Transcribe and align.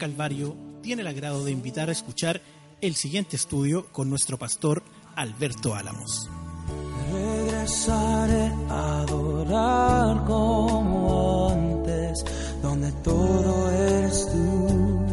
Calvario 0.00 0.56
tiene 0.82 1.02
el 1.02 1.08
agrado 1.08 1.44
de 1.44 1.52
invitar 1.52 1.90
a 1.90 1.92
escuchar 1.92 2.40
el 2.80 2.96
siguiente 2.96 3.36
estudio 3.36 3.86
con 3.92 4.08
nuestro 4.08 4.38
pastor 4.38 4.82
Alberto 5.14 5.74
Álamos. 5.74 6.30
Regresaré 7.12 8.50
a 8.70 9.02
adorar 9.02 10.24
como 10.26 11.50
antes, 11.50 12.24
donde 12.62 12.90
todo 13.04 13.70
eres 13.70 14.26
tú, 14.32 15.04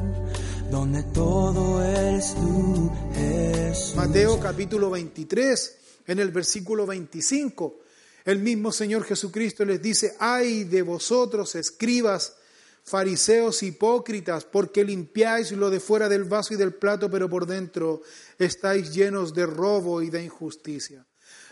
donde 0.72 1.04
todo 1.04 1.84
eres 1.84 2.34
tú, 2.34 2.90
Jesús. 3.14 3.96
Mateo 3.98 4.40
capítulo 4.40 4.90
23, 4.90 5.78
en 6.08 6.20
el 6.20 6.32
versículo 6.32 6.86
25, 6.86 7.76
el 8.24 8.40
mismo 8.40 8.72
Señor 8.72 9.04
Jesucristo 9.04 9.66
les 9.66 9.82
dice, 9.82 10.16
ay 10.18 10.64
de 10.64 10.82
vosotros, 10.82 11.56
escribas, 11.56 12.38
fariseos 12.88 13.64
hipócritas, 13.64 14.46
porque 14.46 14.86
limpiáis 14.86 15.52
lo 15.52 15.70
de 15.70 15.82
fuera 15.82 16.08
del 16.08 16.24
vaso 16.24 16.54
y 16.54 16.58
del 16.58 16.74
plato, 16.74 17.12
pero 17.12 17.30
por 17.30 17.46
dentro 17.46 18.02
estáis 18.40 18.94
llenos 18.94 19.34
de 19.34 19.46
robo 19.46 20.02
y 20.02 20.10
de 20.10 20.24
injusticia. 20.24 21.06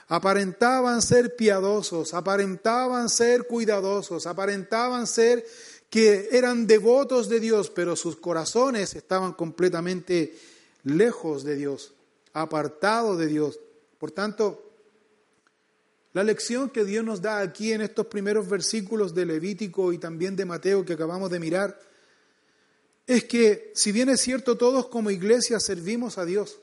Aparentaban 0.08 1.02
ser 1.02 1.36
piadosos, 1.36 2.14
aparentaban 2.14 3.10
ser 3.10 3.48
cuidadosos, 3.48 4.28
aparentaban 4.28 5.08
ser 5.08 5.46
que 5.90 6.30
eran 6.32 6.68
devotos 6.68 7.28
de 7.28 7.42
Dios, 7.42 7.70
pero 7.70 7.98
sus 7.98 8.16
corazones 8.16 8.96
estaban 8.96 9.34
completamente 9.34 10.40
lejos 10.84 11.44
de 11.44 11.58
Dios, 11.58 11.96
apartados 12.32 13.18
de 13.18 13.28
Dios. 13.28 13.60
Por 13.98 14.12
tanto, 14.12 14.65
la 16.16 16.24
lección 16.24 16.70
que 16.70 16.86
Dios 16.86 17.04
nos 17.04 17.22
da 17.22 17.42
aquí 17.42 17.74
en 17.74 17.82
estos 17.82 18.06
primeros 18.06 18.48
versículos 18.48 19.14
de 19.14 19.26
Levítico 19.26 19.92
y 19.92 19.98
también 19.98 20.38
de 20.38 20.46
Mateo 20.46 20.86
que 20.86 20.94
acabamos 20.94 21.30
de 21.30 21.42
mirar, 21.42 21.78
es 23.06 23.26
que 23.26 23.74
si 23.76 23.92
bien 23.92 24.08
es 24.08 24.22
cierto, 24.22 24.58
todos 24.58 24.88
como 24.88 25.12
iglesia 25.12 25.60
servimos 25.60 26.18
a 26.18 26.24
Dios. 26.24 26.62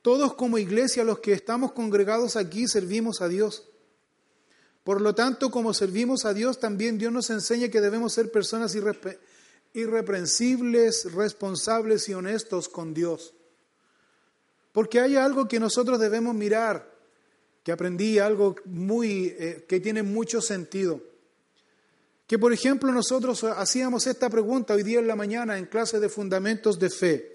Todos 0.00 0.32
como 0.32 0.56
iglesia, 0.56 1.04
los 1.04 1.18
que 1.18 1.34
estamos 1.34 1.72
congregados 1.72 2.36
aquí, 2.36 2.66
servimos 2.66 3.20
a 3.20 3.28
Dios. 3.28 3.68
Por 4.82 5.02
lo 5.02 5.14
tanto, 5.14 5.50
como 5.50 5.74
servimos 5.74 6.24
a 6.24 6.32
Dios, 6.32 6.58
también 6.58 6.96
Dios 6.96 7.12
nos 7.12 7.28
enseña 7.28 7.68
que 7.68 7.82
debemos 7.82 8.14
ser 8.14 8.32
personas 8.32 8.74
irreprensibles, 9.74 11.12
responsables 11.12 12.08
y 12.08 12.14
honestos 12.14 12.70
con 12.70 12.94
Dios. 12.94 13.34
Porque 14.72 15.00
hay 15.00 15.16
algo 15.16 15.48
que 15.48 15.60
nosotros 15.60 16.00
debemos 16.00 16.34
mirar 16.34 16.93
que 17.64 17.72
aprendí 17.72 18.18
algo 18.18 18.54
muy 18.66 19.34
eh, 19.38 19.64
que 19.66 19.80
tiene 19.80 20.02
mucho 20.02 20.42
sentido. 20.42 21.00
Que 22.26 22.38
por 22.38 22.52
ejemplo 22.52 22.92
nosotros 22.92 23.42
hacíamos 23.42 24.06
esta 24.06 24.28
pregunta 24.28 24.74
hoy 24.74 24.82
día 24.82 25.00
en 25.00 25.08
la 25.08 25.16
mañana 25.16 25.58
en 25.58 25.66
clase 25.66 25.98
de 25.98 26.10
fundamentos 26.10 26.78
de 26.78 26.90
fe. 26.90 27.34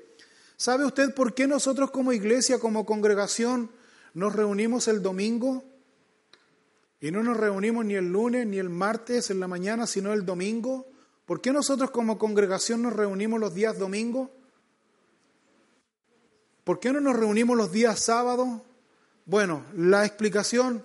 ¿Sabe 0.55 0.85
usted 0.85 1.15
por 1.15 1.33
qué 1.33 1.47
nosotros 1.47 1.89
como 1.89 2.13
iglesia, 2.13 2.59
como 2.59 2.85
congregación, 2.85 3.71
nos 4.13 4.35
reunimos 4.35 4.87
el 4.87 5.01
domingo? 5.01 5.63
Y 7.01 7.11
no 7.11 7.23
nos 7.23 7.37
reunimos 7.37 7.85
ni 7.85 7.95
el 7.95 8.11
lunes 8.11 8.45
ni 8.45 8.59
el 8.59 8.69
martes 8.69 9.31
en 9.31 9.39
la 9.39 9.47
mañana, 9.47 9.87
sino 9.87 10.13
el 10.13 10.25
domingo. 10.25 10.85
¿Por 11.25 11.41
qué 11.41 11.51
nosotros 11.51 11.89
como 11.91 12.19
congregación 12.19 12.83
nos 12.83 12.93
reunimos 12.93 13.39
los 13.39 13.55
días 13.55 13.79
domingo? 13.79 14.31
¿Por 16.63 16.79
qué 16.79 16.91
no 16.91 16.99
nos 16.99 17.15
reunimos 17.15 17.57
los 17.57 17.71
días 17.71 17.99
sábados? 17.99 18.61
Bueno, 19.29 19.63
la 19.75 20.07
explicación 20.07 20.83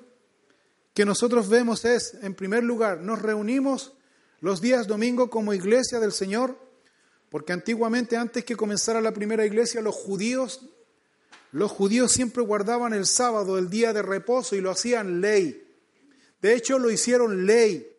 que 0.93 1.06
nosotros 1.06 1.49
vemos 1.49 1.87
es, 1.87 2.12
en 2.21 2.34
primer 2.34 2.62
lugar, 2.62 3.00
nos 3.00 3.22
reunimos 3.22 3.94
los 4.41 4.60
días 4.60 4.87
domingo 4.87 5.31
como 5.31 5.55
iglesia 5.55 5.99
del 5.99 6.12
Señor, 6.12 6.59
porque 7.31 7.55
antiguamente, 7.55 8.19
antes 8.19 8.44
que 8.44 8.55
comenzara 8.55 9.00
la 9.00 9.15
primera 9.15 9.47
iglesia, 9.47 9.81
los 9.81 9.94
judíos, 9.94 10.69
los 11.53 11.72
judíos 11.72 12.12
siempre 12.12 12.43
guardaban 12.43 12.93
el 12.93 13.06
sábado, 13.06 13.56
el 13.56 13.71
día 13.71 13.94
de 13.94 14.03
reposo, 14.03 14.55
y 14.55 14.61
lo 14.61 14.71
hacían 14.71 15.22
ley. 15.22 15.66
De 16.43 16.55
hecho, 16.55 16.78
lo 16.78 16.91
hicieron 16.91 17.47
ley, 17.47 17.97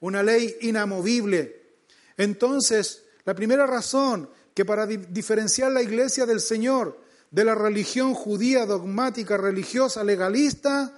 una 0.00 0.22
ley 0.22 0.56
inamovible. 0.62 1.74
Entonces, 2.16 3.04
la 3.26 3.34
primera 3.34 3.66
razón 3.66 4.30
que 4.54 4.64
para 4.64 4.86
diferenciar 4.86 5.70
la 5.70 5.82
iglesia 5.82 6.24
del 6.24 6.40
Señor 6.40 6.98
de 7.30 7.44
la 7.44 7.54
religión 7.54 8.14
judía 8.14 8.66
dogmática, 8.66 9.36
religiosa, 9.36 10.02
legalista, 10.02 10.96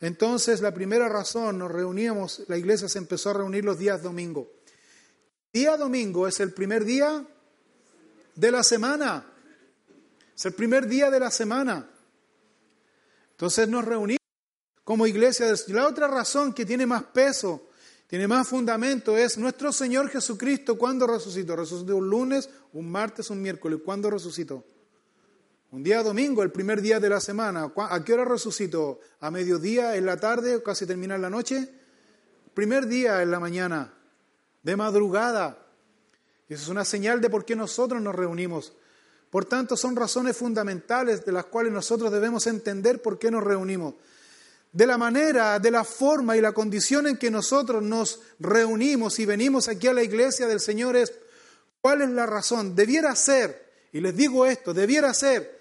entonces 0.00 0.60
la 0.60 0.74
primera 0.74 1.08
razón, 1.08 1.58
nos 1.58 1.70
reuníamos, 1.70 2.42
la 2.48 2.56
iglesia 2.56 2.88
se 2.88 2.98
empezó 2.98 3.30
a 3.30 3.34
reunir 3.34 3.64
los 3.64 3.78
días 3.78 4.02
domingo. 4.02 4.50
Día 5.52 5.76
domingo 5.76 6.26
es 6.26 6.40
el 6.40 6.52
primer 6.52 6.84
día 6.84 7.24
de 8.34 8.50
la 8.50 8.62
semana, 8.62 9.24
es 10.34 10.44
el 10.44 10.52
primer 10.52 10.88
día 10.88 11.10
de 11.10 11.20
la 11.20 11.30
semana. 11.30 11.88
Entonces 13.30 13.68
nos 13.68 13.84
reunimos 13.84 14.18
como 14.82 15.06
iglesia. 15.06 15.46
La 15.68 15.86
otra 15.86 16.08
razón 16.08 16.52
que 16.52 16.66
tiene 16.66 16.86
más 16.86 17.04
peso, 17.04 17.68
tiene 18.06 18.28
más 18.28 18.46
fundamento 18.48 19.16
es 19.16 19.38
nuestro 19.38 19.72
Señor 19.72 20.08
Jesucristo. 20.08 20.76
¿Cuándo 20.76 21.06
resucitó? 21.06 21.56
Resucitó 21.56 21.96
un 21.96 22.08
lunes, 22.08 22.48
un 22.72 22.90
martes, 22.90 23.30
un 23.30 23.40
miércoles. 23.40 23.80
¿Cuándo 23.84 24.10
resucitó? 24.10 24.64
Un 25.74 25.82
día 25.82 26.04
domingo, 26.04 26.44
el 26.44 26.52
primer 26.52 26.80
día 26.80 27.00
de 27.00 27.08
la 27.08 27.18
semana. 27.18 27.72
¿A 27.76 28.04
qué 28.04 28.12
hora 28.12 28.24
resucitó? 28.24 29.00
¿A 29.18 29.28
mediodía, 29.32 29.96
en 29.96 30.06
la 30.06 30.16
tarde, 30.16 30.62
casi 30.62 30.86
terminar 30.86 31.18
la 31.18 31.28
noche? 31.28 31.68
Primer 32.54 32.86
día 32.86 33.20
en 33.22 33.32
la 33.32 33.40
mañana, 33.40 33.92
de 34.62 34.76
madrugada. 34.76 35.66
Eso 36.48 36.62
es 36.62 36.68
una 36.68 36.84
señal 36.84 37.20
de 37.20 37.28
por 37.28 37.44
qué 37.44 37.56
nosotros 37.56 38.00
nos 38.00 38.14
reunimos. 38.14 38.72
Por 39.30 39.46
tanto, 39.46 39.76
son 39.76 39.96
razones 39.96 40.36
fundamentales 40.36 41.24
de 41.24 41.32
las 41.32 41.46
cuales 41.46 41.72
nosotros 41.72 42.12
debemos 42.12 42.46
entender 42.46 43.02
por 43.02 43.18
qué 43.18 43.32
nos 43.32 43.42
reunimos. 43.42 43.94
De 44.70 44.86
la 44.86 44.96
manera, 44.96 45.58
de 45.58 45.72
la 45.72 45.82
forma 45.82 46.36
y 46.36 46.40
la 46.40 46.52
condición 46.52 47.08
en 47.08 47.16
que 47.16 47.32
nosotros 47.32 47.82
nos 47.82 48.20
reunimos 48.38 49.18
y 49.18 49.26
venimos 49.26 49.66
aquí 49.66 49.88
a 49.88 49.92
la 49.92 50.04
iglesia 50.04 50.46
del 50.46 50.60
Señor 50.60 50.94
es, 50.94 51.12
¿cuál 51.80 52.02
es 52.02 52.10
la 52.10 52.26
razón? 52.26 52.76
Debiera 52.76 53.16
ser, 53.16 53.88
y 53.90 54.00
les 54.00 54.14
digo 54.14 54.46
esto, 54.46 54.72
debiera 54.72 55.12
ser 55.12 55.53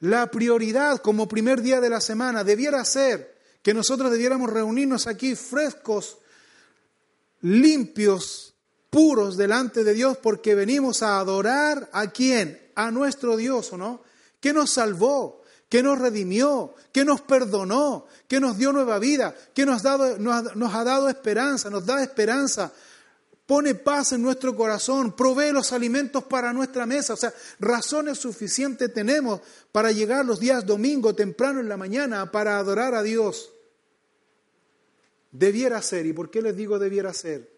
la 0.00 0.30
prioridad 0.30 0.98
como 0.98 1.28
primer 1.28 1.62
día 1.62 1.80
de 1.80 1.90
la 1.90 2.00
semana 2.00 2.44
debiera 2.44 2.84
ser 2.84 3.36
que 3.62 3.74
nosotros 3.74 4.10
debiéramos 4.10 4.50
reunirnos 4.50 5.06
aquí 5.06 5.34
frescos, 5.34 6.18
limpios, 7.40 8.54
puros 8.90 9.36
delante 9.36 9.84
de 9.84 9.94
Dios 9.94 10.16
porque 10.18 10.54
venimos 10.54 11.02
a 11.02 11.18
adorar 11.18 11.88
a 11.92 12.08
quién? 12.08 12.70
A 12.74 12.90
nuestro 12.90 13.36
Dios, 13.36 13.72
¿o 13.72 13.76
no? 13.76 14.02
Que 14.40 14.52
nos 14.52 14.70
salvó, 14.70 15.42
que 15.68 15.82
nos 15.82 15.98
redimió, 15.98 16.74
que 16.92 17.04
nos 17.04 17.20
perdonó, 17.20 18.06
que 18.28 18.38
nos 18.38 18.56
dio 18.56 18.72
nueva 18.72 18.98
vida, 18.98 19.34
que 19.54 19.66
nos, 19.66 19.82
dado, 19.82 20.18
nos 20.18 20.74
ha 20.74 20.84
dado 20.84 21.08
esperanza, 21.08 21.70
nos 21.70 21.84
da 21.86 22.02
esperanza 22.02 22.72
pone 23.46 23.76
paz 23.76 24.12
en 24.12 24.22
nuestro 24.22 24.56
corazón, 24.56 25.14
provee 25.14 25.52
los 25.52 25.72
alimentos 25.72 26.24
para 26.24 26.52
nuestra 26.52 26.84
mesa. 26.84 27.14
O 27.14 27.16
sea, 27.16 27.32
razones 27.60 28.18
suficientes 28.18 28.92
tenemos 28.92 29.40
para 29.70 29.92
llegar 29.92 30.26
los 30.26 30.40
días 30.40 30.66
domingo 30.66 31.14
temprano 31.14 31.60
en 31.60 31.68
la 31.68 31.76
mañana 31.76 32.30
para 32.30 32.58
adorar 32.58 32.94
a 32.94 33.02
Dios. 33.02 33.52
Debiera 35.30 35.80
ser. 35.80 36.06
¿Y 36.06 36.12
por 36.12 36.30
qué 36.30 36.42
les 36.42 36.56
digo 36.56 36.78
debiera 36.78 37.12
ser? 37.12 37.56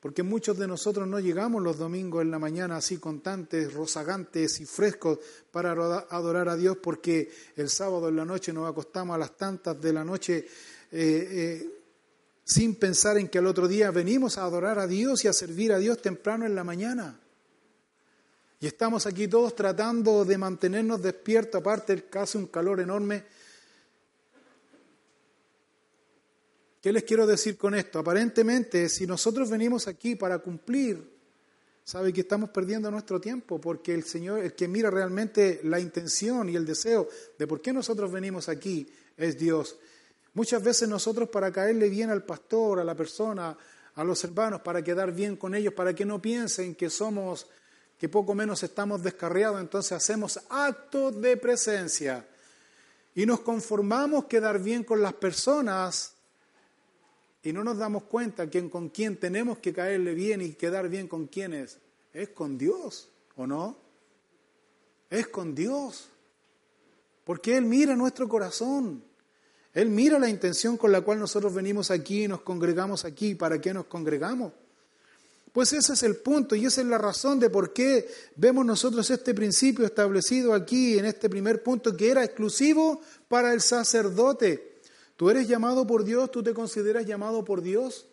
Porque 0.00 0.22
muchos 0.22 0.58
de 0.58 0.68
nosotros 0.68 1.08
no 1.08 1.18
llegamos 1.18 1.62
los 1.62 1.78
domingos 1.78 2.20
en 2.20 2.30
la 2.30 2.38
mañana 2.38 2.76
así 2.76 2.98
contantes, 2.98 3.72
rozagantes 3.72 4.60
y 4.60 4.66
frescos 4.66 5.18
para 5.50 5.72
adorar 6.10 6.50
a 6.50 6.56
Dios 6.56 6.76
porque 6.76 7.32
el 7.56 7.70
sábado 7.70 8.10
en 8.10 8.16
la 8.16 8.26
noche 8.26 8.52
nos 8.52 8.70
acostamos 8.70 9.14
a 9.14 9.18
las 9.18 9.34
tantas 9.34 9.80
de 9.80 9.92
la 9.94 10.04
noche. 10.04 10.36
Eh, 10.36 10.46
eh, 10.92 11.73
sin 12.44 12.74
pensar 12.74 13.16
en 13.16 13.28
que 13.28 13.38
al 13.38 13.46
otro 13.46 13.66
día 13.66 13.90
venimos 13.90 14.36
a 14.36 14.44
adorar 14.44 14.78
a 14.78 14.86
Dios 14.86 15.24
y 15.24 15.28
a 15.28 15.32
servir 15.32 15.72
a 15.72 15.78
Dios 15.78 16.00
temprano 16.00 16.44
en 16.44 16.54
la 16.54 16.62
mañana. 16.62 17.18
Y 18.60 18.66
estamos 18.66 19.06
aquí 19.06 19.28
todos 19.28 19.54
tratando 19.54 20.24
de 20.24 20.38
mantenernos 20.38 21.02
despiertos, 21.02 21.60
aparte 21.60 22.04
casi 22.04 22.38
un 22.38 22.46
calor 22.46 22.80
enorme. 22.80 23.24
¿Qué 26.80 26.92
les 26.92 27.04
quiero 27.04 27.26
decir 27.26 27.56
con 27.56 27.74
esto? 27.74 27.98
Aparentemente, 27.98 28.90
si 28.90 29.06
nosotros 29.06 29.48
venimos 29.48 29.88
aquí 29.88 30.16
para 30.16 30.38
cumplir, 30.38 31.02
sabe 31.82 32.12
que 32.12 32.22
estamos 32.22 32.50
perdiendo 32.50 32.90
nuestro 32.90 33.20
tiempo, 33.20 33.58
porque 33.58 33.94
el 33.94 34.04
Señor, 34.04 34.40
el 34.40 34.54
que 34.54 34.68
mira 34.68 34.90
realmente 34.90 35.60
la 35.64 35.80
intención 35.80 36.48
y 36.50 36.56
el 36.56 36.66
deseo 36.66 37.08
de 37.38 37.46
por 37.46 37.62
qué 37.62 37.72
nosotros 37.72 38.12
venimos 38.12 38.50
aquí, 38.50 38.86
es 39.16 39.38
Dios. 39.38 39.78
Muchas 40.34 40.62
veces 40.62 40.88
nosotros 40.88 41.28
para 41.28 41.52
caerle 41.52 41.88
bien 41.88 42.10
al 42.10 42.24
pastor, 42.24 42.80
a 42.80 42.84
la 42.84 42.94
persona, 42.94 43.56
a 43.94 44.04
los 44.04 44.22
hermanos, 44.24 44.60
para 44.60 44.82
quedar 44.82 45.12
bien 45.12 45.36
con 45.36 45.54
ellos, 45.54 45.72
para 45.72 45.94
que 45.94 46.04
no 46.04 46.20
piensen 46.20 46.74
que 46.74 46.90
somos 46.90 47.46
que 47.98 48.08
poco 48.08 48.34
menos 48.34 48.62
estamos 48.62 49.02
descarriados, 49.02 49.60
entonces 49.60 49.92
hacemos 49.92 50.40
actos 50.50 51.20
de 51.20 51.36
presencia 51.36 52.26
y 53.14 53.24
nos 53.24 53.40
conformamos 53.40 54.24
quedar 54.24 54.60
bien 54.60 54.82
con 54.82 55.00
las 55.00 55.14
personas 55.14 56.14
y 57.42 57.52
no 57.52 57.62
nos 57.62 57.78
damos 57.78 58.04
cuenta 58.04 58.50
que 58.50 58.68
con 58.68 58.88
quién 58.88 59.16
tenemos 59.18 59.58
que 59.58 59.72
caerle 59.72 60.14
bien 60.14 60.40
y 60.40 60.54
quedar 60.54 60.88
bien 60.88 61.06
con 61.06 61.26
quién 61.26 61.52
es. 61.52 61.78
Es 62.12 62.30
con 62.30 62.56
Dios, 62.56 63.10
¿o 63.36 63.46
no? 63.46 63.76
Es 65.10 65.28
con 65.28 65.54
Dios. 65.54 66.08
Porque 67.24 67.56
Él 67.56 67.66
mira 67.66 67.94
nuestro 67.94 68.28
corazón. 68.28 69.04
Él 69.74 69.88
mira 69.88 70.20
la 70.20 70.28
intención 70.28 70.76
con 70.76 70.92
la 70.92 71.00
cual 71.00 71.18
nosotros 71.18 71.52
venimos 71.52 71.90
aquí 71.90 72.24
y 72.24 72.28
nos 72.28 72.42
congregamos 72.42 73.04
aquí. 73.04 73.34
¿Para 73.34 73.60
qué 73.60 73.74
nos 73.74 73.86
congregamos? 73.86 74.52
Pues 75.52 75.72
ese 75.72 75.92
es 75.92 76.02
el 76.04 76.16
punto 76.16 76.54
y 76.54 76.66
esa 76.66 76.80
es 76.80 76.86
la 76.86 76.98
razón 76.98 77.38
de 77.38 77.50
por 77.50 77.72
qué 77.72 78.08
vemos 78.36 78.64
nosotros 78.64 79.08
este 79.10 79.34
principio 79.34 79.84
establecido 79.84 80.52
aquí 80.52 80.98
en 80.98 81.04
este 81.04 81.28
primer 81.28 81.62
punto 81.62 81.96
que 81.96 82.10
era 82.10 82.24
exclusivo 82.24 83.00
para 83.28 83.52
el 83.52 83.60
sacerdote. 83.60 84.80
Tú 85.16 85.30
eres 85.30 85.46
llamado 85.46 85.86
por 85.86 86.04
Dios, 86.04 86.30
tú 86.30 86.42
te 86.42 86.54
consideras 86.54 87.06
llamado 87.06 87.44
por 87.44 87.62
Dios. 87.62 88.08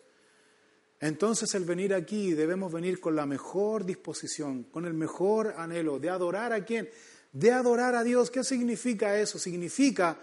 Entonces 1.00 1.52
el 1.56 1.64
venir 1.64 1.94
aquí 1.94 2.32
debemos 2.32 2.72
venir 2.72 3.00
con 3.00 3.16
la 3.16 3.26
mejor 3.26 3.84
disposición, 3.84 4.64
con 4.64 4.84
el 4.84 4.94
mejor 4.94 5.54
anhelo 5.58 5.98
de 5.98 6.10
adorar 6.10 6.52
a 6.52 6.64
quién, 6.64 6.88
de 7.32 7.50
adorar 7.50 7.96
a 7.96 8.04
Dios. 8.04 8.30
¿Qué 8.30 8.44
significa 8.44 9.18
eso? 9.18 9.40
Significa 9.40 10.16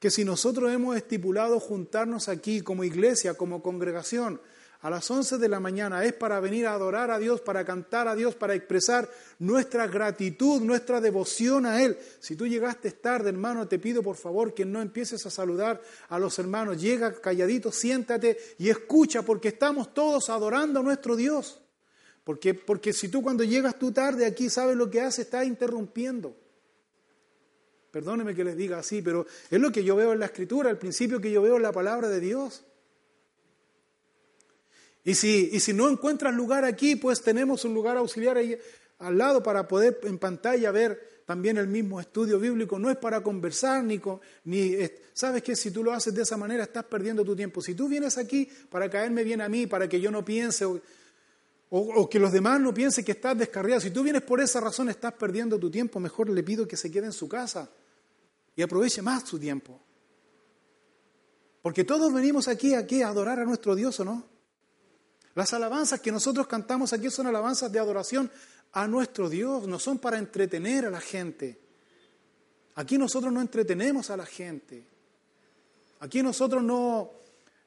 que 0.00 0.10
si 0.10 0.24
nosotros 0.24 0.72
hemos 0.72 0.96
estipulado 0.96 1.60
juntarnos 1.60 2.28
aquí 2.28 2.62
como 2.62 2.84
iglesia, 2.84 3.34
como 3.34 3.62
congregación, 3.62 4.40
a 4.80 4.88
las 4.88 5.10
11 5.10 5.36
de 5.36 5.48
la 5.48 5.60
mañana 5.60 6.06
es 6.06 6.14
para 6.14 6.40
venir 6.40 6.66
a 6.66 6.72
adorar 6.72 7.10
a 7.10 7.18
Dios, 7.18 7.42
para 7.42 7.66
cantar 7.66 8.08
a 8.08 8.14
Dios, 8.14 8.34
para 8.34 8.54
expresar 8.54 9.10
nuestra 9.38 9.86
gratitud, 9.86 10.62
nuestra 10.62 11.02
devoción 11.02 11.66
a 11.66 11.82
Él. 11.82 11.98
Si 12.18 12.34
tú 12.34 12.46
llegaste 12.46 12.90
tarde, 12.92 13.28
hermano, 13.28 13.68
te 13.68 13.78
pido 13.78 14.02
por 14.02 14.16
favor 14.16 14.54
que 14.54 14.64
no 14.64 14.80
empieces 14.80 15.26
a 15.26 15.30
saludar 15.30 15.82
a 16.08 16.18
los 16.18 16.38
hermanos. 16.38 16.80
Llega 16.80 17.12
calladito, 17.20 17.70
siéntate 17.70 18.38
y 18.56 18.70
escucha 18.70 19.20
porque 19.20 19.48
estamos 19.48 19.92
todos 19.92 20.30
adorando 20.30 20.80
a 20.80 20.82
nuestro 20.82 21.14
Dios. 21.14 21.60
Porque, 22.24 22.54
porque 22.54 22.94
si 22.94 23.10
tú 23.10 23.22
cuando 23.22 23.44
llegas 23.44 23.78
tú 23.78 23.92
tarde 23.92 24.24
aquí 24.24 24.48
sabes 24.48 24.76
lo 24.76 24.90
que 24.90 25.02
hace, 25.02 25.22
estás 25.22 25.46
interrumpiendo. 25.46 26.39
Perdóneme 27.90 28.34
que 28.34 28.44
les 28.44 28.56
diga 28.56 28.78
así, 28.78 29.02
pero 29.02 29.26
es 29.50 29.60
lo 29.60 29.72
que 29.72 29.82
yo 29.82 29.96
veo 29.96 30.12
en 30.12 30.20
la 30.20 30.26
escritura, 30.26 30.70
el 30.70 30.78
principio 30.78 31.20
que 31.20 31.30
yo 31.30 31.42
veo 31.42 31.56
en 31.56 31.62
la 31.62 31.72
palabra 31.72 32.08
de 32.08 32.20
Dios. 32.20 32.64
Y 35.04 35.14
si, 35.14 35.50
y 35.52 35.60
si 35.60 35.72
no 35.72 35.88
encuentras 35.88 36.34
lugar 36.34 36.64
aquí, 36.64 36.96
pues 36.96 37.22
tenemos 37.22 37.64
un 37.64 37.74
lugar 37.74 37.96
auxiliar 37.96 38.36
ahí 38.36 38.56
al 38.98 39.16
lado 39.16 39.42
para 39.42 39.66
poder 39.66 39.98
en 40.04 40.18
pantalla 40.18 40.70
ver 40.70 41.22
también 41.24 41.56
el 41.56 41.68
mismo 41.68 42.00
estudio 42.00 42.38
bíblico. 42.38 42.78
No 42.78 42.90
es 42.90 42.96
para 42.96 43.22
conversar 43.22 43.82
ni, 43.82 44.00
ni 44.44 44.76
sabes 45.12 45.42
que 45.42 45.56
si 45.56 45.70
tú 45.70 45.82
lo 45.82 45.92
haces 45.92 46.14
de 46.14 46.22
esa 46.22 46.36
manera 46.36 46.64
estás 46.64 46.84
perdiendo 46.84 47.24
tu 47.24 47.34
tiempo. 47.34 47.62
Si 47.62 47.74
tú 47.74 47.88
vienes 47.88 48.18
aquí 48.18 48.48
para 48.68 48.90
caerme 48.90 49.24
bien 49.24 49.40
a 49.40 49.48
mí, 49.48 49.66
para 49.66 49.88
que 49.88 50.00
yo 50.00 50.10
no 50.10 50.24
piense 50.24 50.64
o, 50.64 50.80
o 51.70 52.10
que 52.10 52.18
los 52.18 52.32
demás 52.32 52.60
no 52.60 52.74
piensen 52.74 53.04
que 53.04 53.12
estás 53.12 53.38
descarriado, 53.38 53.80
si 53.80 53.90
tú 53.90 54.02
vienes 54.02 54.22
por 54.22 54.40
esa 54.40 54.60
razón 54.60 54.90
estás 54.90 55.14
perdiendo 55.14 55.58
tu 55.58 55.70
tiempo, 55.70 55.98
mejor 55.98 56.28
le 56.28 56.42
pido 56.42 56.68
que 56.68 56.76
se 56.76 56.90
quede 56.90 57.06
en 57.06 57.12
su 57.12 57.28
casa 57.28 57.70
y 58.56 58.62
aproveche 58.62 59.02
más 59.02 59.28
su 59.28 59.38
tiempo. 59.38 59.80
Porque 61.62 61.84
todos 61.84 62.12
venimos 62.12 62.48
aquí, 62.48 62.74
aquí 62.74 63.02
a 63.02 63.08
adorar 63.08 63.38
a 63.40 63.44
nuestro 63.44 63.74
Dios, 63.74 64.00
¿o 64.00 64.04
no? 64.04 64.26
Las 65.34 65.52
alabanzas 65.52 66.00
que 66.00 66.10
nosotros 66.10 66.46
cantamos 66.46 66.92
aquí 66.92 67.10
son 67.10 67.26
alabanzas 67.26 67.70
de 67.70 67.78
adoración 67.78 68.30
a 68.72 68.86
nuestro 68.86 69.28
Dios, 69.28 69.66
no 69.66 69.78
son 69.78 69.98
para 69.98 70.18
entretener 70.18 70.86
a 70.86 70.90
la 70.90 71.00
gente. 71.00 71.60
Aquí 72.76 72.96
nosotros 72.96 73.32
no 73.32 73.40
entretenemos 73.40 74.10
a 74.10 74.16
la 74.16 74.26
gente. 74.26 74.86
Aquí 76.00 76.22
nosotros 76.22 76.62
no, 76.62 77.10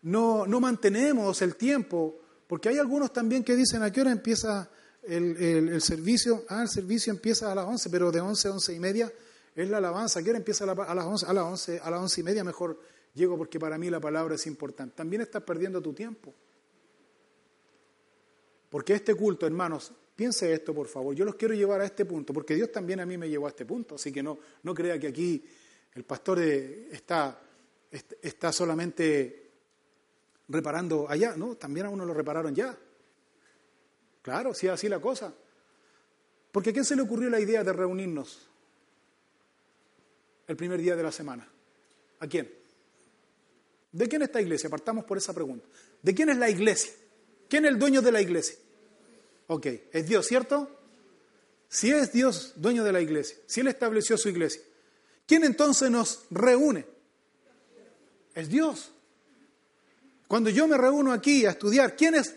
no, 0.04 0.46
no 0.48 0.60
mantenemos 0.60 1.42
el 1.42 1.56
tiempo, 1.56 2.20
porque 2.48 2.70
hay 2.70 2.78
algunos 2.78 3.14
también 3.14 3.44
que 3.44 3.56
dicen 3.56 3.84
a 3.84 3.92
qué 3.92 4.02
hora 4.02 4.12
empieza 4.12 4.70
el, 5.04 5.38
el, 5.38 5.82
servicio. 5.82 6.46
Ah, 6.50 6.64
el 6.64 6.70
servicio 6.70 7.14
empieza 7.14 7.52
a 7.52 7.56
las 7.56 7.66
11, 7.66 7.90
pero 7.90 8.12
de 8.12 8.22
11 8.22 8.48
a 8.48 8.52
11 8.52 8.74
y 8.74 8.80
media 8.80 9.14
es 9.56 9.70
la 9.70 9.78
alabanza. 9.78 10.20
¿A 10.20 10.24
qué 10.24 10.32
empieza 10.32 10.64
a 10.64 10.96
las 10.96 11.06
11? 11.06 11.26
A 11.26 11.34
las 11.34 11.44
11, 11.44 11.80
a 11.80 11.90
las 11.90 12.00
11 12.02 12.22
y 12.22 12.24
media 12.24 12.44
mejor 12.44 12.80
llego 13.14 13.38
porque 13.38 13.60
para 13.60 13.78
mí 13.78 13.90
la 13.90 14.00
palabra 14.00 14.36
es 14.36 14.48
importante. 14.48 14.96
También 14.96 15.22
estás 15.22 15.44
perdiendo 15.44 15.82
tu 15.82 15.94
tiempo. 15.94 16.34
Porque 18.70 18.94
este 18.94 19.14
culto, 19.14 19.46
hermanos, 19.46 19.92
piense 20.16 20.52
esto 20.52 20.74
por 20.74 20.88
favor, 20.88 21.14
yo 21.14 21.26
los 21.26 21.36
quiero 21.36 21.54
llevar 21.54 21.82
a 21.82 21.86
este 21.86 22.06
punto, 22.06 22.34
porque 22.34 22.56
Dios 22.56 22.72
también 22.72 23.00
a 23.00 23.06
mí 23.06 23.18
me 23.18 23.30
llevó 23.30 23.46
a 23.46 23.50
este 23.50 23.66
punto, 23.66 23.96
así 23.96 24.12
que 24.12 24.24
no, 24.24 24.40
no 24.64 24.74
crea 24.74 24.98
que 25.00 25.08
aquí 25.08 25.46
el 25.94 26.04
pastor 26.04 26.40
está, 26.40 27.40
está 27.92 28.52
solamente 28.52 29.52
reparando 30.48 31.08
allá, 31.08 31.36
no, 31.36 31.56
también 31.56 31.86
a 31.86 31.90
uno 31.90 32.04
lo 32.04 32.16
repararon 32.16 32.56
ya. 32.56 32.76
Claro, 34.24 34.56
sí, 34.56 34.68
así 34.68 34.90
la 34.90 35.00
cosa. 35.00 35.34
Porque 36.52 36.72
¿a 36.72 36.74
quién 36.74 36.86
se 36.86 36.96
le 36.96 37.04
ocurrió 37.04 37.30
la 37.30 37.40
idea 37.40 37.64
de 37.64 37.74
reunirnos 37.74 38.50
el 40.48 40.56
primer 40.56 40.82
día 40.82 40.96
de 40.96 41.04
la 41.04 41.12
semana? 41.12 41.48
¿A 42.20 42.28
quién? 42.28 42.52
¿De 43.92 44.08
quién 44.08 44.22
es 44.24 44.30
esta 44.30 44.42
iglesia? 44.42 44.70
Partamos 44.70 45.06
por 45.06 45.18
esa 45.18 45.34
pregunta. 45.34 45.68
¿De 46.02 46.14
quién 46.14 46.30
es 46.30 46.38
la 46.38 46.50
iglesia? 46.50 46.92
¿Quién 47.48 47.66
es 47.66 47.72
el 47.72 47.80
dueño 47.80 48.02
de 48.02 48.12
la 48.12 48.22
iglesia? 48.22 48.56
Ok, 49.48 49.68
es 49.92 50.08
Dios, 50.08 50.26
¿cierto? 50.26 50.70
Si 51.70 51.92
es 51.92 52.12
Dios 52.12 52.54
dueño 52.56 52.84
de 52.84 52.92
la 52.92 53.02
iglesia, 53.02 53.38
si 53.46 53.62
Él 53.62 53.68
estableció 53.68 54.18
su 54.18 54.30
iglesia, 54.30 54.62
¿quién 55.28 55.44
entonces 55.44 55.90
nos 55.90 56.26
reúne? 56.30 56.86
Es 58.34 58.50
Dios. 58.50 58.92
Cuando 60.28 60.50
yo 60.50 60.68
me 60.68 60.78
reúno 60.78 61.12
aquí 61.12 61.46
a 61.46 61.52
estudiar, 61.52 61.96
¿quién 61.96 62.16
es? 62.16 62.36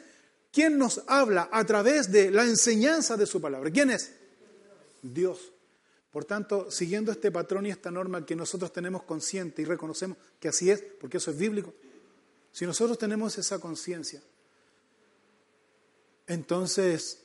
¿Quién 0.53 0.79
nos 0.79 1.03
habla 1.07 1.49
a 1.53 1.65
través 1.65 2.11
de 2.11 2.31
la 2.31 2.45
enseñanza 2.45 3.17
de 3.17 3.27
su 3.27 3.41
palabra? 3.41 3.71
¿Quién 3.71 3.91
es? 3.91 4.13
Dios. 5.03 5.53
Por 6.17 6.25
tanto, 6.25 6.71
siguiendo 6.71 7.13
este 7.13 7.31
patrón 7.31 7.67
y 7.67 7.71
esta 7.71 7.91
norma 7.91 8.25
que 8.25 8.35
nosotros 8.35 8.73
tenemos 8.73 9.03
consciente 9.03 9.61
y 9.61 9.67
reconocemos 9.67 10.17
que 10.41 10.49
así 10.49 10.71
es, 10.71 10.81
porque 10.99 11.19
eso 11.19 11.31
es 11.31 11.37
bíblico, 11.37 11.75
si 12.53 12.65
nosotros 12.65 12.97
tenemos 12.97 13.37
esa 13.37 13.59
conciencia, 13.59 14.23
entonces, 16.27 17.19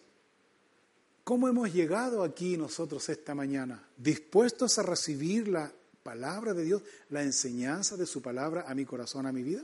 ¿cómo 1.24 1.48
hemos 1.48 1.74
llegado 1.74 2.22
aquí 2.22 2.58
nosotros 2.58 3.08
esta 3.08 3.34
mañana? 3.34 3.82
¿Dispuestos 3.96 4.78
a 4.78 4.84
recibir 4.84 5.48
la 5.48 5.72
palabra 6.04 6.54
de 6.54 6.66
Dios, 6.66 6.82
la 7.12 7.24
enseñanza 7.24 7.96
de 7.96 8.06
su 8.06 8.22
palabra 8.22 8.66
a 8.68 8.76
mi 8.76 8.84
corazón, 8.84 9.26
a 9.26 9.32
mi 9.32 9.42
vida? 9.42 9.64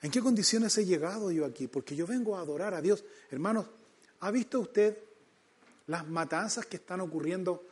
¿En 0.00 0.12
qué 0.12 0.20
condiciones 0.20 0.78
he 0.78 0.84
llegado 0.84 1.32
yo 1.32 1.44
aquí? 1.44 1.66
Porque 1.66 1.96
yo 1.96 2.06
vengo 2.06 2.36
a 2.36 2.42
adorar 2.42 2.72
a 2.72 2.80
Dios. 2.80 3.04
Hermanos, 3.32 3.66
¿ha 4.20 4.30
visto 4.30 4.60
usted 4.60 5.06
las 5.86 6.06
matanzas 6.06 6.66
que 6.66 6.76
están 6.76 7.00
ocurriendo 7.00 7.66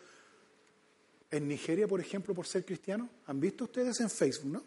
en 1.31 1.49
Nigeria, 1.49 1.89
por 1.89 2.01
ejemplo, 2.01 2.35
por 2.35 2.47
ser 2.47 2.65
cristiano? 2.65 3.09
¿Han 3.27 3.41
visto 3.41 3.65
ustedes 3.65 4.01
en 4.01 4.11
Facebook, 4.11 4.53
no? 4.53 4.63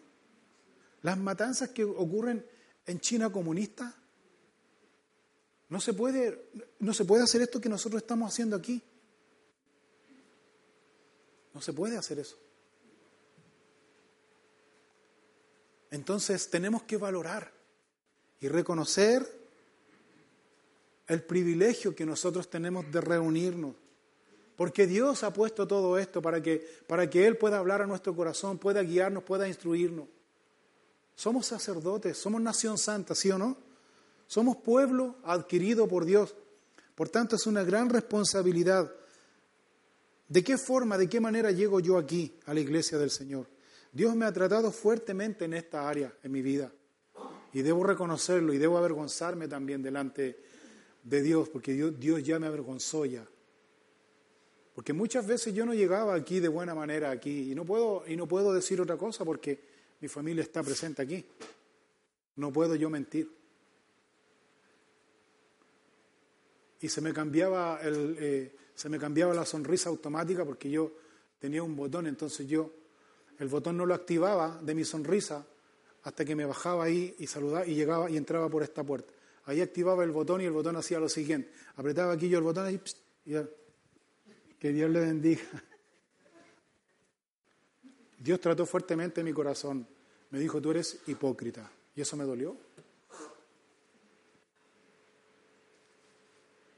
Las 1.02 1.16
matanzas 1.16 1.70
que 1.70 1.84
ocurren 1.84 2.44
en 2.86 3.00
China 3.00 3.30
comunista, 3.30 3.94
no 5.68 5.80
se 5.80 5.92
puede, 5.92 6.50
no 6.78 6.94
se 6.94 7.04
puede 7.04 7.22
hacer 7.22 7.42
esto 7.42 7.60
que 7.60 7.68
nosotros 7.68 8.02
estamos 8.02 8.32
haciendo 8.32 8.56
aquí. 8.56 8.82
No 11.52 11.60
se 11.60 11.72
puede 11.72 11.96
hacer 11.96 12.18
eso. 12.18 12.38
Entonces 15.90 16.50
tenemos 16.50 16.82
que 16.82 16.96
valorar 16.96 17.52
y 18.40 18.48
reconocer 18.48 19.37
el 21.08 21.22
privilegio 21.22 21.94
que 21.96 22.06
nosotros 22.06 22.48
tenemos 22.48 22.90
de 22.92 23.00
reunirnos. 23.00 23.74
Porque 24.56 24.86
Dios 24.86 25.22
ha 25.24 25.32
puesto 25.32 25.66
todo 25.66 25.98
esto 25.98 26.20
para 26.20 26.42
que, 26.42 26.66
para 26.86 27.08
que 27.08 27.26
Él 27.26 27.36
pueda 27.36 27.58
hablar 27.58 27.80
a 27.80 27.86
nuestro 27.86 28.14
corazón, 28.14 28.58
pueda 28.58 28.82
guiarnos, 28.82 29.22
pueda 29.22 29.48
instruirnos. 29.48 30.06
Somos 31.14 31.46
sacerdotes, 31.46 32.18
somos 32.18 32.40
nación 32.40 32.76
santa, 32.76 33.14
¿sí 33.14 33.30
o 33.30 33.38
no? 33.38 33.56
Somos 34.26 34.56
pueblo 34.58 35.16
adquirido 35.24 35.88
por 35.88 36.04
Dios. 36.04 36.34
Por 36.94 37.08
tanto, 37.08 37.36
es 37.36 37.46
una 37.46 37.62
gran 37.62 37.88
responsabilidad. 37.88 38.92
¿De 40.28 40.44
qué 40.44 40.58
forma, 40.58 40.98
de 40.98 41.08
qué 41.08 41.20
manera 41.20 41.50
llego 41.50 41.80
yo 41.80 41.96
aquí 41.96 42.36
a 42.44 42.52
la 42.52 42.60
iglesia 42.60 42.98
del 42.98 43.10
Señor? 43.10 43.46
Dios 43.92 44.14
me 44.14 44.26
ha 44.26 44.32
tratado 44.32 44.70
fuertemente 44.70 45.46
en 45.46 45.54
esta 45.54 45.88
área, 45.88 46.12
en 46.22 46.32
mi 46.32 46.42
vida. 46.42 46.70
Y 47.52 47.62
debo 47.62 47.84
reconocerlo 47.84 48.52
y 48.52 48.58
debo 48.58 48.76
avergonzarme 48.76 49.48
también 49.48 49.82
delante 49.82 50.36
de 51.08 51.22
Dios, 51.22 51.48
porque 51.48 51.72
Dios, 51.72 51.98
Dios 51.98 52.22
ya 52.22 52.38
me 52.38 52.46
avergonzó 52.46 53.04
ya. 53.04 53.26
Porque 54.74 54.92
muchas 54.92 55.26
veces 55.26 55.54
yo 55.54 55.66
no 55.66 55.74
llegaba 55.74 56.14
aquí 56.14 56.40
de 56.40 56.48
buena 56.48 56.74
manera 56.74 57.10
aquí 57.10 57.50
y 57.50 57.54
no 57.54 57.64
puedo 57.64 58.04
y 58.06 58.16
no 58.16 58.28
puedo 58.28 58.52
decir 58.52 58.80
otra 58.80 58.96
cosa 58.96 59.24
porque 59.24 59.60
mi 60.00 60.08
familia 60.08 60.42
está 60.42 60.62
presente 60.62 61.02
aquí. 61.02 61.24
No 62.36 62.52
puedo 62.52 62.76
yo 62.76 62.88
mentir. 62.88 63.38
y 66.80 66.88
se 66.88 67.00
me 67.00 67.12
cambiaba 67.12 67.80
el, 67.82 68.16
eh, 68.18 68.56
se 68.74 68.88
me 68.88 68.98
cambiaba 68.98 69.34
la 69.34 69.44
sonrisa 69.44 69.88
automática 69.88 70.44
porque 70.44 70.70
yo 70.70 70.92
tenía 71.38 71.62
un 71.62 71.74
botón, 71.74 72.06
entonces 72.06 72.46
yo 72.46 72.72
el 73.38 73.48
botón 73.48 73.76
no 73.76 73.86
lo 73.86 73.94
activaba 73.94 74.60
de 74.62 74.74
mi 74.74 74.84
sonrisa 74.84 75.44
hasta 76.02 76.24
que 76.24 76.36
me 76.36 76.44
bajaba 76.44 76.84
ahí 76.84 77.14
y 77.18 77.26
saludaba 77.26 77.66
y 77.66 77.74
llegaba 77.74 78.10
y 78.10 78.16
entraba 78.16 78.48
por 78.48 78.62
esta 78.62 78.84
puerta. 78.84 79.12
Ahí 79.48 79.62
activaba 79.62 80.04
el 80.04 80.10
botón 80.10 80.42
y 80.42 80.44
el 80.44 80.52
botón 80.52 80.76
hacía 80.76 81.00
lo 81.00 81.08
siguiente. 81.08 81.50
Apretaba 81.76 82.12
aquí 82.12 82.28
yo 82.28 82.36
el 82.36 82.44
botón 82.44 82.70
y, 82.70 82.74
y 83.24 83.32
ya. 83.32 83.48
que 84.58 84.72
Dios 84.74 84.90
le 84.90 85.00
bendiga. 85.00 85.40
Dios 88.18 88.38
trató 88.42 88.66
fuertemente 88.66 89.24
mi 89.24 89.32
corazón. 89.32 89.88
Me 90.28 90.38
dijo, 90.38 90.60
tú 90.60 90.70
eres 90.70 91.00
hipócrita. 91.06 91.70
Y 91.96 92.02
eso 92.02 92.14
me 92.14 92.24
dolió. 92.24 92.58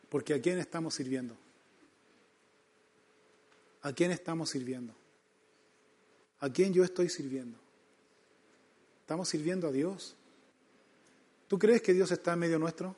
Porque 0.08 0.34
¿a 0.34 0.40
quién 0.40 0.60
estamos 0.60 0.94
sirviendo? 0.94 1.36
¿A 3.82 3.92
quién 3.92 4.12
estamos 4.12 4.48
sirviendo? 4.48 4.94
¿A 6.38 6.48
quién 6.50 6.72
yo 6.72 6.84
estoy 6.84 7.08
sirviendo? 7.08 7.58
¿Estamos 9.00 9.28
sirviendo 9.28 9.66
a 9.66 9.72
Dios? 9.72 10.14
¿Tú 11.50 11.58
crees 11.58 11.82
que 11.82 11.92
Dios 11.92 12.12
está 12.12 12.34
en 12.34 12.38
medio 12.38 12.60
nuestro? 12.60 12.94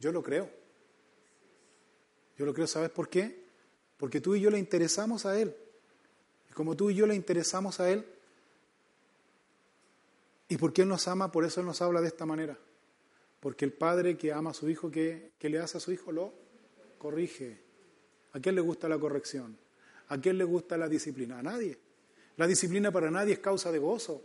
Yo 0.00 0.10
lo 0.10 0.24
creo. 0.24 0.50
Yo 2.36 2.44
lo 2.44 2.52
creo, 2.52 2.66
¿sabes 2.66 2.90
por 2.90 3.08
qué? 3.08 3.44
Porque 3.96 4.20
tú 4.20 4.34
y 4.34 4.40
yo 4.40 4.50
le 4.50 4.58
interesamos 4.58 5.24
a 5.24 5.40
Él. 5.40 5.54
Y 6.50 6.52
como 6.52 6.74
tú 6.74 6.90
y 6.90 6.96
yo 6.96 7.06
le 7.06 7.14
interesamos 7.14 7.78
a 7.78 7.88
Él, 7.88 8.04
y 10.48 10.56
porque 10.56 10.82
Él 10.82 10.88
nos 10.88 11.06
ama, 11.06 11.30
por 11.30 11.44
eso 11.44 11.60
Él 11.60 11.66
nos 11.66 11.80
habla 11.80 12.00
de 12.00 12.08
esta 12.08 12.26
manera. 12.26 12.58
Porque 13.38 13.64
el 13.64 13.72
padre 13.72 14.18
que 14.18 14.32
ama 14.32 14.50
a 14.50 14.54
su 14.54 14.68
hijo, 14.68 14.90
¿qué, 14.90 15.30
le 15.38 15.58
hace 15.60 15.78
a 15.78 15.80
su 15.80 15.92
hijo? 15.92 16.10
Lo 16.10 16.34
corrige. 16.98 17.56
¿A 18.32 18.40
quién 18.40 18.56
le 18.56 18.62
gusta 18.62 18.88
la 18.88 18.98
corrección? 18.98 19.56
¿A 20.08 20.20
quién 20.20 20.38
le 20.38 20.42
gusta 20.42 20.76
la 20.76 20.88
disciplina? 20.88 21.38
A 21.38 21.42
nadie. 21.44 21.78
La 22.36 22.48
disciplina 22.48 22.90
para 22.90 23.12
nadie 23.12 23.34
es 23.34 23.38
causa 23.38 23.70
de 23.70 23.78
gozo, 23.78 24.24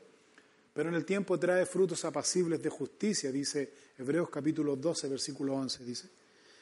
pero 0.75 0.89
en 0.89 0.95
el 0.95 1.05
tiempo 1.05 1.39
trae 1.39 1.65
frutos 1.65 2.03
apacibles 2.03 2.61
de 2.61 2.69
justicia, 2.69 3.31
dice 3.31 3.71
Hebreos 3.97 4.29
capítulo 4.29 4.75
12, 4.75 5.07
versículo 5.07 5.53
11, 5.53 5.85
dice. 5.85 6.09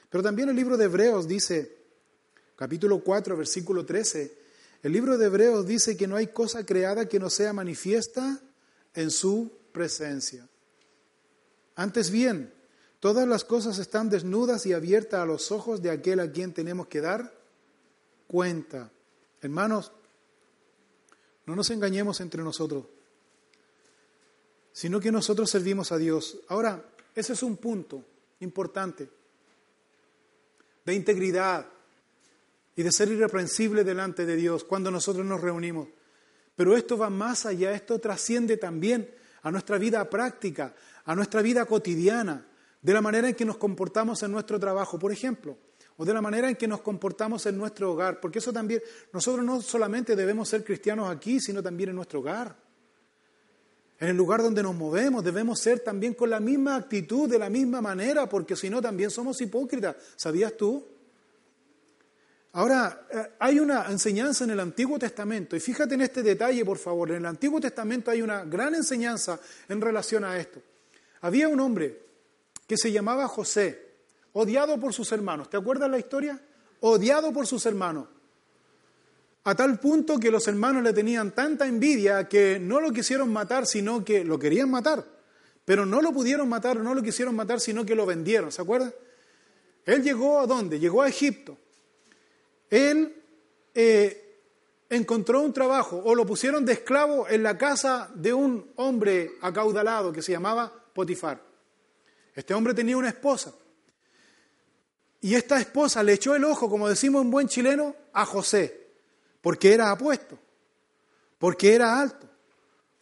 Pero 0.08 0.22
también 0.22 0.50
el 0.50 0.56
libro 0.56 0.78
de 0.78 0.86
Hebreos 0.86 1.28
dice, 1.28 1.78
capítulo 2.56 3.00
4, 3.00 3.36
versículo 3.36 3.84
13, 3.84 4.38
el 4.84 4.92
libro 4.92 5.18
de 5.18 5.26
Hebreos 5.26 5.66
dice 5.66 5.98
que 5.98 6.06
no 6.06 6.16
hay 6.16 6.28
cosa 6.28 6.64
creada 6.64 7.10
que 7.10 7.20
no 7.20 7.32
sea 7.32 7.54
manifiesta 7.54 8.40
en 8.94 9.10
su 9.10 9.52
presencia. 9.72 10.48
Antes 11.74 12.12
bien, 12.12 12.54
todas 13.00 13.28
las 13.28 13.44
cosas 13.44 13.80
están 13.80 14.12
desnudas 14.12 14.68
y 14.68 14.74
abiertas 14.74 15.22
a 15.22 15.26
los 15.26 15.52
ojos 15.52 15.82
de 15.82 15.90
aquel 15.90 16.20
a 16.20 16.32
quien 16.32 16.54
tenemos 16.54 16.86
que 16.86 17.02
dar 17.02 17.34
cuenta. 18.28 18.92
Hermanos, 19.42 19.92
no 21.48 21.56
nos 21.56 21.72
engañemos 21.72 22.22
entre 22.22 22.44
nosotros, 22.44 22.86
sino 24.74 25.00
que 25.00 25.12
nosotros 25.12 25.50
servimos 25.50 25.92
a 25.92 25.98
Dios. 25.98 26.40
Ahora, 26.50 26.84
ese 27.16 27.34
es 27.34 27.44
un 27.44 27.58
punto 27.58 28.04
importante 28.40 29.08
de 30.84 30.94
integridad 30.94 31.68
y 32.76 32.84
de 32.84 32.92
ser 32.92 33.10
irreprensible 33.10 33.84
delante 33.84 34.26
de 34.26 34.36
Dios 34.36 34.64
cuando 34.64 34.92
nosotros 34.92 35.26
nos 35.26 35.40
reunimos. 35.40 35.88
Pero 36.56 36.76
esto 36.76 36.98
va 36.98 37.10
más 37.10 37.46
allá, 37.46 37.72
esto 37.72 38.00
trasciende 38.00 38.58
también 38.58 39.10
a 39.44 39.52
nuestra 39.52 39.78
vida 39.78 40.10
práctica, 40.10 40.76
a 41.06 41.16
nuestra 41.16 41.42
vida 41.42 41.66
cotidiana, 41.66 42.46
de 42.82 42.94
la 42.94 43.02
manera 43.02 43.30
en 43.30 43.36
que 43.36 43.46
nos 43.46 43.58
comportamos 43.58 44.24
en 44.24 44.32
nuestro 44.32 44.60
trabajo, 44.60 45.00
por 45.00 45.12
ejemplo, 45.12 45.58
o 45.98 46.06
de 46.06 46.14
la 46.14 46.22
manera 46.22 46.50
en 46.50 46.56
que 46.56 46.68
nos 46.68 46.82
comportamos 46.82 47.46
en 47.46 47.58
nuestro 47.58 47.94
hogar, 47.94 48.20
porque 48.20 48.40
eso 48.40 48.52
también, 48.52 48.82
nosotros 49.12 49.46
no 49.46 49.62
solamente 49.62 50.16
debemos 50.16 50.50
ser 50.50 50.64
cristianos 50.64 51.10
aquí, 51.10 51.40
sino 51.40 51.62
también 51.62 51.92
en 51.92 51.96
nuestro 51.96 52.20
hogar. 52.20 52.63
En 54.00 54.10
el 54.10 54.18
lugar 54.18 54.42
donde 54.42 54.64
nos 54.64 54.76
movemos 54.76 55.24
debemos 55.24 55.60
ser 55.60 55.80
también 55.80 56.14
con 56.14 56.30
la 56.30 56.40
misma 56.40 56.76
actitud, 56.76 57.30
de 57.30 57.40
la 57.40 57.50
misma 57.50 57.82
manera, 57.82 58.28
porque 58.28 58.56
si 58.56 58.70
no 58.70 58.82
también 58.82 59.10
somos 59.10 59.40
hipócritas. 59.40 59.96
¿Sabías 60.16 60.58
tú? 60.58 60.86
Ahora, 62.54 63.08
eh, 63.10 63.32
hay 63.40 63.60
una 63.60 63.86
enseñanza 63.90 64.44
en 64.44 64.52
el 64.52 64.60
Antiguo 64.60 65.00
Testamento, 65.00 65.56
y 65.56 65.60
fíjate 65.60 65.96
en 65.96 66.02
este 66.02 66.22
detalle, 66.22 66.64
por 66.64 66.78
favor, 66.78 67.10
en 67.12 67.18
el 67.18 67.26
Antiguo 67.26 67.60
Testamento 67.60 68.12
hay 68.12 68.22
una 68.22 68.44
gran 68.44 68.76
enseñanza 68.76 69.40
en 69.68 69.82
relación 69.82 70.24
a 70.24 70.38
esto. 70.38 70.62
Había 71.22 71.48
un 71.48 71.60
hombre 71.60 72.00
que 72.68 72.78
se 72.78 72.92
llamaba 72.92 73.28
José, 73.28 73.94
odiado 74.34 74.80
por 74.80 74.94
sus 74.94 75.12
hermanos. 75.12 75.50
¿Te 75.50 75.58
acuerdas 75.58 75.90
la 75.90 75.98
historia? 75.98 76.40
Odiado 76.82 77.34
por 77.34 77.48
sus 77.48 77.66
hermanos. 77.66 78.08
A 79.46 79.56
tal 79.56 79.80
punto 79.80 80.20
que 80.20 80.32
los 80.32 80.48
hermanos 80.48 80.84
le 80.84 80.94
tenían 80.94 81.32
tanta 81.32 81.68
envidia 81.68 82.28
que 82.30 82.60
no 82.60 82.80
lo 82.80 82.92
quisieron 82.92 83.32
matar, 83.32 83.66
sino 83.66 84.06
que 84.06 84.24
lo 84.24 84.40
querían 84.40 84.72
matar. 84.72 85.06
Pero 85.66 85.86
no 85.86 86.02
lo 86.02 86.12
pudieron 86.12 86.48
matar, 86.48 86.78
no 86.78 86.94
lo 86.94 87.02
quisieron 87.02 87.36
matar, 87.36 87.60
sino 87.60 87.86
que 87.86 87.96
lo 87.96 88.06
vendieron. 88.06 88.52
¿Se 88.52 88.62
acuerdan? 88.62 88.94
Él 89.86 90.02
llegó 90.02 90.40
a 90.40 90.48
dónde? 90.48 90.80
Llegó 90.80 91.02
a 91.02 91.10
Egipto 91.10 91.58
él 92.74 93.22
eh, 93.76 94.40
encontró 94.90 95.42
un 95.42 95.54
trabajo 95.54 96.02
o 96.04 96.16
lo 96.16 96.26
pusieron 96.26 96.66
de 96.66 96.74
esclavo 96.74 97.28
en 97.30 97.44
la 97.44 97.56
casa 97.56 98.10
de 98.16 98.34
un 98.34 98.72
hombre 98.78 99.34
acaudalado 99.42 100.12
que 100.12 100.24
se 100.24 100.32
llamaba 100.32 100.74
Potifar. 100.92 101.40
Este 102.34 102.56
hombre 102.56 102.74
tenía 102.74 102.98
una 102.98 103.10
esposa. 103.10 103.54
Y 105.22 105.36
esta 105.36 105.60
esposa 105.60 106.02
le 106.02 106.14
echó 106.14 106.34
el 106.34 106.44
ojo, 106.46 106.68
como 106.68 106.90
decimos 106.90 107.22
en 107.22 107.30
buen 107.30 107.48
chileno, 107.48 107.96
a 108.12 108.26
José, 108.26 108.83
porque 109.44 109.74
era 109.74 109.92
apuesto, 109.92 110.40
porque 111.38 111.76
era 111.76 112.00
alto, 112.00 112.30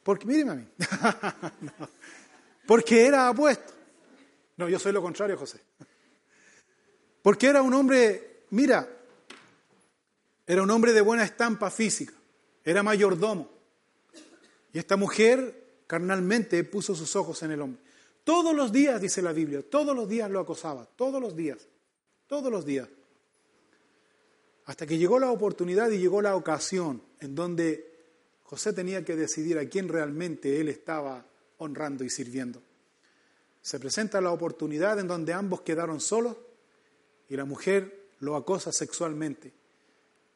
porque, 0.02 0.26
míreme 0.26 0.52
a 0.52 0.56
mí, 0.56 0.68
porque 2.66 3.06
era 3.06 3.28
apuesto. 3.28 3.72
No, 4.58 4.68
yo 4.68 4.80
soy 4.80 4.92
lo 4.92 5.04
contrario, 5.04 5.38
José. 5.38 5.62
Porque 7.22 7.46
era 7.46 7.62
un 7.62 7.72
hombre, 7.76 8.46
mira, 8.50 8.90
era 10.48 10.64
un 10.64 10.72
hombre 10.72 10.94
de 10.94 11.02
buena 11.02 11.24
estampa 11.24 11.70
física, 11.70 12.14
era 12.66 12.82
mayordomo. 12.82 13.48
Y 14.74 14.80
esta 14.80 14.98
mujer 14.98 15.84
carnalmente 15.86 16.64
puso 16.64 16.96
sus 16.96 17.16
ojos 17.16 17.44
en 17.44 17.52
el 17.52 17.62
hombre. 17.62 17.84
Todos 18.24 18.56
los 18.56 18.72
días, 18.72 19.00
dice 19.00 19.22
la 19.22 19.32
Biblia, 19.32 19.62
todos 19.70 19.96
los 19.96 20.10
días 20.10 20.32
lo 20.32 20.40
acosaba, 20.40 20.88
todos 20.96 21.22
los 21.22 21.36
días, 21.36 21.68
todos 22.26 22.52
los 22.52 22.66
días. 22.66 22.88
Hasta 24.72 24.88
que 24.88 24.98
llegó 24.98 25.20
la 25.20 25.32
oportunidad 25.32 25.92
y 25.92 25.98
llegó 25.98 26.22
la 26.22 26.34
ocasión 26.34 27.04
en 27.20 27.36
donde 27.36 27.92
José 28.44 28.72
tenía 28.72 29.04
que 29.04 29.18
decidir 29.18 29.60
a 29.60 29.68
quién 29.68 29.90
realmente 29.90 30.62
él 30.62 30.70
estaba 30.70 31.26
honrando 31.58 32.06
y 32.06 32.10
sirviendo. 32.10 32.64
Se 33.62 33.82
presenta 33.82 34.22
la 34.22 34.32
oportunidad 34.32 34.98
en 34.98 35.10
donde 35.10 35.34
ambos 35.34 35.60
quedaron 35.60 36.00
solos 36.00 36.38
y 37.28 37.36
la 37.36 37.44
mujer 37.44 38.12
lo 38.20 38.38
acosa 38.38 38.72
sexualmente. 38.72 39.52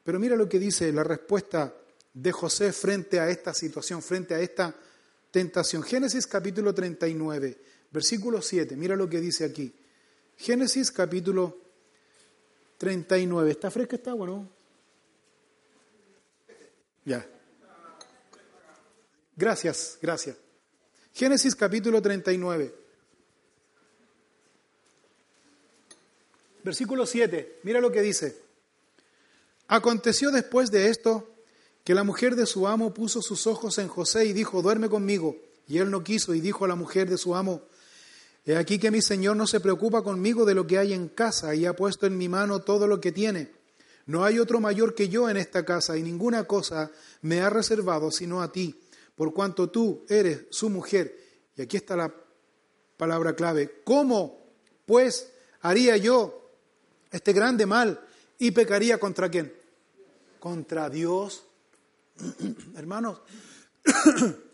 Pero 0.04 0.20
mira 0.20 0.36
lo 0.36 0.50
que 0.50 0.60
dice 0.60 0.92
la 0.92 1.06
respuesta 1.06 1.74
de 2.14 2.32
José 2.34 2.74
frente 2.74 3.22
a 3.22 3.30
esta 3.30 3.54
situación, 3.54 4.02
frente 4.02 4.34
a 4.34 4.42
esta 4.42 4.76
tentación. 5.32 5.82
Génesis 5.82 6.28
capítulo 6.28 6.74
39, 6.74 7.58
versículo 7.90 8.42
7. 8.42 8.76
Mira 8.76 8.98
lo 8.98 9.08
que 9.08 9.22
dice 9.22 9.46
aquí. 9.46 9.74
Génesis 10.36 10.92
capítulo 10.92 11.65
39. 12.78 13.52
¿Está 13.52 13.72
fresca 13.72 13.96
esta 13.96 14.12
agua, 14.12 14.28
no? 14.28 14.50
Ya. 17.04 17.26
Gracias, 19.36 19.98
gracias. 20.02 20.38
Génesis 21.14 21.56
capítulo 21.56 22.02
39. 22.02 22.74
Versículo 26.64 27.06
7. 27.06 27.60
Mira 27.64 27.80
lo 27.80 27.92
que 27.92 28.02
dice. 28.02 28.42
Aconteció 29.68 30.32
después 30.32 30.72
de 30.72 30.90
esto 30.90 31.32
que 31.84 31.94
la 31.94 32.04
mujer 32.04 32.36
de 32.36 32.46
su 32.46 32.68
amo 32.68 32.94
puso 32.94 33.22
sus 33.22 33.46
ojos 33.46 33.78
en 33.78 33.88
José 33.88 34.26
y 34.26 34.34
dijo, 34.34 34.62
duerme 34.62 34.90
conmigo. 34.90 35.38
Y 35.68 35.78
él 35.78 35.92
no 35.92 36.04
quiso 36.04 36.34
y 36.34 36.42
dijo 36.42 36.66
a 36.66 36.68
la 36.68 36.76
mujer 36.76 37.10
de 37.10 37.18
su 37.18 37.36
amo, 37.36 37.62
he 38.46 38.56
aquí 38.56 38.78
que 38.78 38.92
mi 38.92 39.02
señor 39.02 39.36
no 39.36 39.48
se 39.48 39.60
preocupa 39.60 40.04
conmigo 40.04 40.46
de 40.46 40.54
lo 40.54 40.68
que 40.68 40.78
hay 40.78 40.94
en 40.94 41.10
casa 41.10 41.56
y 41.56 41.66
ha 41.66 41.76
puesto 41.76 42.06
en 42.06 42.18
mi 42.18 42.30
mano 42.30 42.62
todo 42.62 42.88
lo 42.88 43.02
que 43.02 43.12
tiene. 43.12 43.52
No 44.06 44.24
hay 44.24 44.38
otro 44.38 44.60
mayor 44.60 44.94
que 44.94 45.10
yo 45.10 45.30
en 45.30 45.38
esta 45.38 45.66
casa 45.66 45.98
y 45.98 46.04
ninguna 46.04 46.44
cosa 46.44 46.92
me 47.22 47.42
ha 47.42 47.50
reservado 47.50 48.12
sino 48.12 48.42
a 48.42 48.52
ti, 48.52 48.80
por 49.16 49.34
cuanto 49.34 49.70
tú 49.70 50.06
eres 50.08 50.46
su 50.52 50.70
mujer. 50.70 51.18
Y 51.58 51.64
aquí 51.64 51.78
está 51.78 51.96
la 51.96 52.14
palabra 52.98 53.36
clave. 53.36 53.82
¿Cómo, 53.84 54.46
pues, 54.86 55.32
haría 55.62 55.98
yo 55.98 56.52
este 57.12 57.34
grande 57.34 57.66
mal 57.66 58.00
y 58.38 58.52
pecaría 58.52 59.00
contra 59.00 59.30
quién? 59.30 59.54
Contra 60.40 60.90
Dios. 60.90 61.44
Hermanos, 62.76 63.22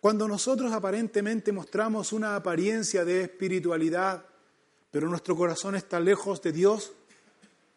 cuando 0.00 0.28
nosotros 0.28 0.72
aparentemente 0.72 1.50
mostramos 1.52 2.12
una 2.12 2.36
apariencia 2.36 3.04
de 3.04 3.22
espiritualidad, 3.22 4.24
pero 4.90 5.08
nuestro 5.08 5.36
corazón 5.36 5.74
está 5.74 5.98
lejos 5.98 6.40
de 6.42 6.52
Dios, 6.52 6.92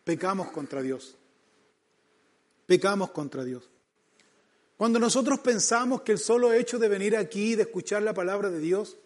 pecamos 0.03 0.51
contra 0.51 0.81
Dios. 0.81 1.15
Pecamos 2.67 3.11
contra 3.11 3.43
Dios. 3.43 3.69
Cuando 4.77 4.99
nosotros 4.99 5.39
pensamos 5.39 6.01
que 6.01 6.13
el 6.13 6.19
solo 6.19 6.53
hecho 6.53 6.79
de 6.79 6.87
venir 6.87 7.17
aquí, 7.17 7.55
de 7.55 7.63
escuchar 7.63 8.01
la 8.01 8.13
palabra 8.13 8.49
de 8.49 8.59
Dios, 8.59 8.97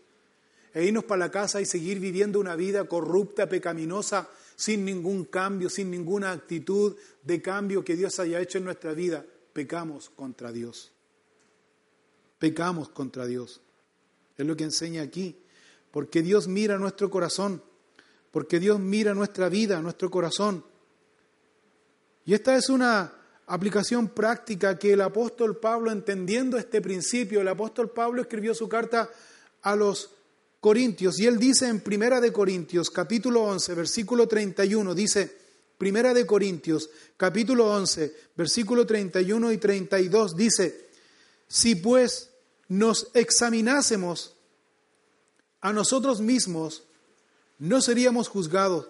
e 0.74 0.84
irnos 0.84 1.06
para 1.06 1.20
la 1.20 1.32
casa 1.32 1.62
y 1.62 1.66
seguir 1.66 2.00
viviendo 2.00 2.40
una 2.40 2.56
vida 2.56 2.84
corrupta, 2.84 3.48
pecaminosa, 3.48 4.30
sin 4.56 4.84
ningún 4.84 5.26
cambio, 5.26 5.70
sin 5.70 5.90
ninguna 5.90 6.32
actitud 6.32 6.96
de 7.24 7.42
cambio 7.42 7.84
que 7.84 7.96
Dios 7.96 8.20
haya 8.20 8.42
hecho 8.42 8.58
en 8.58 8.66
nuestra 8.66 8.94
vida, 8.94 9.26
pecamos 9.54 10.10
contra 10.10 10.52
Dios. 10.52 10.95
Pecamos 12.40 12.90
contra 12.90 13.26
Dios. 13.26 13.62
Es 14.38 14.46
lo 14.46 14.56
que 14.56 14.66
enseña 14.66 15.02
aquí. 15.02 15.38
Porque 15.92 16.22
Dios 16.22 16.48
mira 16.48 16.78
nuestro 16.78 17.10
corazón. 17.10 17.62
Porque 18.32 18.60
Dios 18.60 18.80
mira 18.80 19.14
nuestra 19.14 19.50
vida, 19.50 19.82
nuestro 19.82 20.10
corazón. 20.12 20.64
Y 22.26 22.34
esta 22.34 22.56
es 22.56 22.70
una 22.70 23.14
aplicación 23.48 24.10
práctica 24.10 24.78
que 24.78 24.94
el 24.94 25.02
apóstol 25.02 25.58
Pablo, 25.58 25.92
entendiendo 25.92 26.58
este 26.58 26.82
principio, 26.82 27.42
el 27.42 27.48
apóstol 27.48 27.92
Pablo 27.92 28.22
escribió 28.22 28.54
su 28.54 28.68
carta 28.68 29.10
a 29.62 29.76
los 29.76 30.12
Corintios 30.60 31.20
y 31.20 31.28
él 31.28 31.38
dice 31.38 31.68
en 31.68 31.82
Primera 31.82 32.20
de 32.20 32.34
Corintios, 32.34 32.90
capítulo 32.90 33.44
11, 33.44 33.76
versículo 33.76 34.28
31, 34.28 34.96
dice, 34.96 35.32
Primera 35.78 36.12
de 36.12 36.26
Corintios, 36.26 36.90
capítulo 37.18 37.72
11, 37.72 38.16
versículo 38.36 38.84
31 38.84 39.52
y 39.52 39.58
32, 39.60 40.36
dice, 40.36 40.85
si 41.56 41.74
pues 41.74 42.32
nos 42.68 43.10
examinásemos 43.14 44.36
a 45.62 45.72
nosotros 45.72 46.20
mismos, 46.20 46.84
no 47.60 47.80
seríamos 47.80 48.28
juzgados, 48.28 48.90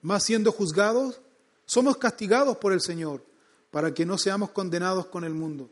mas 0.00 0.22
siendo 0.22 0.50
juzgados, 0.50 1.20
somos 1.66 1.98
castigados 1.98 2.56
por 2.56 2.72
el 2.72 2.80
Señor, 2.80 3.22
para 3.70 3.92
que 3.92 4.06
no 4.06 4.16
seamos 4.16 4.52
condenados 4.52 5.04
con 5.08 5.22
el 5.22 5.34
mundo. 5.34 5.68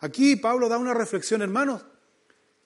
Aquí 0.00 0.34
Pablo 0.34 0.68
da 0.68 0.78
una 0.78 0.94
reflexión, 0.94 1.42
hermanos. 1.42 1.82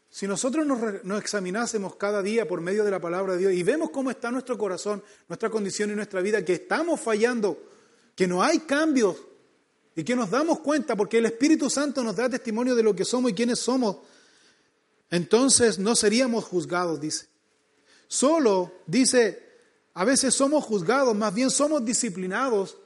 Si 0.09 0.27
nosotros 0.27 0.67
nos, 0.67 1.21
examinásemos 1.21 1.97
cada 1.97 2.23
día 2.23 2.49
por 2.49 2.63
medio 2.63 2.83
de 2.83 2.93
la 2.93 3.01
palabra 3.01 3.35
de 3.35 3.41
Dios 3.41 3.53
y 3.53 3.63
vemos 3.63 3.91
cómo 3.91 4.11
está 4.11 4.31
nuestro 4.31 4.57
corazón, 4.57 5.03
nuestra 5.29 5.51
condición 5.51 5.91
y 5.91 5.95
nuestra 5.95 6.23
vida, 6.23 6.43
que 6.47 6.55
estamos 6.55 6.99
fallando, 6.99 7.63
que 8.17 8.27
no 8.27 8.43
hay 8.43 8.61
cambios 8.61 9.19
y 9.95 10.05
que 10.05 10.17
nos 10.17 10.31
damos 10.31 10.61
cuenta 10.61 10.97
porque 10.97 11.19
el 11.19 11.27
Espíritu 11.27 11.69
Santo 11.69 12.03
nos 12.03 12.17
da 12.17 12.29
testimonio 12.29 12.75
de 12.75 12.83
lo 12.83 12.95
que 12.95 13.05
somos 13.05 13.31
y 13.31 13.35
quiénes 13.35 13.59
somos, 13.59 13.97
entonces 15.11 15.79
no 15.79 15.95
seríamos 15.95 16.45
juzgados, 16.45 17.01
dice. 17.01 17.27
Solo, 18.09 18.73
dice, 18.87 19.43
a 19.95 20.05
veces 20.05 20.35
somos 20.35 20.65
juzgados, 20.65 21.15
más 21.15 21.35
bien 21.35 21.51
somos 21.51 21.85
disciplinados, 21.85 22.79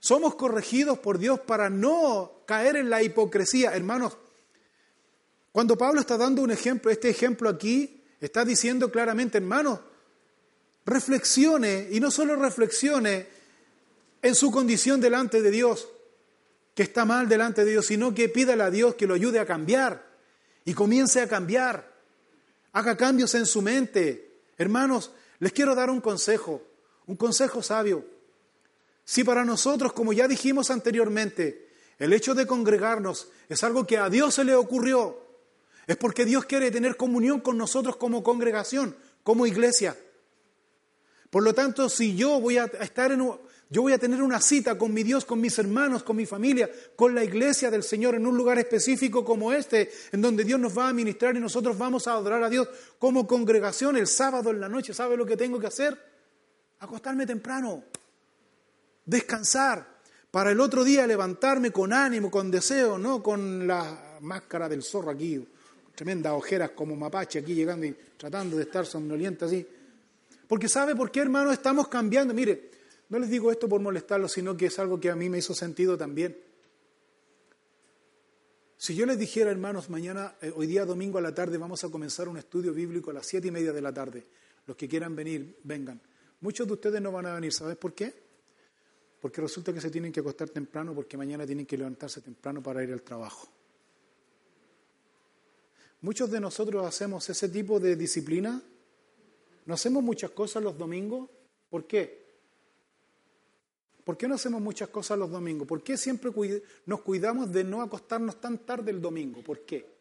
somos 0.00 0.34
corregidos 0.34 0.98
por 0.98 1.18
Dios 1.18 1.40
para 1.40 1.68
no 1.68 2.42
caer 2.46 2.76
en 2.76 2.90
la 2.90 3.02
hipocresía. 3.02 3.74
Hermanos, 3.74 4.16
cuando 5.52 5.76
Pablo 5.76 6.00
está 6.00 6.16
dando 6.16 6.42
un 6.42 6.50
ejemplo, 6.50 6.90
este 6.90 7.10
ejemplo 7.10 7.48
aquí, 7.48 8.02
está 8.20 8.44
diciendo 8.44 8.90
claramente, 8.90 9.38
hermano, 9.38 9.80
reflexione, 10.86 11.88
y 11.90 12.00
no 12.00 12.10
solo 12.10 12.36
reflexione 12.36 13.26
en 14.22 14.34
su 14.34 14.50
condición 14.50 15.00
delante 15.00 15.42
de 15.42 15.50
Dios, 15.50 15.88
que 16.74 16.82
está 16.82 17.04
mal 17.04 17.28
delante 17.28 17.64
de 17.64 17.72
Dios, 17.72 17.86
sino 17.86 18.14
que 18.14 18.28
pídale 18.28 18.64
a 18.64 18.70
Dios 18.70 18.96
que 18.96 19.06
lo 19.06 19.14
ayude 19.14 19.38
a 19.38 19.46
cambiar 19.46 20.04
y 20.64 20.74
comience 20.74 21.20
a 21.20 21.28
cambiar. 21.28 21.92
Haga 22.72 22.96
cambios 22.96 23.34
en 23.34 23.46
su 23.46 23.62
mente. 23.62 24.42
Hermanos, 24.58 25.12
les 25.38 25.52
quiero 25.52 25.74
dar 25.74 25.90
un 25.90 26.00
consejo, 26.00 26.62
un 27.06 27.16
consejo 27.16 27.62
sabio. 27.62 28.04
Si 29.04 29.22
para 29.22 29.44
nosotros, 29.44 29.92
como 29.92 30.12
ya 30.12 30.26
dijimos 30.26 30.70
anteriormente, 30.70 31.68
el 31.98 32.12
hecho 32.12 32.34
de 32.34 32.46
congregarnos 32.46 33.28
es 33.48 33.62
algo 33.62 33.86
que 33.86 33.98
a 33.98 34.08
Dios 34.08 34.34
se 34.34 34.44
le 34.44 34.54
ocurrió, 34.54 35.24
es 35.86 35.96
porque 35.96 36.24
Dios 36.24 36.46
quiere 36.46 36.70
tener 36.70 36.96
comunión 36.96 37.40
con 37.40 37.58
nosotros 37.58 37.96
como 37.96 38.22
congregación, 38.22 38.96
como 39.22 39.46
iglesia. 39.46 39.96
Por 41.30 41.42
lo 41.42 41.52
tanto, 41.52 41.88
si 41.88 42.16
yo 42.16 42.40
voy 42.40 42.58
a 42.58 42.64
estar 42.64 43.12
en 43.12 43.20
yo 43.70 43.82
voy 43.82 43.92
a 43.92 43.98
tener 43.98 44.22
una 44.22 44.40
cita 44.40 44.76
con 44.76 44.92
mi 44.92 45.02
Dios, 45.02 45.24
con 45.24 45.40
mis 45.40 45.58
hermanos, 45.58 46.02
con 46.02 46.16
mi 46.16 46.26
familia, 46.26 46.70
con 46.96 47.14
la 47.14 47.24
iglesia 47.24 47.70
del 47.70 47.82
Señor 47.82 48.14
en 48.14 48.26
un 48.26 48.36
lugar 48.36 48.58
específico 48.58 49.24
como 49.24 49.52
este, 49.52 49.90
en 50.12 50.20
donde 50.20 50.44
Dios 50.44 50.60
nos 50.60 50.76
va 50.76 50.88
a 50.88 50.92
ministrar 50.92 51.36
y 51.36 51.40
nosotros 51.40 51.76
vamos 51.76 52.06
a 52.06 52.12
adorar 52.12 52.42
a 52.42 52.50
Dios 52.50 52.68
como 52.98 53.26
congregación 53.26 53.96
el 53.96 54.06
sábado 54.06 54.50
en 54.50 54.60
la 54.60 54.68
noche. 54.68 54.94
¿Sabe 54.94 55.16
lo 55.16 55.26
que 55.26 55.36
tengo 55.36 55.58
que 55.58 55.66
hacer? 55.66 55.98
Acostarme 56.80 57.26
temprano, 57.26 57.84
descansar, 59.06 59.94
para 60.34 60.50
el 60.50 60.58
otro 60.58 60.82
día 60.82 61.06
levantarme 61.06 61.70
con 61.70 61.92
ánimo, 61.92 62.28
con 62.28 62.50
deseo, 62.50 62.98
no 62.98 63.22
con 63.22 63.68
la 63.68 64.18
máscara 64.20 64.68
del 64.68 64.82
zorro 64.82 65.12
aquí, 65.12 65.46
tremendas 65.94 66.32
ojeras 66.32 66.70
como 66.70 66.96
mapache 66.96 67.38
aquí 67.38 67.54
llegando 67.54 67.86
y 67.86 67.96
tratando 68.16 68.56
de 68.56 68.64
estar 68.64 68.84
somnoliente 68.84 69.44
así. 69.44 69.64
Porque 70.48 70.68
¿sabe 70.68 70.96
por 70.96 71.12
qué, 71.12 71.20
hermano? 71.20 71.52
Estamos 71.52 71.86
cambiando. 71.86 72.34
Mire, 72.34 72.68
no 73.08 73.18
les 73.18 73.30
digo 73.30 73.50
esto 73.50 73.68
por 73.68 73.80
molestarlos, 73.80 74.32
sino 74.32 74.56
que 74.56 74.66
es 74.66 74.78
algo 74.78 74.98
que 74.98 75.10
a 75.10 75.16
mí 75.16 75.28
me 75.28 75.38
hizo 75.38 75.54
sentido 75.54 75.96
también. 75.96 76.36
Si 78.76 78.94
yo 78.94 79.06
les 79.06 79.18
dijera, 79.18 79.50
hermanos, 79.50 79.88
mañana, 79.88 80.36
eh, 80.42 80.52
hoy 80.54 80.66
día 80.66 80.84
domingo 80.84 81.18
a 81.18 81.22
la 81.22 81.34
tarde, 81.34 81.56
vamos 81.58 81.84
a 81.84 81.88
comenzar 81.88 82.28
un 82.28 82.36
estudio 82.36 82.74
bíblico 82.74 83.10
a 83.10 83.14
las 83.14 83.26
siete 83.26 83.48
y 83.48 83.50
media 83.50 83.72
de 83.72 83.80
la 83.80 83.92
tarde. 83.92 84.26
Los 84.66 84.76
que 84.76 84.88
quieran 84.88 85.14
venir, 85.14 85.58
vengan. 85.62 86.00
Muchos 86.40 86.66
de 86.66 86.72
ustedes 86.74 87.00
no 87.00 87.12
van 87.12 87.26
a 87.26 87.34
venir, 87.34 87.52
¿sabes 87.52 87.76
por 87.76 87.94
qué? 87.94 88.12
Porque 89.20 89.40
resulta 89.40 89.72
que 89.72 89.80
se 89.80 89.90
tienen 89.90 90.12
que 90.12 90.20
acostar 90.20 90.50
temprano 90.50 90.94
porque 90.94 91.16
mañana 91.16 91.46
tienen 91.46 91.64
que 91.64 91.78
levantarse 91.78 92.20
temprano 92.20 92.62
para 92.62 92.82
ir 92.84 92.92
al 92.92 93.02
trabajo. 93.02 93.48
Muchos 96.02 96.30
de 96.30 96.40
nosotros 96.40 96.84
hacemos 96.84 97.30
ese 97.30 97.48
tipo 97.48 97.80
de 97.80 97.96
disciplina. 97.96 98.60
No 99.64 99.72
hacemos 99.72 100.02
muchas 100.02 100.32
cosas 100.32 100.62
los 100.62 100.76
domingos. 100.76 101.30
¿Por 101.70 101.86
qué? 101.86 102.23
¿Por 104.04 104.18
qué 104.18 104.28
no 104.28 104.34
hacemos 104.34 104.60
muchas 104.60 104.90
cosas 104.90 105.18
los 105.18 105.30
domingos? 105.30 105.66
¿Por 105.66 105.82
qué 105.82 105.96
siempre 105.96 106.30
nos 106.84 107.00
cuidamos 107.00 107.50
de 107.50 107.64
no 107.64 107.80
acostarnos 107.80 108.38
tan 108.38 108.58
tarde 108.58 108.90
el 108.90 109.00
domingo? 109.00 109.42
¿Por 109.42 109.60
qué? 109.64 109.94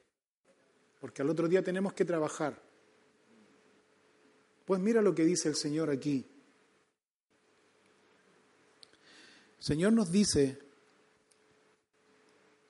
Porque 0.99 1.21
al 1.21 1.29
otro 1.29 1.47
día 1.47 1.63
tenemos 1.63 1.93
que 1.93 2.03
trabajar. 2.03 2.61
Pues 4.65 4.79
mira 4.81 5.01
lo 5.01 5.15
que 5.15 5.23
dice 5.23 5.47
el 5.47 5.55
Señor 5.55 5.89
aquí. 5.89 6.25
El 9.57 9.63
Señor 9.63 9.93
nos 9.93 10.11
dice 10.11 10.59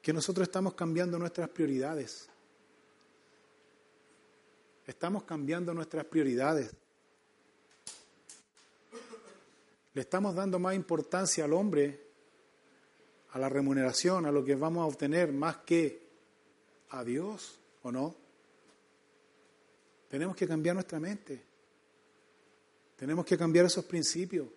que 0.02 0.14
nosotros 0.14 0.48
estamos 0.48 0.76
cambiando 0.76 1.18
nuestras 1.18 1.50
prioridades. 1.50 2.30
Estamos 4.86 5.24
cambiando 5.24 5.74
nuestras 5.74 6.06
prioridades. 6.06 6.76
Le 9.94 10.02
estamos 10.02 10.34
dando 10.34 10.60
más 10.60 10.76
importancia 10.76 11.46
al 11.46 11.54
hombre, 11.54 12.08
a 13.32 13.40
la 13.40 13.50
remuneración, 13.50 14.26
a 14.26 14.32
lo 14.32 14.44
que 14.44 14.56
vamos 14.56 14.84
a 14.84 14.86
obtener, 14.86 15.32
más 15.32 15.58
que 15.58 16.10
a 16.90 17.04
Dios, 17.04 17.60
¿o 17.84 17.92
no? 17.92 18.16
Tenemos 20.08 20.36
que 20.36 20.48
cambiar 20.48 20.76
nuestra 20.76 21.00
mente. 21.00 21.44
Tenemos 22.96 23.26
que 23.26 23.38
cambiar 23.38 23.66
esos 23.66 23.86
principios. 23.86 24.48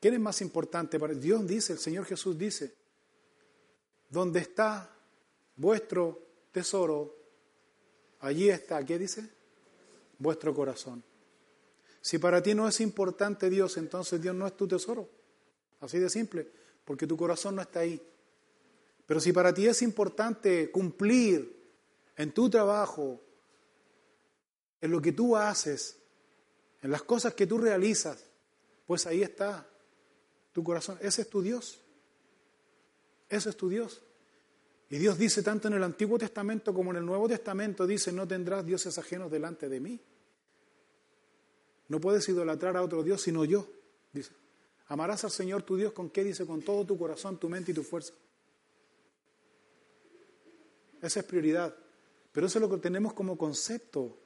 ¿Quién 0.00 0.14
es 0.14 0.20
más 0.20 0.40
importante? 0.40 0.98
Para 0.98 1.14
Dios 1.14 1.46
dice, 1.46 1.74
el 1.74 1.78
Señor 1.78 2.04
Jesús 2.04 2.36
dice, 2.36 2.74
donde 4.08 4.40
está 4.40 4.94
vuestro 5.56 6.20
tesoro, 6.50 7.16
allí 8.20 8.50
está, 8.50 8.84
¿qué 8.84 8.98
dice? 8.98 9.28
Vuestro 10.18 10.54
corazón. 10.54 11.02
Si 12.02 12.18
para 12.18 12.42
ti 12.42 12.52
no 12.54 12.66
es 12.68 12.80
importante 12.80 13.48
Dios, 13.48 13.76
entonces 13.76 14.20
Dios 14.20 14.34
no 14.34 14.46
es 14.46 14.56
tu 14.56 14.66
tesoro. 14.66 15.08
Así 15.80 15.98
de 15.98 16.10
simple, 16.10 16.48
porque 16.84 17.06
tu 17.06 17.16
corazón 17.16 17.54
no 17.54 17.62
está 17.62 17.80
ahí. 17.80 18.02
Pero 19.06 19.20
si 19.20 19.32
para 19.32 19.54
ti 19.54 19.68
es 19.68 19.82
importante 19.82 20.70
cumplir 20.70 21.62
en 22.16 22.32
tu 22.32 22.50
trabajo, 22.50 23.20
en 24.80 24.90
lo 24.90 25.00
que 25.00 25.12
tú 25.12 25.36
haces, 25.36 25.96
en 26.82 26.90
las 26.90 27.04
cosas 27.04 27.34
que 27.34 27.46
tú 27.46 27.58
realizas, 27.58 28.24
pues 28.84 29.06
ahí 29.06 29.22
está 29.22 29.66
tu 30.52 30.64
corazón. 30.64 30.98
Ese 31.00 31.22
es 31.22 31.30
tu 31.30 31.40
Dios. 31.40 31.80
Ese 33.28 33.50
es 33.50 33.56
tu 33.56 33.68
Dios. 33.68 34.02
Y 34.90 34.98
Dios 34.98 35.16
dice 35.16 35.42
tanto 35.42 35.68
en 35.68 35.74
el 35.74 35.84
Antiguo 35.84 36.18
Testamento 36.18 36.74
como 36.74 36.90
en 36.90 36.96
el 36.96 37.06
Nuevo 37.06 37.28
Testamento, 37.28 37.86
dice, 37.86 38.12
no 38.12 38.26
tendrás 38.26 38.66
dioses 38.66 38.98
ajenos 38.98 39.30
delante 39.30 39.68
de 39.68 39.80
mí. 39.80 40.00
No 41.92 42.00
puedes 42.00 42.26
idolatrar 42.26 42.74
a 42.78 42.82
otro 42.82 43.02
Dios 43.02 43.20
sino 43.20 43.44
yo, 43.44 43.66
dice. 44.14 44.32
Amarás 44.86 45.24
al 45.24 45.30
Señor 45.30 45.62
tu 45.62 45.76
Dios 45.76 45.92
con 45.92 46.08
qué 46.08 46.24
dice, 46.24 46.46
con 46.46 46.62
todo 46.62 46.86
tu 46.86 46.96
corazón, 46.96 47.36
tu 47.36 47.50
mente 47.50 47.72
y 47.72 47.74
tu 47.74 47.82
fuerza. 47.82 48.14
Esa 51.02 51.20
es 51.20 51.26
prioridad. 51.26 51.76
Pero 52.32 52.46
eso 52.46 52.58
es 52.58 52.62
lo 52.62 52.70
que 52.70 52.78
tenemos 52.78 53.12
como 53.12 53.36
concepto 53.36 54.16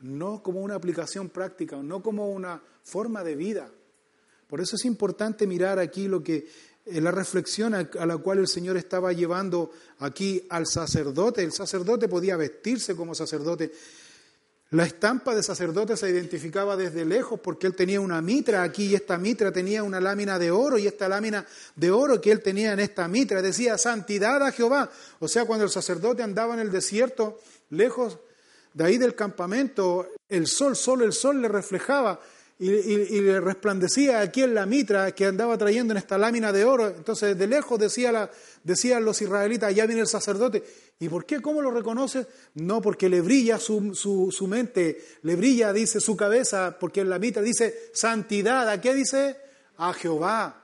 no 0.00 0.42
como 0.42 0.62
una 0.62 0.74
aplicación 0.74 1.28
práctica, 1.28 1.76
no 1.82 2.02
como 2.02 2.30
una 2.30 2.62
forma 2.82 3.22
de 3.22 3.36
vida. 3.36 3.70
Por 4.48 4.62
eso 4.62 4.76
es 4.76 4.86
importante 4.86 5.46
mirar 5.46 5.78
aquí 5.78 6.08
lo 6.08 6.22
que 6.22 6.48
eh, 6.86 7.00
la 7.02 7.10
reflexión 7.10 7.74
a, 7.74 8.06
la 8.06 8.16
cual 8.16 8.38
el 8.38 8.48
Señor 8.48 8.78
estaba 8.78 9.12
llevando 9.12 9.72
aquí 9.98 10.46
al 10.48 10.66
sacerdote. 10.66 11.42
El 11.42 11.52
sacerdote 11.52 12.08
podía 12.08 12.38
vestirse 12.38 12.96
como 12.96 13.14
sacerdote. 13.14 13.72
La 14.72 14.84
estampa 14.84 15.34
de 15.34 15.42
sacerdote 15.42 15.98
se 15.98 16.08
identificaba 16.08 16.78
desde 16.78 17.04
lejos 17.04 17.38
porque 17.38 17.66
él 17.66 17.76
tenía 17.76 18.00
una 18.00 18.22
mitra 18.22 18.62
aquí 18.62 18.86
y 18.86 18.94
esta 18.94 19.18
mitra 19.18 19.52
tenía 19.52 19.82
una 19.82 20.00
lámina 20.00 20.38
de 20.38 20.50
oro 20.50 20.78
y 20.78 20.86
esta 20.86 21.10
lámina 21.10 21.44
de 21.76 21.90
oro 21.90 22.22
que 22.22 22.32
él 22.32 22.40
tenía 22.40 22.72
en 22.72 22.80
esta 22.80 23.06
mitra 23.06 23.42
decía 23.42 23.76
santidad 23.76 24.42
a 24.42 24.50
Jehová. 24.50 24.90
O 25.20 25.28
sea, 25.28 25.44
cuando 25.44 25.66
el 25.66 25.70
sacerdote 25.70 26.22
andaba 26.22 26.54
en 26.54 26.60
el 26.60 26.70
desierto, 26.72 27.38
lejos 27.68 28.18
de 28.72 28.84
ahí 28.84 28.96
del 28.96 29.14
campamento, 29.14 30.08
el 30.30 30.46
sol, 30.46 30.74
solo 30.74 31.04
el 31.04 31.12
sol 31.12 31.42
le 31.42 31.48
reflejaba 31.48 32.18
y, 32.64 33.20
le 33.20 33.40
resplandecía 33.40 34.20
aquí 34.20 34.42
en 34.42 34.54
la 34.54 34.66
mitra 34.66 35.10
que 35.12 35.26
andaba 35.26 35.58
trayendo 35.58 35.92
en 35.92 35.98
esta 35.98 36.16
lámina 36.16 36.52
de 36.52 36.64
oro. 36.64 36.86
Entonces, 36.88 37.36
de 37.36 37.46
lejos 37.48 37.78
decía 37.78 38.30
decían 38.62 39.04
los 39.04 39.20
israelitas, 39.20 39.70
allá 39.70 39.86
viene 39.86 40.02
el 40.02 40.06
sacerdote. 40.06 40.62
¿Y 41.00 41.08
por 41.08 41.26
qué? 41.26 41.42
¿Cómo 41.42 41.60
lo 41.60 41.72
reconoce? 41.72 42.24
No, 42.54 42.80
porque 42.80 43.08
le 43.08 43.20
brilla 43.20 43.58
su, 43.58 43.94
su, 43.96 44.30
su, 44.30 44.46
mente, 44.46 45.04
le 45.22 45.34
brilla, 45.34 45.72
dice, 45.72 45.98
su 46.00 46.16
cabeza, 46.16 46.76
porque 46.78 47.00
en 47.00 47.10
la 47.10 47.18
mitra 47.18 47.42
dice 47.42 47.90
santidad. 47.92 48.68
¿A 48.68 48.80
qué 48.80 48.94
dice? 48.94 49.36
A 49.78 49.92
Jehová. 49.92 50.62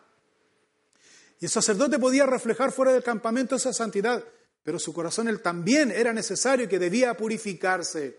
Y 1.41 1.47
el 1.47 1.51
sacerdote 1.51 1.99
podía 1.99 2.27
reflejar 2.27 2.71
fuera 2.71 2.93
del 2.93 3.03
campamento 3.03 3.57
esa 3.57 3.73
santidad, 3.73 4.23
pero 4.63 4.79
su 4.79 4.93
corazón 4.93 5.27
él 5.27 5.41
también 5.41 5.91
era 5.91 6.13
necesario 6.13 6.69
que 6.69 6.79
debía 6.79 7.17
purificarse. 7.17 8.19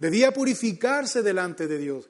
Debía 0.00 0.32
purificarse 0.32 1.22
delante 1.22 1.68
de 1.68 1.78
Dios 1.78 2.08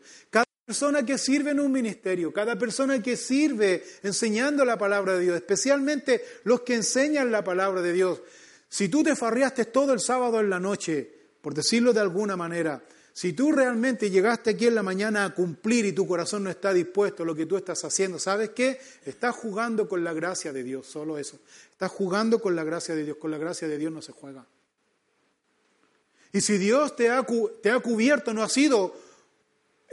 persona 0.65 1.05
que 1.05 1.19
sirve 1.19 1.51
en 1.51 1.61
un 1.61 1.73
ministerio, 1.73 2.33
cada 2.33 2.57
persona 2.57 3.03
que 3.03 3.17
sirve 3.17 3.85
enseñando 4.03 4.65
la 4.65 4.79
palabra 4.79 5.15
de 5.15 5.21
Dios, 5.21 5.37
especialmente 5.37 6.25
los 6.45 6.61
que 6.61 6.75
enseñan 6.75 7.33
la 7.33 7.43
palabra 7.43 7.83
de 7.83 7.93
Dios. 7.93 8.23
Si 8.69 8.89
tú 8.89 9.03
te 9.03 9.17
farriaste 9.17 9.67
todo 9.67 9.93
el 9.93 10.01
sábado 10.01 10.41
en 10.41 10.49
la 10.49 10.61
noche, 10.61 11.11
por 11.41 11.53
decirlo 11.55 11.93
de 11.93 12.01
alguna 12.01 12.37
manera, 12.37 12.83
si 13.13 13.35
tú 13.35 13.53
realmente 13.53 14.09
llegaste 14.09 14.51
aquí 14.51 14.67
en 14.67 14.75
la 14.75 14.83
mañana 14.83 15.25
a 15.25 15.35
cumplir 15.35 15.85
y 15.85 15.93
tu 15.93 16.07
corazón 16.07 16.45
no 16.45 16.51
está 16.51 16.73
dispuesto 16.73 17.25
a 17.25 17.27
lo 17.27 17.35
que 17.35 17.45
tú 17.45 17.59
estás 17.59 17.85
haciendo, 17.85 18.19
¿sabes 18.19 18.51
qué? 18.51 18.81
Estás 19.05 19.35
jugando 19.35 19.87
con 19.87 20.03
la 20.03 20.15
gracia 20.15 20.53
de 20.53 20.63
Dios, 20.63 20.87
solo 20.87 21.19
eso. 21.19 21.39
Estás 21.71 21.91
jugando 21.91 22.41
con 22.41 22.57
la 22.57 22.65
gracia 22.65 22.95
de 22.95 23.05
Dios, 23.05 23.19
con 23.19 23.31
la 23.31 23.37
gracia 23.37 23.69
de 23.69 23.77
Dios 23.77 23.93
no 23.93 24.01
se 24.01 24.13
juega. 24.13 24.47
Y 26.33 26.41
si 26.41 26.57
Dios 26.57 26.97
te 26.97 27.11
ha 27.11 27.23
cubierto, 27.81 28.33
no 28.33 28.43
ha 28.43 28.49
sido 28.49 28.97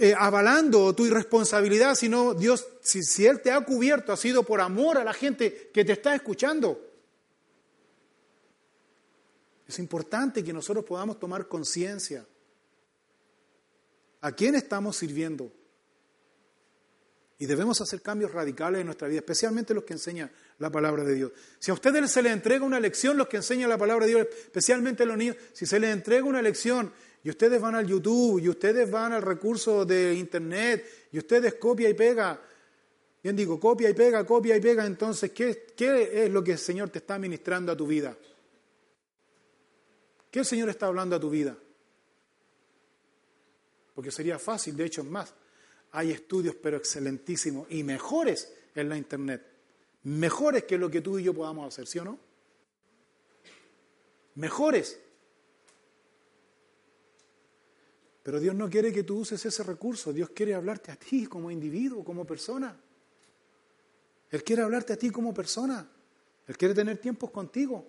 eh, 0.01 0.15
avalando 0.17 0.95
tu 0.95 1.05
irresponsabilidad, 1.05 1.93
sino 1.93 2.33
Dios, 2.33 2.65
si, 2.81 3.25
Él 3.25 3.41
te 3.41 3.51
ha 3.51 3.59
cubierto, 3.65 4.13
ha 4.13 4.17
sido 4.17 4.43
por 4.43 4.61
amor 4.61 4.97
a 4.97 5.03
la 5.03 5.13
gente 5.13 5.69
que 5.73 5.83
te 5.83 5.91
está 5.91 6.15
escuchando. 6.15 6.89
Es 9.67 9.77
importante 9.77 10.41
que 10.41 10.53
nosotros 10.53 10.85
podamos 10.85 11.19
tomar 11.19 11.49
conciencia. 11.49 12.25
¿A 14.21 14.31
quién 14.31 14.55
estamos 14.55 14.95
sirviendo? 14.95 15.51
Y 17.37 17.45
debemos 17.45 17.81
hacer 17.81 18.01
cambios 18.01 18.31
radicales 18.31 18.79
en 18.79 18.85
nuestra 18.85 19.09
vida, 19.09 19.19
especialmente 19.19 19.73
los 19.73 19.83
que 19.83 19.93
enseñan 19.93 20.31
la 20.59 20.69
palabra 20.69 21.03
de 21.03 21.15
Dios. 21.15 21.31
Si 21.59 21.71
a 21.71 21.73
ustedes 21.73 22.09
se 22.09 22.21
les 22.21 22.31
entrega 22.31 22.63
una 22.63 22.79
lección, 22.79 23.17
los 23.17 23.27
que 23.27 23.37
enseñan 23.37 23.69
la 23.69 23.77
palabra 23.77 24.05
de 24.05 24.13
Dios, 24.13 24.27
especialmente 24.31 25.05
los 25.05 25.17
niños, 25.17 25.35
si 25.51 25.65
se 25.65 25.79
les 25.79 25.91
entrega 25.91 26.23
una 26.23 26.41
lección 26.41 26.91
y 27.23 27.29
ustedes 27.29 27.59
van 27.59 27.75
al 27.75 27.85
YouTube, 27.85 28.39
y 28.39 28.49
ustedes 28.49 28.89
van 28.89 29.13
al 29.13 29.21
recurso 29.21 29.85
de 29.85 30.13
Internet, 30.13 31.09
y 31.11 31.17
ustedes 31.17 31.55
copia 31.55 31.89
y 31.89 31.93
pega. 31.93 32.39
Bien 33.21 33.35
digo, 33.35 33.59
copia 33.59 33.89
y 33.89 33.93
pega, 33.93 34.25
copia 34.25 34.55
y 34.55 34.61
pega. 34.61 34.85
Entonces, 34.85 35.31
¿qué, 35.31 35.67
¿qué 35.75 36.25
es 36.25 36.31
lo 36.31 36.43
que 36.43 36.53
el 36.53 36.57
Señor 36.57 36.89
te 36.89 36.99
está 36.99 37.19
ministrando 37.19 37.71
a 37.71 37.77
tu 37.77 37.85
vida? 37.85 38.15
¿Qué 40.31 40.39
el 40.39 40.45
Señor 40.45 40.69
está 40.69 40.85
hablando 40.85 41.15
a 41.15 41.19
tu 41.19 41.29
vida? 41.29 41.57
Porque 43.93 44.11
sería 44.11 44.39
fácil, 44.39 44.77
de 44.77 44.85
hecho, 44.85 45.03
más. 45.03 45.33
Hay 45.91 46.11
estudios, 46.11 46.55
pero 46.55 46.77
excelentísimos 46.77 47.67
y 47.69 47.83
mejores 47.83 48.53
en 48.75 48.87
la 48.87 48.97
Internet. 48.97 49.45
Mejores 50.03 50.63
que 50.63 50.77
lo 50.77 50.89
que 50.89 51.01
tú 51.01 51.19
y 51.19 51.23
yo 51.23 51.33
podamos 51.33 51.67
hacer, 51.67 51.87
¿sí 51.87 51.99
o 51.99 52.05
no? 52.05 52.17
Mejores. 54.35 54.97
Pero 58.29 58.39
Dios 58.39 58.53
no 58.53 58.69
quiere 58.69 58.93
que 58.93 59.01
tú 59.01 59.21
uses 59.21 59.43
ese 59.43 59.63
recurso, 59.63 60.13
Dios 60.13 60.29
quiere 60.29 60.53
hablarte 60.53 60.91
a 60.91 60.95
ti 60.95 61.25
como 61.25 61.49
individuo, 61.49 62.03
como 62.03 62.27
persona. 62.27 62.79
Él 64.29 64.43
quiere 64.43 64.61
hablarte 64.61 64.93
a 64.93 64.97
ti 64.97 65.09
como 65.09 65.33
persona. 65.33 65.89
Él 66.45 66.55
quiere 66.55 66.75
tener 66.75 66.99
tiempos 66.99 67.31
contigo. 67.31 67.87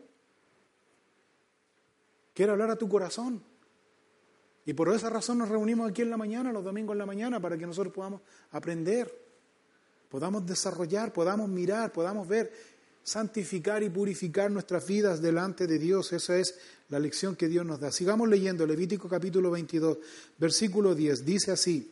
Quiere 2.33 2.53
hablar 2.53 2.71
a 2.71 2.77
tu 2.77 2.89
corazón. 2.89 3.45
Y 4.65 4.73
por 4.73 4.89
esa 4.95 5.11
razón 5.11 5.37
nos 5.37 5.51
reunimos 5.51 5.91
aquí 5.91 6.01
en 6.01 6.09
la 6.09 6.17
mañana, 6.17 6.51
los 6.51 6.65
domingos 6.65 6.95
en 6.95 7.01
la 7.01 7.07
mañana, 7.07 7.39
para 7.39 7.59
que 7.59 7.67
nosotros 7.67 7.93
podamos 7.93 8.23
aprender, 8.53 9.15
podamos 10.09 10.47
desarrollar, 10.47 11.13
podamos 11.13 11.51
mirar, 11.51 11.93
podamos 11.93 12.27
ver 12.27 12.51
santificar 13.03 13.83
y 13.83 13.91
purificar 13.91 14.51
nuestras 14.51 14.87
vidas 14.87 15.21
delante 15.21 15.67
de 15.67 15.79
Dios. 15.79 16.15
Esa 16.15 16.39
es 16.39 16.59
la 16.91 16.99
lección 16.99 17.37
que 17.37 17.49
Dios 17.49 17.65
nos 17.65 17.81
da. 17.81 17.91
Sigamos 17.91 18.29
leyendo 18.29 18.67
Levítico 18.67 19.09
capítulo 19.09 19.51
22, 19.51 19.99
versículo 20.39 20.95
10. 20.95 21.25
Dice 21.25 21.53
así, 21.53 21.91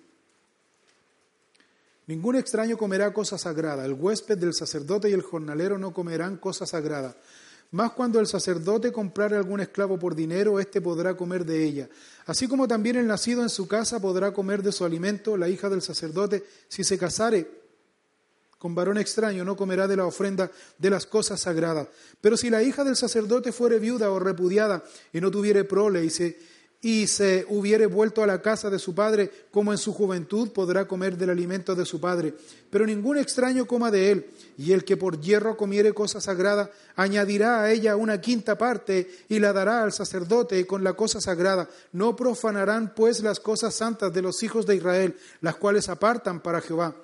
Ningún 2.08 2.37
extraño 2.37 2.78
comerá 2.78 3.12
cosa 3.12 3.37
sagrada, 3.37 3.84
el 3.84 3.92
huésped 3.92 4.38
del 4.38 4.54
sacerdote 4.54 5.11
y 5.11 5.12
el 5.12 5.20
jornalero 5.20 5.76
no 5.76 5.92
comerán 5.92 6.38
cosa 6.38 6.64
sagrada. 6.64 7.14
Más 7.70 7.92
cuando 7.92 8.18
el 8.18 8.26
sacerdote 8.26 8.90
comprare 8.92 9.37
algún 9.37 9.61
esclavo 9.61 9.98
por 9.98 10.14
dinero, 10.14 10.58
éste 10.58 10.80
podrá 10.80 11.18
comer 11.18 11.44
de 11.44 11.62
ella. 11.62 11.88
Así 12.24 12.48
como 12.48 12.66
también 12.66 12.96
el 12.96 13.06
nacido 13.06 13.42
en 13.42 13.50
su 13.50 13.68
casa 13.68 14.00
podrá 14.00 14.32
comer 14.32 14.62
de 14.62 14.72
su 14.72 14.87
alimento, 14.87 15.37
la 15.37 15.50
hija 15.50 15.68
del 15.68 15.82
sacerdote, 15.82 16.46
si 16.68 16.82
se 16.82 16.96
casare 16.96 17.58
con 18.59 18.75
varón 18.75 18.99
extraño 18.99 19.44
no 19.44 19.57
comerá 19.57 19.87
de 19.87 19.97
la 19.97 20.07
ofrenda 20.07 20.51
de 20.79 20.90
las 20.90 21.07
cosas 21.07 21.40
sagradas. 21.40 21.88
Pero 22.21 22.37
si 22.37 22.51
la 22.51 22.62
hija 22.62 22.83
del 22.85 22.97
sacerdote 22.97 23.53
fuere 23.53 23.79
viuda 23.79 24.11
o 24.11 24.18
repudiada 24.18 24.83
y 25.12 25.21
no 25.21 25.31
tuviere 25.31 25.62
prole 25.64 26.05
y 26.05 26.11
se, 26.11 26.38
y 26.81 27.07
se 27.07 27.47
hubiere 27.49 27.87
vuelto 27.87 28.23
a 28.23 28.27
la 28.27 28.42
casa 28.42 28.68
de 28.68 28.81
su 28.81 28.97
padre 28.97 29.31
como 29.53 29.73
en 29.73 29.79
su 29.79 29.92
juventud, 29.92 30.51
podrá 30.51 30.88
comer 30.88 31.16
del 31.16 31.31
alimento 31.31 31.77
de 31.77 31.85
su 31.85 32.01
padre. 32.01 32.35
Pero 32.68 32.85
ningún 32.85 33.16
extraño 33.18 33.66
coma 33.66 33.92
de 33.92 34.11
él, 34.11 34.27
y 34.57 34.73
el 34.73 34.85
que 34.85 34.97
por 34.97 35.21
hierro 35.21 35.57
comiere 35.57 35.92
cosa 35.92 36.21
sagrada, 36.21 36.71
añadirá 36.97 37.62
a 37.62 37.71
ella 37.71 37.94
una 37.94 38.21
quinta 38.21 38.59
parte 38.59 39.09
y 39.29 39.38
la 39.38 39.53
dará 39.53 39.85
al 39.85 39.92
sacerdote 39.92 40.66
con 40.66 40.83
la 40.83 40.94
cosa 40.94 41.21
sagrada. 41.21 41.68
No 41.92 42.16
profanarán 42.16 42.92
pues 42.94 43.23
las 43.23 43.38
cosas 43.38 43.75
santas 43.75 44.12
de 44.12 44.23
los 44.23 44.42
hijos 44.42 44.66
de 44.66 44.77
Israel, 44.77 45.16
las 45.40 45.57
cuales 45.57 45.88
apartan 45.88 46.40
para 46.40 46.61
Jehová. 46.61 46.97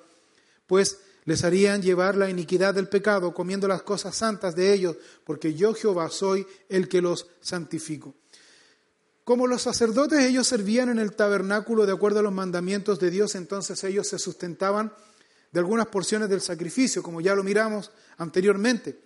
Pues 0.67 0.99
les 1.25 1.43
harían 1.43 1.81
llevar 1.81 2.15
la 2.15 2.29
iniquidad 2.29 2.73
del 2.73 2.87
pecado 2.87 3.33
comiendo 3.33 3.67
las 3.67 3.81
cosas 3.81 4.15
santas 4.15 4.55
de 4.55 4.73
ellos, 4.73 4.95
porque 5.23 5.55
yo 5.55 5.73
Jehová 5.73 6.09
soy 6.09 6.47
el 6.69 6.87
que 6.87 7.01
los 7.01 7.27
santifico. 7.41 8.13
Como 9.23 9.47
los 9.47 9.63
sacerdotes 9.63 10.23
ellos 10.23 10.47
servían 10.47 10.89
en 10.89 10.99
el 10.99 11.15
tabernáculo 11.15 11.87
de 11.87 11.93
acuerdo 11.93 12.19
a 12.19 12.23
los 12.23 12.31
mandamientos 12.31 12.99
de 12.99 13.09
Dios, 13.09 13.33
entonces 13.33 13.83
ellos 13.83 14.07
se 14.07 14.19
sustentaban 14.19 14.93
de 15.51 15.59
algunas 15.59 15.87
porciones 15.87 16.29
del 16.29 16.41
sacrificio, 16.41 17.01
como 17.01 17.21
ya 17.21 17.33
lo 17.33 17.43
miramos 17.43 17.91
anteriormente. 18.17 18.99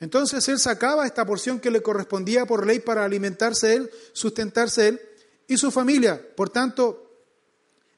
Entonces 0.00 0.46
él 0.48 0.58
sacaba 0.58 1.06
esta 1.06 1.24
porción 1.24 1.60
que 1.60 1.70
le 1.70 1.82
correspondía 1.82 2.44
por 2.44 2.66
ley 2.66 2.80
para 2.80 3.04
alimentarse 3.04 3.74
él, 3.74 3.90
sustentarse 4.12 4.88
él 4.88 5.00
y 5.46 5.56
su 5.56 5.70
familia. 5.70 6.20
Por 6.36 6.50
tanto, 6.50 7.10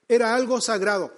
era 0.08 0.34
algo 0.34 0.60
sagrado. 0.60 1.12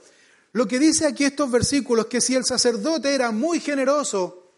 Lo 0.52 0.68
que 0.68 0.78
dice 0.78 1.06
aquí 1.06 1.24
estos 1.24 1.50
versículos, 1.50 2.06
que 2.06 2.20
si 2.20 2.34
el 2.34 2.44
sacerdote 2.44 3.14
era 3.14 3.30
muy 3.30 3.58
generoso 3.58 4.50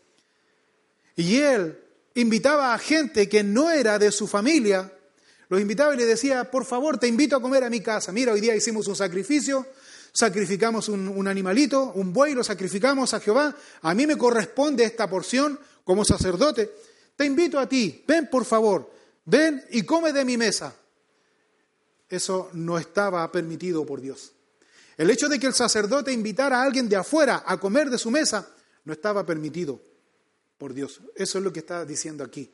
y 1.17 1.37
él 1.37 1.79
invitaba 2.15 2.75
a 2.75 2.79
gente 2.79 3.29
que 3.29 3.45
no 3.45 3.71
era 3.71 3.99
de 3.99 4.11
su 4.11 4.27
familia, 4.27 4.93
los 5.49 5.61
invitaba 5.61 5.95
y 5.95 5.99
le 5.99 6.07
decía, 6.07 6.51
por 6.51 6.65
favor, 6.65 6.99
te 6.99 7.07
invito 7.07 7.37
a 7.37 7.43
comer 7.43 7.63
a 7.63 7.71
mi 7.71 7.81
casa. 7.81 8.11
Mira, 8.11 8.33
hoy 8.33 8.41
día 8.41 8.57
hicimos 8.57 8.89
un 8.89 8.97
sacrificio, 8.97 9.67
sacrificamos 10.13 10.89
un 10.89 11.29
animalito, 11.29 11.93
un 11.95 12.13
buey, 12.13 12.35
lo 12.35 12.43
sacrificamos 12.43 13.15
a 13.15 13.21
Jehová. 13.21 13.55
A 13.83 13.95
mí 13.95 14.07
me 14.07 14.19
corresponde 14.19 14.85
esta 14.85 15.09
porción 15.09 15.59
como 15.85 16.05
sacerdote. 16.05 16.73
Te 17.15 17.25
invito 17.25 17.61
a 17.61 17.69
ti, 17.69 18.03
ven 18.07 18.29
por 18.29 18.45
favor, 18.45 18.91
ven 19.27 19.65
y 19.71 19.83
come 19.83 20.13
de 20.13 20.25
mi 20.25 20.37
mesa. 20.37 20.75
Eso 22.09 22.51
no 22.53 22.79
estaba 22.79 23.31
permitido 23.31 23.87
por 23.87 24.01
Dios. 24.01 24.34
El 24.97 25.11
hecho 25.11 25.29
de 25.29 25.39
que 25.39 25.47
el 25.47 25.55
sacerdote 25.55 26.13
invitara 26.13 26.61
a 26.61 26.63
alguien 26.63 26.89
de 26.89 26.97
afuera 26.97 27.43
a 27.47 27.59
comer 27.59 27.91
de 27.91 27.99
su 27.99 28.11
mesa 28.11 28.49
no 28.85 28.93
estaba 28.93 29.27
permitido 29.27 29.81
por 30.59 30.73
Dios. 30.73 31.01
Eso 31.17 31.39
es 31.39 31.45
lo 31.45 31.53
que 31.53 31.61
está 31.61 31.85
diciendo 31.85 32.23
aquí. 32.23 32.53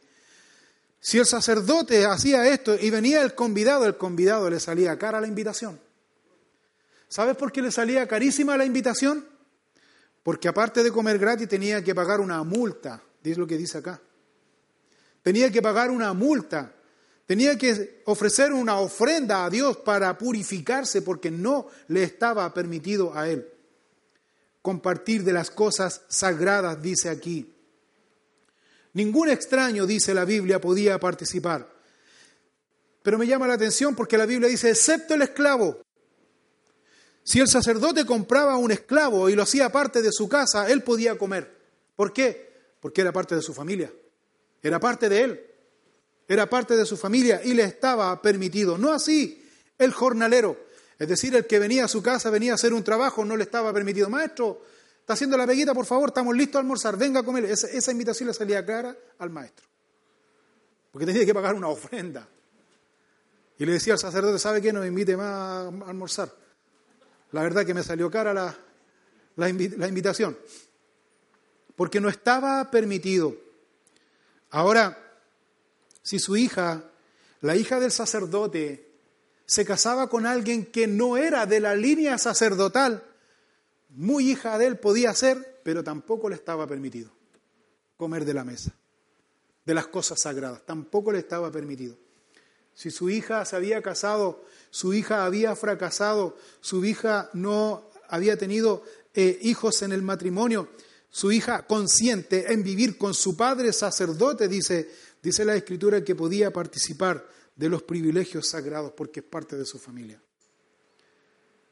Si 1.00 1.18
el 1.18 1.26
sacerdote 1.26 2.05
hacía 2.05 2.46
esto 2.48 2.76
y 2.79 2.90
venía 2.90 3.22
el 3.22 3.35
convidado, 3.35 3.87
el 3.87 3.96
convidado 3.96 4.48
le 4.50 4.61
salía 4.61 4.98
cara 4.98 5.20
la 5.20 5.26
invitación. 5.26 5.81
¿Sabes 7.09 7.37
por 7.37 7.50
qué 7.50 7.62
le 7.62 7.72
salía 7.72 8.07
carísima 8.07 8.57
la 8.57 8.64
invitación? 8.64 9.26
Porque 10.22 10.48
aparte 10.48 10.83
de 10.83 10.92
comer 10.92 11.18
gratis 11.18 11.48
tenía 11.48 11.83
que 11.83 11.94
pagar 11.94 12.20
una 12.20 12.42
multa, 12.44 13.03
es 13.24 13.38
lo 13.38 13.46
que 13.46 13.57
dice 13.57 13.79
acá. 13.79 14.00
Tenía 15.22 15.50
que 15.50 15.62
pagar 15.62 15.90
una 15.90 16.12
multa, 16.12 16.72
tenía 17.31 17.57
que 17.57 18.03
ofrecer 18.07 18.53
una 18.53 18.81
ofrenda 18.81 19.45
a 19.45 19.51
Dios 19.51 19.77
para 19.77 20.19
purificarse 20.19 21.01
porque 21.01 21.31
no 21.31 21.69
le 21.87 22.03
estaba 22.03 22.53
permitido 22.53 23.16
a 23.16 23.29
él 23.29 23.47
compartir 24.62 25.23
de 25.23 25.33
las 25.33 25.49
cosas 25.49 26.03
sagradas, 26.09 26.83
dice 26.83 27.09
aquí. 27.09 27.55
Ningún 28.95 29.29
extraño, 29.29 29.87
dice 29.87 30.12
la 30.12 30.25
Biblia, 30.25 30.61
podía 30.61 30.99
participar. 30.99 31.73
Pero 33.05 33.16
me 33.16 33.29
llama 33.29 33.47
la 33.47 33.55
atención 33.55 33.95
porque 33.95 34.19
la 34.19 34.27
Biblia 34.27 34.49
dice, 34.49 34.71
excepto 34.71 35.14
el 35.14 35.23
esclavo. 35.23 35.81
Si 37.23 37.38
el 37.38 37.47
sacerdote 37.47 38.05
compraba 38.07 38.57
un 38.57 38.73
esclavo 38.73 39.31
y 39.31 39.37
lo 39.37 39.45
hacía 39.45 39.71
parte 39.71 40.03
de 40.03 40.11
su 40.11 40.29
casa, 40.29 40.69
él 40.69 40.83
podía 40.83 41.16
comer. 41.16 41.49
¿Por 41.95 42.12
qué? 42.12 42.75
Porque 42.81 43.03
era 43.03 43.12
parte 43.12 43.37
de 43.37 43.43
su 43.43 43.55
familia. 43.55 43.93
Era 44.61 44.81
parte 44.81 45.09
de 45.09 45.23
él. 45.23 45.50
Era 46.31 46.49
parte 46.49 46.77
de 46.77 46.87
su 46.87 46.97
familia 46.97 47.40
y 47.43 47.55
le 47.55 47.64
estaba 47.64 48.23
permitido. 48.23 48.79
No 48.79 48.93
así 48.93 49.45
el 49.77 49.90
jornalero. 49.93 50.57
Es 50.97 51.09
decir, 51.09 51.35
el 51.35 51.45
que 51.45 51.59
venía 51.59 51.87
a 51.87 51.88
su 51.88 52.05
casa, 52.05 52.31
venía 52.31 52.53
a 52.53 52.55
hacer 52.55 52.73
un 52.73 52.85
trabajo, 52.85 53.25
no 53.25 53.37
le 53.37 53.43
estaba 53.43 53.73
permitido. 53.73 54.09
Maestro, 54.09 54.62
está 55.01 55.14
haciendo 55.14 55.37
la 55.37 55.45
peguita, 55.45 55.75
por 55.75 55.87
favor, 55.87 56.11
estamos 56.11 56.37
listos 56.37 56.55
a 56.55 56.61
almorzar, 56.61 56.97
venga 56.97 57.19
a 57.19 57.23
comer. 57.25 57.47
Esa, 57.47 57.90
invitación 57.90 58.29
le 58.29 58.35
salía 58.35 58.64
clara 58.64 58.97
al 59.19 59.31
maestro. 59.31 59.66
Porque 60.93 61.05
tenía 61.05 61.27
que 61.27 61.35
pagar 61.35 61.57
una 61.57 61.66
ofrenda. 61.66 62.29
Y 63.59 63.66
le 63.66 63.73
decía 63.73 63.95
al 63.95 63.99
sacerdote, 63.99 64.38
¿sabe 64.38 64.62
qué? 64.62 64.73
No 64.73 64.83
me 64.83 64.87
invite 64.87 65.16
más 65.16 65.27
a 65.27 65.66
almorzar. 65.88 66.33
La 67.33 67.43
verdad 67.43 67.66
que 67.66 67.75
me 67.75 67.83
salió 67.83 68.09
cara 68.09 68.33
la, 68.33 68.57
la, 69.35 69.49
invitación, 69.49 70.38
porque 71.75 72.01
no 72.01 72.09
estaba 72.09 72.71
permitido. 72.71 73.35
Ahora, 74.51 75.10
si 76.03 76.19
su 76.19 76.37
hija, 76.37 76.91
la 77.41 77.57
hija 77.57 77.81
del 77.81 77.91
sacerdote, 77.91 78.91
se 79.47 79.65
casaba 79.65 80.09
con 80.09 80.27
alguien 80.27 80.67
que 80.67 80.87
no 80.87 81.17
era 81.17 81.47
de 81.47 81.61
la 81.61 81.75
línea 81.75 82.19
sacerdotal, 82.19 83.03
muy 83.91 84.31
hija 84.31 84.59
de 84.59 84.67
él 84.67 84.79
podía 84.79 85.15
ser, 85.15 85.61
pero 85.65 85.83
tampoco 85.83 86.29
le 86.29 86.37
estaba 86.37 86.67
permitido 86.67 87.11
comer 87.97 88.25
de 88.25 88.33
la 88.33 88.45
mesa, 88.45 88.73
de 89.67 89.75
las 89.75 89.89
cosas 89.89 90.21
sagradas, 90.21 90.65
tampoco 90.65 91.13
le 91.13 91.19
estaba 91.19 91.51
permitido. 91.51 91.97
Si 92.75 92.91
su 92.91 93.11
hija 93.11 93.45
se 93.45 93.57
había 93.57 93.83
casado, 93.83 94.45
su 94.71 94.95
hija 94.95 95.27
había 95.27 95.55
fracasado, 95.55 96.37
su 96.61 96.85
hija 96.85 97.29
no 97.35 97.91
había 98.09 98.39
tenido 98.39 98.83
eh, 99.13 99.39
hijos 99.43 99.83
en 99.83 99.93
el 99.93 100.03
matrimonio, 100.03 100.69
su 101.11 101.33
hija 101.33 101.67
consciente 101.67 102.53
en 102.53 102.63
vivir 102.63 102.97
con 102.97 103.13
su 103.13 103.37
padre 103.37 103.73
sacerdote, 103.73 104.49
dice, 104.49 104.89
dice 105.22 105.44
la 105.44 105.54
escritura 105.54 106.04
que 106.04 106.14
podía 106.14 106.52
participar 106.52 107.26
de 107.54 107.68
los 107.68 107.83
privilegios 107.83 108.48
sagrados 108.48 108.92
porque 108.96 109.20
es 109.20 109.26
parte 109.26 109.56
de 109.56 109.64
su 109.64 109.78
familia. 109.78 110.20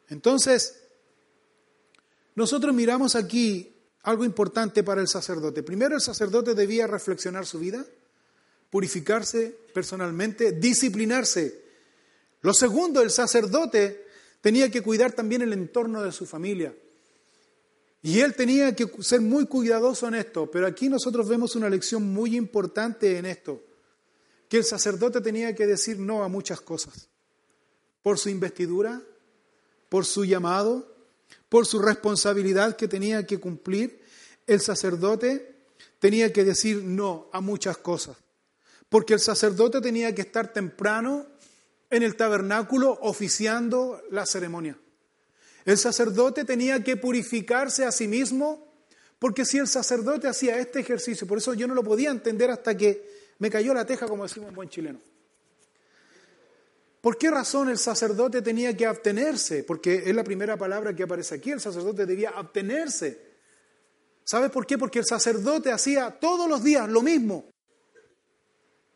Entonces, 0.08 0.82
nosotros 2.34 2.74
miramos 2.74 3.14
aquí 3.14 3.74
algo 4.02 4.24
importante 4.24 4.82
para 4.82 5.00
el 5.00 5.08
sacerdote. 5.08 5.62
Primero, 5.62 5.94
el 5.94 6.00
sacerdote 6.00 6.54
debía 6.54 6.86
reflexionar 6.86 7.46
su 7.46 7.58
vida 7.58 7.84
purificarse 8.70 9.56
personalmente, 9.72 10.52
disciplinarse. 10.52 11.64
Lo 12.42 12.52
segundo, 12.52 13.00
el 13.00 13.10
sacerdote 13.10 14.06
tenía 14.40 14.70
que 14.70 14.82
cuidar 14.82 15.12
también 15.12 15.42
el 15.42 15.52
entorno 15.52 16.02
de 16.02 16.12
su 16.12 16.26
familia. 16.26 16.74
Y 18.02 18.20
él 18.20 18.34
tenía 18.34 18.74
que 18.76 18.88
ser 19.00 19.20
muy 19.20 19.46
cuidadoso 19.46 20.06
en 20.06 20.14
esto, 20.14 20.50
pero 20.50 20.66
aquí 20.66 20.88
nosotros 20.88 21.28
vemos 21.28 21.56
una 21.56 21.68
lección 21.68 22.12
muy 22.12 22.36
importante 22.36 23.18
en 23.18 23.26
esto, 23.26 23.64
que 24.48 24.58
el 24.58 24.64
sacerdote 24.64 25.20
tenía 25.20 25.54
que 25.54 25.66
decir 25.66 25.98
no 25.98 26.22
a 26.22 26.28
muchas 26.28 26.60
cosas, 26.60 27.08
por 28.02 28.18
su 28.18 28.28
investidura, 28.28 29.02
por 29.88 30.04
su 30.04 30.24
llamado, 30.24 30.94
por 31.48 31.66
su 31.66 31.80
responsabilidad 31.80 32.76
que 32.76 32.88
tenía 32.88 33.26
que 33.26 33.40
cumplir, 33.40 34.00
el 34.46 34.60
sacerdote 34.60 35.56
tenía 35.98 36.32
que 36.32 36.44
decir 36.44 36.82
no 36.84 37.28
a 37.32 37.40
muchas 37.40 37.78
cosas 37.78 38.16
porque 38.88 39.14
el 39.14 39.20
sacerdote 39.20 39.80
tenía 39.80 40.14
que 40.14 40.22
estar 40.22 40.52
temprano 40.52 41.26
en 41.90 42.02
el 42.02 42.16
tabernáculo 42.16 42.98
oficiando 43.02 44.02
la 44.10 44.26
ceremonia. 44.26 44.78
El 45.64 45.78
sacerdote 45.78 46.44
tenía 46.44 46.82
que 46.82 46.96
purificarse 46.96 47.84
a 47.84 47.92
sí 47.92 48.08
mismo, 48.08 48.66
porque 49.18 49.44
si 49.44 49.58
el 49.58 49.66
sacerdote 49.66 50.28
hacía 50.28 50.58
este 50.58 50.80
ejercicio, 50.80 51.26
por 51.26 51.38
eso 51.38 51.54
yo 51.54 51.66
no 51.66 51.74
lo 51.74 51.82
podía 51.82 52.10
entender 52.10 52.50
hasta 52.50 52.76
que 52.76 53.34
me 53.38 53.50
cayó 53.50 53.74
la 53.74 53.84
teja, 53.84 54.06
como 54.06 54.22
decimos 54.22 54.50
un 54.50 54.54
buen 54.54 54.68
chileno. 54.68 55.00
¿Por 57.00 57.16
qué 57.16 57.30
razón 57.30 57.68
el 57.68 57.78
sacerdote 57.78 58.42
tenía 58.42 58.76
que 58.76 58.86
abstenerse? 58.86 59.62
Porque 59.62 60.02
es 60.06 60.14
la 60.14 60.24
primera 60.24 60.56
palabra 60.56 60.94
que 60.94 61.04
aparece 61.04 61.36
aquí, 61.36 61.50
el 61.50 61.60
sacerdote 61.60 62.06
debía 62.06 62.30
abstenerse. 62.30 63.28
¿Sabes 64.24 64.50
por 64.50 64.66
qué? 64.66 64.76
Porque 64.76 64.98
el 64.98 65.06
sacerdote 65.06 65.70
hacía 65.70 66.10
todos 66.10 66.48
los 66.48 66.62
días 66.62 66.88
lo 66.88 67.02
mismo. 67.02 67.50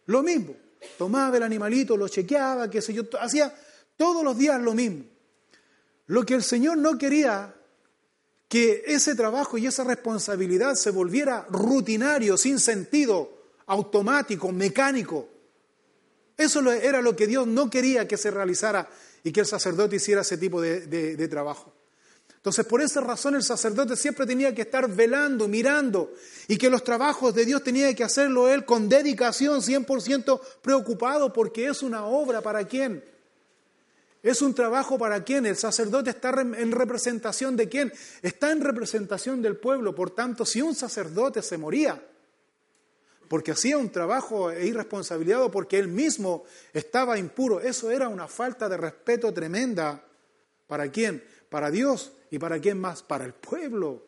Lo 0.07 0.23
mismo. 0.23 0.57
Tomaba 0.99 1.37
el 1.37 1.43
animalito, 1.45 1.97
lo 1.97 2.09
chequeaba, 2.09 2.69
qué 2.69 2.83
sé 2.83 2.93
yo, 2.93 3.05
hacía 3.21 3.55
todos 3.97 4.25
los 4.25 4.37
días 4.37 4.61
lo 4.61 4.75
mismo. 4.75 5.05
Lo 6.13 6.27
que 6.27 6.35
el 6.35 6.43
Señor 6.43 6.77
no 6.77 6.99
quería 6.99 7.55
que 8.47 8.83
ese 8.87 9.15
trabajo 9.15 9.57
y 9.57 9.67
esa 9.67 9.83
responsabilidad 9.83 10.75
se 10.75 10.91
volviera 10.91 11.47
rutinario, 11.49 12.37
sin 12.37 12.59
sentido, 12.59 13.31
automático, 13.65 14.53
mecánico. 14.53 15.27
Eso 16.37 16.71
era 16.71 17.01
lo 17.01 17.17
que 17.17 17.27
Dios 17.27 17.47
no 17.47 17.71
quería 17.71 18.07
que 18.07 18.19
se 18.19 18.31
realizara 18.31 18.91
y 19.25 19.33
que 19.33 19.41
el 19.41 19.47
sacerdote 19.47 19.97
hiciera 19.97 20.21
ese 20.21 20.37
tipo 20.37 20.61
de, 20.61 21.29
trabajo. 21.29 21.73
Entonces, 22.37 22.67
por 22.67 22.83
esa 22.83 23.01
razón 23.01 23.35
el 23.35 23.43
sacerdote 23.43 23.97
siempre 23.97 24.27
tenía 24.27 24.55
que 24.55 24.63
estar 24.63 24.95
velando, 24.95 25.49
mirando, 25.49 26.13
y 26.47 26.59
que 26.59 26.69
los 26.69 26.85
trabajos 26.85 27.35
de 27.35 27.47
Dios 27.47 27.65
tenía 27.65 27.95
que 27.95 28.05
hacerlo 28.05 28.51
él 28.51 28.67
con 28.67 28.87
dedicación, 28.87 29.63
100% 29.63 30.43
preocupado, 30.61 31.33
porque 31.33 31.69
es 31.69 31.83
una 31.83 32.05
obra 32.05 32.43
para 32.43 32.69
quién. 32.69 33.03
Es 34.23 34.41
un 34.41 34.55
trabajo 34.55 34.99
para 34.99 35.25
quién. 35.25 35.47
El 35.47 35.57
sacerdote 35.57 36.11
está 36.11 36.31
en 36.31 36.71
representación 36.71 37.57
de 37.57 37.69
quién. 37.69 37.93
Está 38.23 38.53
en 38.53 38.61
representación 38.61 39.43
del 39.43 39.57
pueblo. 39.57 39.95
Por 39.95 40.11
tanto, 40.11 40.45
si 40.45 40.63
un 40.63 40.75
sacerdote 40.75 41.43
se 41.43 41.59
moría, 41.59 42.01
porque 43.29 43.53
hacía 43.53 43.79
un 43.79 43.91
trabajo 43.91 44.51
e 44.51 44.67
irresponsabilidad 44.67 45.51
porque 45.51 45.79
él 45.79 45.89
mismo 45.89 46.45
estaba 46.73 47.19
impuro, 47.19 47.61
eso 47.61 47.91
era 47.91 48.09
una 48.09 48.29
falta 48.29 48.69
de 48.69 48.77
respeto 48.77 49.33
tremenda. 49.33 50.05
¿Para 50.67 50.91
quién? 50.91 51.25
Para 51.49 51.71
Dios 51.71 52.13
¿Y 52.33 52.39
para 52.39 52.59
quién 52.59 52.81
más? 52.81 53.03
Para 53.03 53.27
el 53.27 53.35
pueblo. 53.35 54.03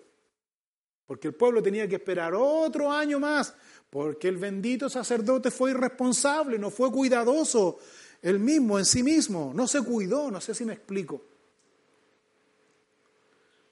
Porque 1.06 1.28
el 1.28 1.34
pueblo 1.34 1.62
tenía 1.62 1.86
que 1.86 1.96
esperar 1.96 2.32
otro 2.34 2.90
año 2.90 3.20
más, 3.20 3.52
porque 3.90 4.28
el 4.28 4.38
bendito 4.38 4.88
sacerdote 4.88 5.50
fue 5.50 5.72
irresponsable, 5.72 6.58
no 6.58 6.70
fue 6.70 6.90
cuidadoso, 6.90 7.78
él 8.24 8.38
mismo, 8.38 8.78
en 8.78 8.86
sí 8.86 9.02
mismo, 9.02 9.52
no 9.54 9.68
se 9.68 9.82
cuidó, 9.82 10.30
no 10.30 10.40
sé 10.40 10.54
si 10.54 10.64
me 10.64 10.72
explico. 10.72 11.20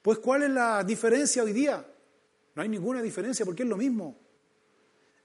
Pues 0.02 0.18
¿cuál 0.18 0.42
es 0.42 0.50
la 0.50 0.84
diferencia 0.84 1.42
hoy 1.42 1.54
día? 1.54 1.86
No 2.54 2.60
hay 2.60 2.68
ninguna 2.68 3.00
diferencia 3.00 3.46
porque 3.46 3.62
es 3.62 3.68
lo 3.70 3.78
mismo. 3.78 4.14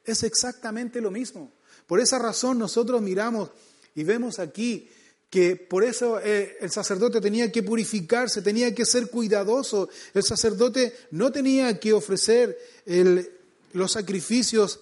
Es 0.05 0.23
exactamente 0.23 1.01
lo 1.01 1.11
mismo. 1.11 1.51
Por 1.85 1.99
esa 1.99 2.17
razón 2.17 2.57
nosotros 2.57 3.01
miramos 3.01 3.51
y 3.95 4.05
vemos 4.05 4.39
aquí 4.39 4.89
que 5.29 5.57
por 5.57 5.83
eso 5.83 6.21
eh, 6.21 6.55
el 6.61 6.71
sacerdote 6.71 7.19
tenía 7.19 7.51
que 7.51 7.63
purificarse, 7.63 8.41
tenía 8.41 8.73
que 8.73 8.85
ser 8.85 9.09
cuidadoso, 9.09 9.89
el 10.13 10.23
sacerdote 10.23 10.95
no 11.11 11.33
tenía 11.33 11.77
que 11.81 11.91
ofrecer 11.91 12.57
los 13.73 13.91
sacrificios 13.91 14.79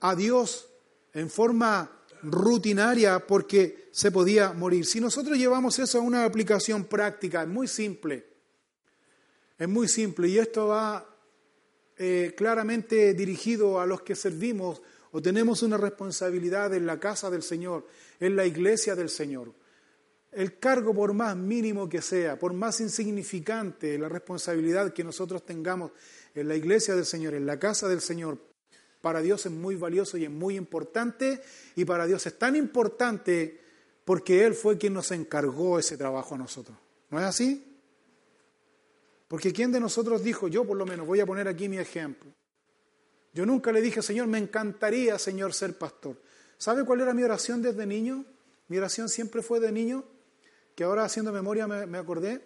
a 0.00 0.16
Dios 0.16 0.66
en 1.14 1.30
forma 1.30 1.95
rutinaria 2.26 3.26
porque 3.26 3.88
se 3.92 4.10
podía 4.10 4.52
morir. 4.52 4.84
Si 4.84 5.00
nosotros 5.00 5.38
llevamos 5.38 5.78
eso 5.78 5.98
a 5.98 6.02
una 6.02 6.24
aplicación 6.24 6.84
práctica, 6.84 7.42
es 7.42 7.48
muy 7.48 7.68
simple, 7.68 8.26
es 9.58 9.68
muy 9.68 9.88
simple 9.88 10.28
y 10.28 10.38
esto 10.38 10.68
va 10.68 11.16
eh, 11.96 12.34
claramente 12.36 13.14
dirigido 13.14 13.80
a 13.80 13.86
los 13.86 14.02
que 14.02 14.14
servimos 14.14 14.82
o 15.12 15.22
tenemos 15.22 15.62
una 15.62 15.76
responsabilidad 15.76 16.74
en 16.74 16.84
la 16.84 17.00
casa 17.00 17.30
del 17.30 17.42
Señor, 17.42 17.86
en 18.20 18.36
la 18.36 18.44
iglesia 18.44 18.94
del 18.94 19.08
Señor 19.08 19.54
el 20.36 20.58
cargo 20.58 20.94
por 20.94 21.14
más 21.14 21.34
mínimo 21.34 21.88
que 21.88 22.02
sea, 22.02 22.38
por 22.38 22.52
más 22.52 22.80
insignificante 22.82 23.98
la 23.98 24.10
responsabilidad 24.10 24.92
que 24.92 25.02
nosotros 25.02 25.46
tengamos 25.46 25.92
en 26.34 26.48
la 26.48 26.54
iglesia 26.54 26.94
del 26.94 27.06
Señor, 27.06 27.32
en 27.32 27.46
la 27.46 27.58
casa 27.58 27.88
del 27.88 28.02
Señor, 28.02 28.38
Para 29.00 29.20
Dios 29.20 29.46
es 29.46 29.52
muy 29.52 29.76
valioso 29.76 30.16
y 30.16 30.24
es 30.24 30.30
muy 30.30 30.56
importante 30.56 31.42
y 31.74 31.84
para 31.84 32.06
Dios 32.06 32.26
es 32.26 32.38
tan 32.38 32.56
importante 32.56 33.60
porque 34.04 34.44
Él 34.44 34.54
fue 34.54 34.78
quien 34.78 34.94
nos 34.94 35.10
encargó 35.10 35.78
ese 35.78 35.96
trabajo 35.96 36.34
a 36.34 36.38
nosotros. 36.38 36.76
¿No 37.10 37.18
es 37.18 37.24
así? 37.24 37.76
Porque 39.28 39.52
¿quién 39.52 39.72
de 39.72 39.80
nosotros 39.80 40.22
dijo, 40.22 40.48
yo 40.48 40.64
por 40.64 40.76
lo 40.76 40.86
menos 40.86 41.06
voy 41.06 41.20
a 41.20 41.26
poner 41.26 41.48
aquí 41.48 41.68
mi 41.68 41.78
ejemplo? 41.78 42.30
Yo 43.32 43.44
nunca 43.44 43.72
le 43.72 43.82
dije, 43.82 44.00
Señor, 44.02 44.28
me 44.28 44.38
encantaría, 44.38 45.18
Señor, 45.18 45.52
ser 45.52 45.76
pastor. 45.76 46.20
¿Sabe 46.56 46.84
cuál 46.84 47.00
era 47.00 47.12
mi 47.12 47.22
oración 47.22 47.60
desde 47.60 47.84
niño? 47.84 48.24
Mi 48.68 48.78
oración 48.78 49.08
siempre 49.08 49.42
fue 49.42 49.60
de 49.60 49.70
niño, 49.72 50.04
que 50.74 50.84
ahora 50.84 51.04
haciendo 51.04 51.32
memoria 51.32 51.66
me, 51.66 51.86
me 51.86 51.98
acordé. 51.98 52.42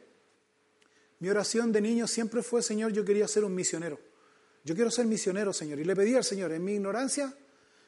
Mi 1.21 1.29
oración 1.29 1.71
de 1.73 1.81
niño 1.81 2.07
siempre 2.07 2.43
fue, 2.43 2.63
Señor, 2.63 2.93
yo 2.93 3.05
quería 3.05 3.29
ser 3.29 3.45
un 3.45 3.55
misionero. 3.55 4.01
Yo 4.65 4.75
quiero 4.75 4.91
ser 4.91 5.07
misionero, 5.07 5.53
Señor. 5.53 5.79
Y 5.79 5.85
le 5.85 5.97
pedí 5.97 6.15
al 6.15 6.25
Señor, 6.25 6.53
en 6.53 6.65
mi 6.65 6.75
ignorancia, 6.75 7.35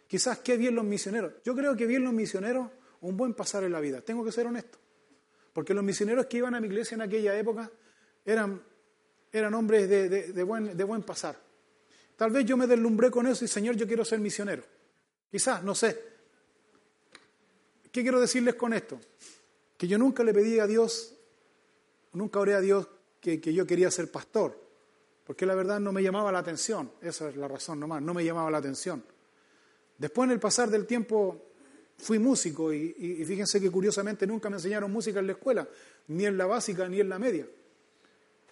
quizás 0.06 0.38
qué 0.38 0.56
bien 0.56 0.74
los 0.74 0.84
misioneros. 0.84 1.34
Yo 1.44 1.54
creo 1.54 1.76
que 1.76 1.86
bien 1.86 2.04
los 2.04 2.12
misioneros, 2.12 2.68
un 3.02 3.16
buen 3.16 3.34
pasar 3.34 3.64
en 3.64 3.72
la 3.72 3.80
vida. 3.80 4.00
Tengo 4.00 4.24
que 4.24 4.32
ser 4.32 4.46
honesto. 4.46 4.78
Porque 5.52 5.74
los 5.74 5.84
misioneros 5.84 6.26
que 6.26 6.38
iban 6.38 6.54
a 6.54 6.60
mi 6.60 6.68
iglesia 6.68 6.94
en 6.94 7.02
aquella 7.02 7.38
época 7.38 7.70
eran, 8.24 8.62
eran 9.30 9.54
hombres 9.54 9.88
de, 9.88 10.08
de, 10.08 10.42
buen, 10.42 10.76
de 10.76 10.84
buen 10.84 11.02
pasar. 11.02 11.38
Tal 12.16 12.30
vez 12.30 12.44
yo 12.44 12.56
me 12.56 12.66
deslumbré 12.66 13.10
con 13.10 13.26
eso 13.26 13.44
y 13.44 13.48
Señor, 13.48 13.76
yo 13.76 13.86
quiero 13.86 14.04
ser 14.04 14.20
misionero. 14.20 14.62
Quizás, 15.30 15.62
no 15.62 15.74
sé. 15.74 16.12
¿Qué 17.90 18.02
quiero 18.02 18.20
decirles 18.20 18.54
con 18.54 18.72
esto? 18.72 18.98
Que 19.76 19.86
yo 19.86 19.98
nunca 19.98 20.24
le 20.24 20.32
pedí 20.32 20.58
a 20.58 20.66
Dios, 20.66 21.14
nunca 22.12 22.38
oré 22.38 22.54
a 22.54 22.60
Dios 22.60 22.88
que, 23.20 23.40
que 23.40 23.52
yo 23.52 23.66
quería 23.66 23.90
ser 23.90 24.10
pastor, 24.10 24.61
porque 25.32 25.46
la 25.46 25.54
verdad 25.54 25.80
no 25.80 25.92
me 25.92 26.02
llamaba 26.02 26.30
la 26.30 26.40
atención, 26.40 26.92
esa 27.00 27.30
es 27.30 27.36
la 27.36 27.48
razón 27.48 27.80
nomás, 27.80 28.02
no 28.02 28.12
me 28.12 28.22
llamaba 28.22 28.50
la 28.50 28.58
atención. 28.58 29.02
Después 29.96 30.26
en 30.26 30.32
el 30.32 30.38
pasar 30.38 30.68
del 30.68 30.84
tiempo 30.84 31.46
fui 31.96 32.18
músico 32.18 32.70
y, 32.70 33.24
fíjense 33.24 33.58
que 33.58 33.70
curiosamente 33.70 34.26
nunca 34.26 34.50
me 34.50 34.56
enseñaron 34.56 34.92
música 34.92 35.20
en 35.20 35.28
la 35.28 35.32
escuela, 35.32 35.66
ni 36.08 36.26
en 36.26 36.36
la 36.36 36.44
básica 36.44 36.86
ni 36.86 37.00
en 37.00 37.08
la 37.08 37.18
media. 37.18 37.46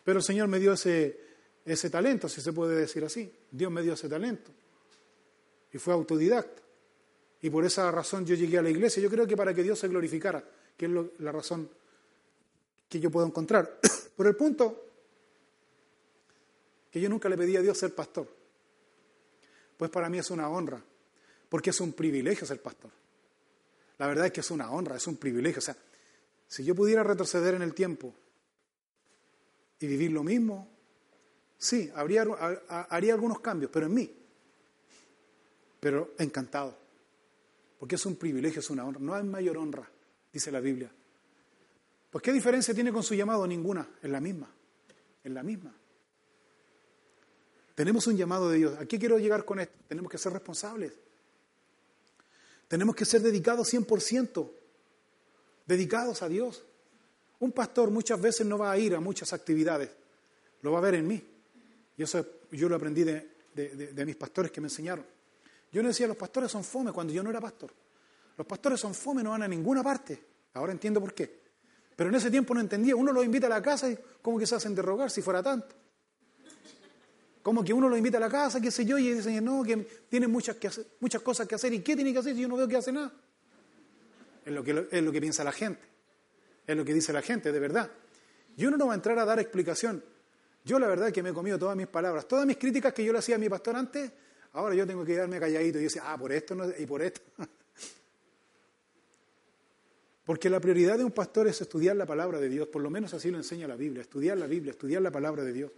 Pero 0.02 0.20
el 0.20 0.24
Señor 0.24 0.48
me 0.48 0.58
dio 0.58 0.72
ese, 0.72 1.20
ese 1.66 1.90
talento, 1.90 2.30
si 2.30 2.40
se 2.40 2.50
puede 2.50 2.76
decir 2.76 3.04
así. 3.04 3.30
Dios 3.50 3.70
me 3.70 3.82
dio 3.82 3.92
ese 3.92 4.08
talento. 4.08 4.50
Y 5.74 5.76
fue 5.76 5.92
autodidacta. 5.92 6.62
Y 7.42 7.50
por 7.50 7.62
esa 7.66 7.90
razón 7.90 8.24
yo 8.24 8.34
llegué 8.34 8.56
a 8.56 8.62
la 8.62 8.70
iglesia. 8.70 9.02
Yo 9.02 9.10
creo 9.10 9.26
que 9.26 9.36
para 9.36 9.52
que 9.52 9.62
Dios 9.62 9.78
se 9.78 9.88
glorificara, 9.88 10.42
que 10.78 10.86
es 10.86 10.92
la 11.18 11.30
razón 11.30 11.68
que 12.88 12.98
yo 12.98 13.10
puedo 13.10 13.26
encontrar. 13.26 13.80
Por 14.16 14.26
el 14.26 14.34
punto 14.34 14.89
que 16.90 17.00
yo 17.00 17.08
nunca 17.08 17.28
le 17.28 17.36
pedí 17.36 17.56
a 17.56 17.62
Dios 17.62 17.78
ser 17.78 17.94
pastor. 17.94 18.28
Pues 19.76 19.90
para 19.90 20.08
mí 20.08 20.18
es 20.18 20.30
una 20.30 20.48
honra, 20.48 20.82
porque 21.48 21.70
es 21.70 21.80
un 21.80 21.92
privilegio 21.92 22.46
ser 22.46 22.60
pastor. 22.60 22.90
La 23.98 24.06
verdad 24.06 24.26
es 24.26 24.32
que 24.32 24.40
es 24.40 24.50
una 24.50 24.70
honra, 24.70 24.96
es 24.96 25.06
un 25.06 25.16
privilegio. 25.16 25.58
O 25.58 25.62
sea, 25.62 25.76
si 26.46 26.64
yo 26.64 26.74
pudiera 26.74 27.02
retroceder 27.02 27.54
en 27.54 27.62
el 27.62 27.74
tiempo 27.74 28.14
y 29.78 29.86
vivir 29.86 30.10
lo 30.10 30.22
mismo, 30.22 30.68
sí, 31.56 31.90
habría, 31.94 32.22
haría 32.90 33.14
algunos 33.14 33.40
cambios, 33.40 33.70
pero 33.72 33.86
en 33.86 33.94
mí. 33.94 34.16
Pero 35.78 36.14
encantado. 36.18 36.76
Porque 37.78 37.94
es 37.94 38.04
un 38.04 38.16
privilegio, 38.16 38.60
es 38.60 38.68
una 38.68 38.84
honra. 38.84 39.00
No 39.00 39.14
hay 39.14 39.22
mayor 39.22 39.56
honra, 39.56 39.90
dice 40.32 40.50
la 40.50 40.60
Biblia. 40.60 40.90
Pues 42.10 42.22
¿qué 42.22 42.32
diferencia 42.32 42.74
tiene 42.74 42.92
con 42.92 43.02
su 43.02 43.14
llamado? 43.14 43.46
Ninguna, 43.46 43.88
es 44.02 44.10
la 44.10 44.20
misma. 44.20 44.52
Es 45.22 45.32
la 45.32 45.42
misma. 45.42 45.74
Tenemos 47.74 48.06
un 48.06 48.16
llamado 48.16 48.50
de 48.50 48.58
Dios. 48.58 48.78
¿A 48.78 48.86
qué 48.86 48.98
quiero 48.98 49.18
llegar 49.18 49.44
con 49.44 49.60
esto? 49.60 49.74
Tenemos 49.88 50.10
que 50.10 50.18
ser 50.18 50.32
responsables. 50.32 50.92
Tenemos 52.70 52.94
que 52.94 53.04
ser 53.04 53.20
dedicados 53.20 53.74
100%, 53.74 54.48
dedicados 55.66 56.22
a 56.22 56.28
Dios. 56.28 56.62
Un 57.40 57.50
pastor 57.50 57.90
muchas 57.90 58.20
veces 58.20 58.46
no 58.46 58.58
va 58.58 58.70
a 58.70 58.78
ir 58.78 58.94
a 58.94 59.00
muchas 59.00 59.32
actividades, 59.32 59.90
lo 60.62 60.70
va 60.70 60.78
a 60.78 60.82
ver 60.82 60.94
en 60.94 61.08
mí. 61.08 61.20
Y 61.96 62.02
eso 62.04 62.24
yo 62.52 62.68
lo 62.68 62.76
aprendí 62.76 63.02
de, 63.02 64.04
mis 64.06 64.14
pastores 64.14 64.52
que 64.52 64.60
me 64.60 64.68
enseñaron. 64.68 65.04
Yo 65.72 65.82
no 65.82 65.88
decía, 65.88 66.06
los 66.06 66.16
pastores 66.16 66.50
son 66.50 66.62
fome 66.62 66.92
cuando 66.92 67.12
yo 67.12 67.24
no 67.24 67.30
era 67.30 67.40
pastor. 67.40 67.72
Los 68.36 68.46
pastores 68.46 68.78
son 68.78 68.94
fome, 68.94 69.24
no 69.24 69.30
van 69.30 69.42
a 69.42 69.48
ninguna 69.48 69.82
parte. 69.82 70.22
Ahora 70.54 70.70
entiendo 70.70 71.00
por 71.00 71.12
qué. 71.12 71.40
Pero 71.96 72.08
en 72.08 72.16
ese 72.16 72.30
tiempo 72.30 72.54
no 72.54 72.60
entendía. 72.60 72.94
Uno 72.94 73.12
los 73.12 73.24
invita 73.24 73.46
a 73.46 73.50
la 73.50 73.60
casa 73.60 73.90
y 73.90 73.98
como 74.22 74.38
que 74.38 74.46
se 74.46 74.54
hacen 74.54 74.76
de 74.76 74.82
rogar 74.82 75.10
si 75.10 75.22
fuera 75.22 75.42
tanto. 75.42 75.74
Como 77.42 77.64
que 77.64 77.72
uno 77.72 77.88
lo 77.88 77.96
invita 77.96 78.18
a 78.18 78.20
la 78.20 78.28
casa, 78.28 78.60
qué 78.60 78.70
sé 78.70 78.84
yo, 78.84 78.98
y 78.98 79.14
dicen, 79.14 79.44
no, 79.44 79.62
que 79.62 79.76
tiene 80.08 80.28
muchas, 80.28 80.56
que 80.56 80.70
muchas 81.00 81.22
cosas 81.22 81.48
que 81.48 81.54
hacer. 81.54 81.72
¿Y 81.72 81.80
qué 81.80 81.94
tiene 81.94 82.12
que 82.12 82.18
hacer 82.18 82.34
si 82.34 82.42
yo 82.42 82.48
no 82.48 82.56
veo 82.56 82.68
que 82.68 82.76
hace 82.76 82.92
nada? 82.92 83.12
Es 84.44 84.52
lo 84.52 84.62
que, 84.62 84.88
es 84.90 85.02
lo 85.02 85.10
que 85.10 85.20
piensa 85.20 85.42
la 85.44 85.52
gente. 85.52 85.82
Es 86.66 86.76
lo 86.76 86.84
que 86.84 86.92
dice 86.92 87.12
la 87.12 87.22
gente, 87.22 87.50
de 87.50 87.58
verdad. 87.58 87.90
Yo 88.56 88.70
no 88.70 88.86
va 88.86 88.92
a 88.92 88.96
entrar 88.96 89.18
a 89.18 89.24
dar 89.24 89.40
explicación. 89.40 90.04
Yo 90.64 90.78
la 90.78 90.86
verdad 90.86 91.08
es 91.08 91.14
que 91.14 91.22
me 91.22 91.30
he 91.30 91.32
comido 91.32 91.58
todas 91.58 91.76
mis 91.76 91.86
palabras. 91.86 92.28
Todas 92.28 92.46
mis 92.46 92.58
críticas 92.58 92.92
que 92.92 93.04
yo 93.04 93.12
le 93.12 93.20
hacía 93.20 93.36
a 93.36 93.38
mi 93.38 93.48
pastor 93.48 93.76
antes, 93.76 94.10
Ahora 94.52 94.74
yo 94.74 94.86
tengo 94.86 95.04
que 95.04 95.12
quedarme 95.12 95.38
calladito 95.38 95.78
y 95.78 95.84
decir, 95.84 96.02
ah, 96.04 96.16
por 96.18 96.32
esto 96.32 96.54
no, 96.54 96.64
y 96.76 96.86
por 96.86 97.02
esto. 97.02 97.20
Porque 100.24 100.50
la 100.50 100.60
prioridad 100.60 100.98
de 100.98 101.04
un 101.04 101.12
pastor 101.12 101.46
es 101.48 101.60
estudiar 101.60 101.96
la 101.96 102.06
palabra 102.06 102.40
de 102.40 102.48
Dios, 102.48 102.68
por 102.68 102.82
lo 102.82 102.90
menos 102.90 103.14
así 103.14 103.30
lo 103.30 103.38
enseña 103.38 103.68
la 103.68 103.76
Biblia, 103.76 104.02
estudiar 104.02 104.36
la 104.38 104.46
Biblia, 104.46 104.72
estudiar 104.72 105.02
la 105.02 105.10
palabra 105.10 105.44
de 105.44 105.52
Dios. 105.52 105.70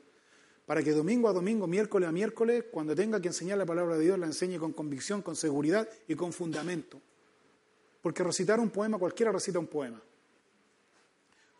Para 0.67 0.83
que 0.83 0.93
domingo 0.93 1.29
a 1.29 1.33
domingo, 1.33 1.67
miércoles 1.67 2.09
a 2.09 2.13
miércoles, 2.13 2.65
cuando 2.71 2.95
tenga 2.95 3.21
que 3.21 3.29
enseñar 3.29 3.59
la 3.59 3.67
palabra 3.67 3.97
de 3.97 4.05
Dios, 4.05 4.19
la 4.19 4.27
enseñe 4.27 4.59
con 4.59 4.73
convicción, 4.73 5.23
con 5.23 5.37
seguridad 5.37 5.89
y 6.07 6.15
con 6.15 6.33
fundamento. 6.33 7.01
Porque 8.01 8.23
recitar 8.23 8.61
un 8.61 8.71
poema, 8.71 8.99
cualquiera 8.99 9.33
recita 9.33 9.59
un 9.59 9.67
poema. 9.67 10.01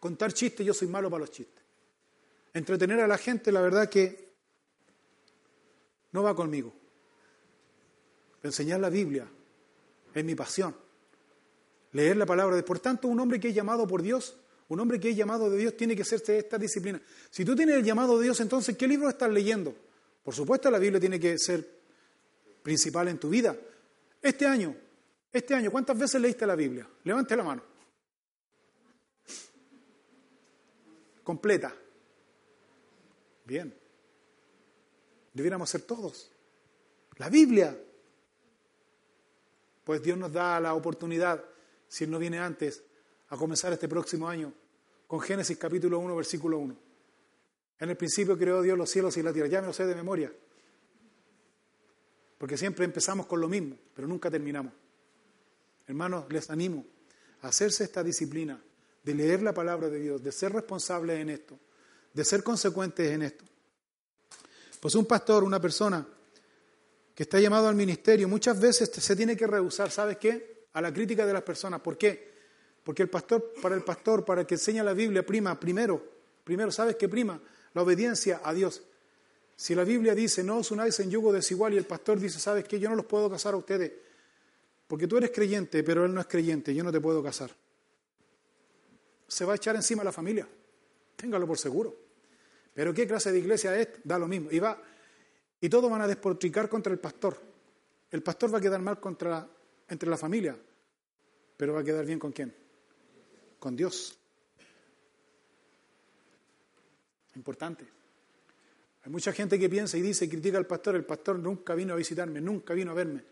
Contar 0.01 0.33
chistes, 0.33 0.67
yo 0.67 0.75
soy 0.75 0.89
malo 0.89 1.11
para 1.11 1.21
los 1.21 1.31
chistes. 1.31 1.63
Entretener 2.55 3.01
a 3.01 3.07
la 3.07 3.19
gente, 3.19 3.51
la 3.53 3.61
verdad 3.61 3.89
que 3.89 4.33
no 6.13 6.23
va 6.23 6.35
conmigo 6.35 6.73
enseñar 8.43 8.81
la 8.81 8.91
Biblia 8.91 9.27
es 10.15 10.25
mi 10.25 10.35
pasión. 10.35 10.75
Leer 11.93 12.17
la 12.17 12.27
palabra 12.27 12.57
de. 12.57 12.63
Por 12.63 12.81
tanto, 12.81 13.09
un 13.09 13.21
hombre 13.21 13.39
que 13.39 13.49
es 13.49 13.55
llamado 13.55 13.87
por 13.87 14.03
Dios, 14.03 14.37
un 14.73 14.81
hombre 14.81 14.99
que 14.99 15.11
es 15.11 15.17
llamado 15.17 15.51
de 15.51 15.59
Dios, 15.59 15.77
tiene 15.77 15.95
que 15.95 16.03
hacerse 16.03 16.39
esta 16.39 16.59
disciplina. 16.59 17.01
Si 17.31 17.45
tú 17.45 17.55
tienes 17.55 17.77
el 17.77 17.85
llamado 17.85 18.19
de 18.19 18.25
Dios, 18.25 18.41
entonces, 18.41 18.77
¿qué 18.77 18.87
libro 18.87 19.09
estás 19.09 19.31
leyendo? 19.31 19.75
Por 20.23 20.35
supuesto, 20.35 20.71
la 20.71 20.79
Biblia 20.79 21.01
tiene 21.01 21.19
que 21.19 21.39
ser 21.39 21.67
principal 22.63 23.09
en 23.09 23.19
tu 23.19 23.29
vida. 23.29 23.57
Este 24.21 24.47
año, 24.47 24.75
este 25.33 25.55
año, 25.55 25.71
¿cuántas 25.71 25.99
veces 25.99 26.21
leíste 26.21 26.47
la 26.47 26.55
Biblia? 26.55 26.87
Levante 27.05 27.37
la 27.37 27.43
mano. 27.43 27.63
Completa. 31.23 31.75
Bien. 33.45 33.75
Debiéramos 35.33 35.69
ser 35.71 35.83
todos. 35.83 36.31
La 37.19 37.29
Biblia 37.29 37.77
pues 39.85 40.03
Dios 40.03 40.17
nos 40.17 40.33
da 40.33 40.61
la 40.61 40.75
oportunidad, 40.75 41.45
si 41.89 42.05
Él 42.05 42.11
no 42.11 42.19
viene 42.19 42.39
antes, 42.39 42.83
a 43.29 43.37
comenzar 43.37 43.73
este 43.73 43.89
próximo 43.89 44.29
año 44.29 44.53
con 45.13 45.21
Génesis 45.21 45.59
capítulo 45.59 45.99
1, 45.99 46.17
versículo 46.17 46.57
1. 46.57 46.75
En 47.81 47.91
el 47.91 47.99
principio 47.99 48.39
creó 48.39 48.63
Dios 48.63 48.79
los 48.79 48.89
cielos 48.89 49.15
y 49.19 49.23
la 49.23 49.31
tierra. 49.31 49.47
Ya 49.47 49.61
me 49.61 49.67
lo 49.67 49.73
sé 49.75 49.85
de 49.85 49.95
memoria. 49.95 50.33
Porque 52.39 52.57
siempre 52.57 52.87
empezamos 52.87 53.27
con 53.27 53.39
lo 53.39 53.47
mismo, 53.47 53.77
pero 53.95 54.09
nunca 54.09 54.31
terminamos. 54.31 54.73
Hermanos, 55.87 56.25
les 56.31 56.49
animo 56.49 56.87
a 57.43 57.49
hacerse 57.49 57.85
esta 57.85 58.03
disciplina 58.03 58.59
de 59.03 59.15
leer 59.15 59.43
la 59.43 59.53
palabra 59.53 59.91
de 59.91 60.01
Dios, 60.01 60.23
de 60.23 60.33
ser 60.33 60.51
responsables 60.51 61.21
en 61.21 61.29
esto, 61.29 61.59
de 62.15 62.25
ser 62.25 62.43
consecuentes 62.43 63.11
en 63.11 63.21
esto. 63.21 63.45
Pues 64.81 64.95
un 64.95 65.05
pastor, 65.05 65.45
una 65.45 65.61
persona 65.61 66.09
que 67.15 67.25
está 67.25 67.39
llamado 67.39 67.69
al 67.69 67.75
ministerio, 67.75 68.31
muchas 68.31 68.59
veces 68.59 68.91
se 68.91 69.15
tiene 69.15 69.37
que 69.37 69.47
rehusar, 69.47 69.91
¿sabes 69.91 70.17
qué? 70.17 70.69
A 70.73 70.81
la 70.81 70.91
crítica 70.91 71.27
de 71.27 71.35
las 71.35 71.43
personas. 71.43 71.83
¿Por 71.83 71.99
qué? 71.99 72.32
Porque 72.85 73.03
el 73.03 73.09
pastor, 73.09 73.53
para 73.63 73.75
el 73.75 73.83
pastor, 73.83 74.25
para 74.25 74.43
el 74.43 74.47
que 74.47 74.55
enseña 74.55 74.83
la 74.83 74.93
Biblia, 74.93 75.25
prima 75.25 75.59
primero, 75.59 76.03
primero, 76.45 76.71
¿sabes 76.73 76.97
qué 76.97 77.09
prima? 77.09 77.41
La 77.75 77.83
obediencia 77.83 78.41
a 78.43 78.53
Dios. 78.53 78.83
Si 79.55 79.75
la 79.75 79.85
Biblia 79.85 80.15
dice, 80.15 80.43
no 80.43 80.59
os 80.59 80.71
unáis 80.71 80.99
en 81.01 81.11
yugo 81.11 81.33
desigual, 81.33 81.75
y 81.75 81.77
el 81.77 81.85
pastor 81.85 82.19
dice, 82.19 82.41
¿sabes 82.41 82.65
qué? 82.65 82.81
Yo 82.81 82.89
no 82.89 82.97
los 82.97 83.07
puedo 83.07 83.31
casar 83.31 83.55
a 83.55 83.57
ustedes, 83.57 83.93
porque 84.89 85.07
tú 85.07 85.17
eres 85.19 85.31
creyente, 85.31 85.85
pero 85.85 86.05
él 86.05 86.13
no 86.13 86.21
es 86.21 86.27
creyente, 86.27 86.75
yo 86.75 86.83
no 86.83 86.91
te 86.91 87.01
puedo 87.01 87.23
casar. 87.23 87.51
Se 89.29 89.45
va 89.45 89.53
a 89.53 89.57
echar 89.57 89.77
encima 89.77 90.03
la 90.03 90.13
familia, 90.13 90.49
téngalo 91.17 91.47
por 91.47 91.59
seguro. 91.59 91.97
Pero 92.75 92.93
¿qué 92.93 93.07
clase 93.07 93.31
de 93.31 93.39
iglesia 93.39 93.79
es? 93.79 93.89
Da 94.03 94.19
lo 94.19 94.27
mismo. 94.27 94.51
Y 94.51 94.59
va, 94.59 94.83
y 95.61 95.69
todos 95.69 95.91
van 95.91 96.01
a 96.01 96.09
despotricar 96.09 96.69
contra 96.69 96.93
el 96.93 96.99
pastor. 96.99 97.39
El 98.11 98.23
pastor 98.23 98.53
va 98.53 98.59
a 98.59 98.61
quedar 98.61 98.81
mal 98.81 98.99
contra, 98.99 99.49
entre 99.89 100.11
la 100.11 100.17
familia, 100.17 100.57
pero 101.57 101.75
va 101.75 101.81
a 101.81 101.85
quedar 101.85 102.05
bien 102.05 102.19
con 102.19 102.33
quién? 102.33 102.62
Con 103.63 103.77
Dios. 103.77 104.19
Importante. 107.37 107.87
Hay 109.05 109.13
mucha 109.13 109.33
gente 109.33 109.57
que 109.57 109.69
piensa 109.69 109.97
y 109.97 110.01
dice, 110.01 110.29
critica 110.29 110.59
al 110.59 110.67
pastor, 110.67 110.97
el 110.97 111.05
pastor 111.05 111.39
nunca 111.39 111.77
vino 111.77 111.93
a 111.93 111.97
visitarme, 111.97 112.41
nunca 112.41 112.75
vino 112.75 112.91
a 112.91 112.95
verme. 112.95 113.23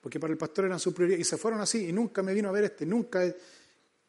Porque 0.00 0.20
para 0.20 0.32
el 0.32 0.38
pastor 0.38 0.66
eran 0.66 0.78
su 0.78 0.94
prioridad. 0.94 1.18
Y 1.18 1.24
se 1.24 1.36
fueron 1.38 1.60
así, 1.60 1.88
y 1.88 1.92
nunca 1.92 2.22
me 2.22 2.32
vino 2.34 2.50
a 2.50 2.52
ver 2.52 2.62
este, 2.66 2.86
nunca 2.86 3.24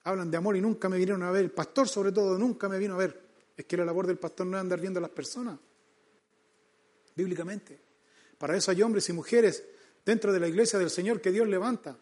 hablan 0.03 0.30
de 0.30 0.38
amor 0.38 0.55
y 0.55 0.61
nunca 0.61 0.88
me 0.88 0.97
vinieron 0.97 1.24
a 1.24 1.32
ver. 1.32 1.45
El 1.45 1.51
pastor 1.51 1.89
sobre 1.89 2.11
todo 2.11 2.38
nunca 2.38 2.70
me 2.70 2.78
vino 2.78 2.93
a 2.93 2.97
ver. 2.97 3.20
Es 3.57 3.65
que 3.65 3.76
la 3.76 3.86
labor 3.86 4.05
del 4.05 4.20
pastor 4.20 4.45
no 4.45 4.55
es 4.55 4.61
andar 4.61 4.80
viendo 4.80 4.99
a 4.99 5.01
las 5.01 5.09
personas, 5.09 5.57
bíblicamente. 7.15 7.80
Para 8.38 8.55
eso 8.55 8.70
hay 8.70 8.84
hombres 8.84 9.09
y 9.09 9.13
mujeres 9.13 9.63
dentro 10.05 10.32
de 10.32 10.39
la 10.39 10.47
iglesia 10.47 10.78
del 10.78 10.91
Señor 10.91 11.22
que 11.22 11.32
Dios 11.32 11.47
levanta 11.47 11.97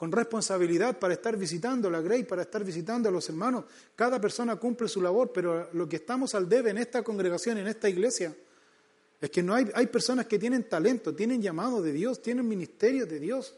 con 0.00 0.10
responsabilidad 0.10 0.98
para 0.98 1.12
estar 1.12 1.36
visitando 1.36 1.90
la 1.90 2.00
Grey, 2.00 2.24
para 2.24 2.40
estar 2.40 2.64
visitando 2.64 3.10
a 3.10 3.12
los 3.12 3.28
hermanos. 3.28 3.66
Cada 3.94 4.18
persona 4.18 4.56
cumple 4.56 4.88
su 4.88 5.02
labor, 5.02 5.30
pero 5.30 5.68
lo 5.74 5.86
que 5.86 5.96
estamos 5.96 6.34
al 6.34 6.48
debe 6.48 6.70
en 6.70 6.78
esta 6.78 7.02
congregación, 7.02 7.58
en 7.58 7.66
esta 7.66 7.86
iglesia, 7.86 8.34
es 9.20 9.28
que 9.28 9.42
no 9.42 9.54
hay, 9.54 9.70
hay 9.74 9.88
personas 9.88 10.24
que 10.24 10.38
tienen 10.38 10.66
talento, 10.70 11.14
tienen 11.14 11.42
llamado 11.42 11.82
de 11.82 11.92
Dios, 11.92 12.22
tienen 12.22 12.48
ministerio 12.48 13.04
de 13.04 13.20
Dios, 13.20 13.54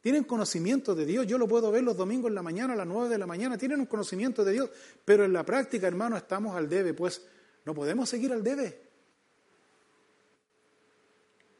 tienen 0.00 0.24
conocimiento 0.24 0.94
de 0.94 1.04
Dios. 1.04 1.26
Yo 1.26 1.36
lo 1.36 1.46
puedo 1.46 1.70
ver 1.70 1.82
los 1.82 1.94
domingos 1.94 2.30
en 2.30 2.36
la 2.36 2.42
mañana, 2.42 2.72
a 2.72 2.76
las 2.76 2.86
nueve 2.86 3.10
de 3.10 3.18
la 3.18 3.26
mañana, 3.26 3.58
tienen 3.58 3.80
un 3.80 3.86
conocimiento 3.86 4.42
de 4.42 4.52
Dios, 4.52 4.70
pero 5.04 5.26
en 5.26 5.34
la 5.34 5.44
práctica, 5.44 5.86
hermano, 5.86 6.16
estamos 6.16 6.56
al 6.56 6.70
debe, 6.70 6.94
pues 6.94 7.20
no 7.66 7.74
podemos 7.74 8.08
seguir 8.08 8.32
al 8.32 8.42
debe. 8.42 8.80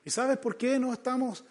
¿Y 0.07 0.11
sabes 0.11 0.39
por 0.39 0.57
qué 0.57 0.79
no 0.79 0.91
estamos 0.91 1.45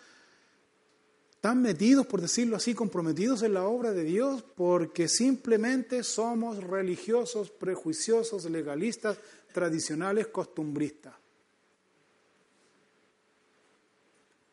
tan 1.41 1.61
metidos, 1.61 2.05
por 2.05 2.21
decirlo 2.21 2.57
así, 2.57 2.73
comprometidos 2.73 3.43
en 3.43 3.53
la 3.53 3.65
obra 3.65 3.91
de 3.93 4.03
Dios 4.03 4.43
porque 4.55 5.07
simplemente 5.07 6.03
somos 6.03 6.63
religiosos, 6.63 7.49
prejuiciosos, 7.49 8.45
legalistas, 8.45 9.17
tradicionales, 9.53 10.27
costumbristas. 10.27 11.15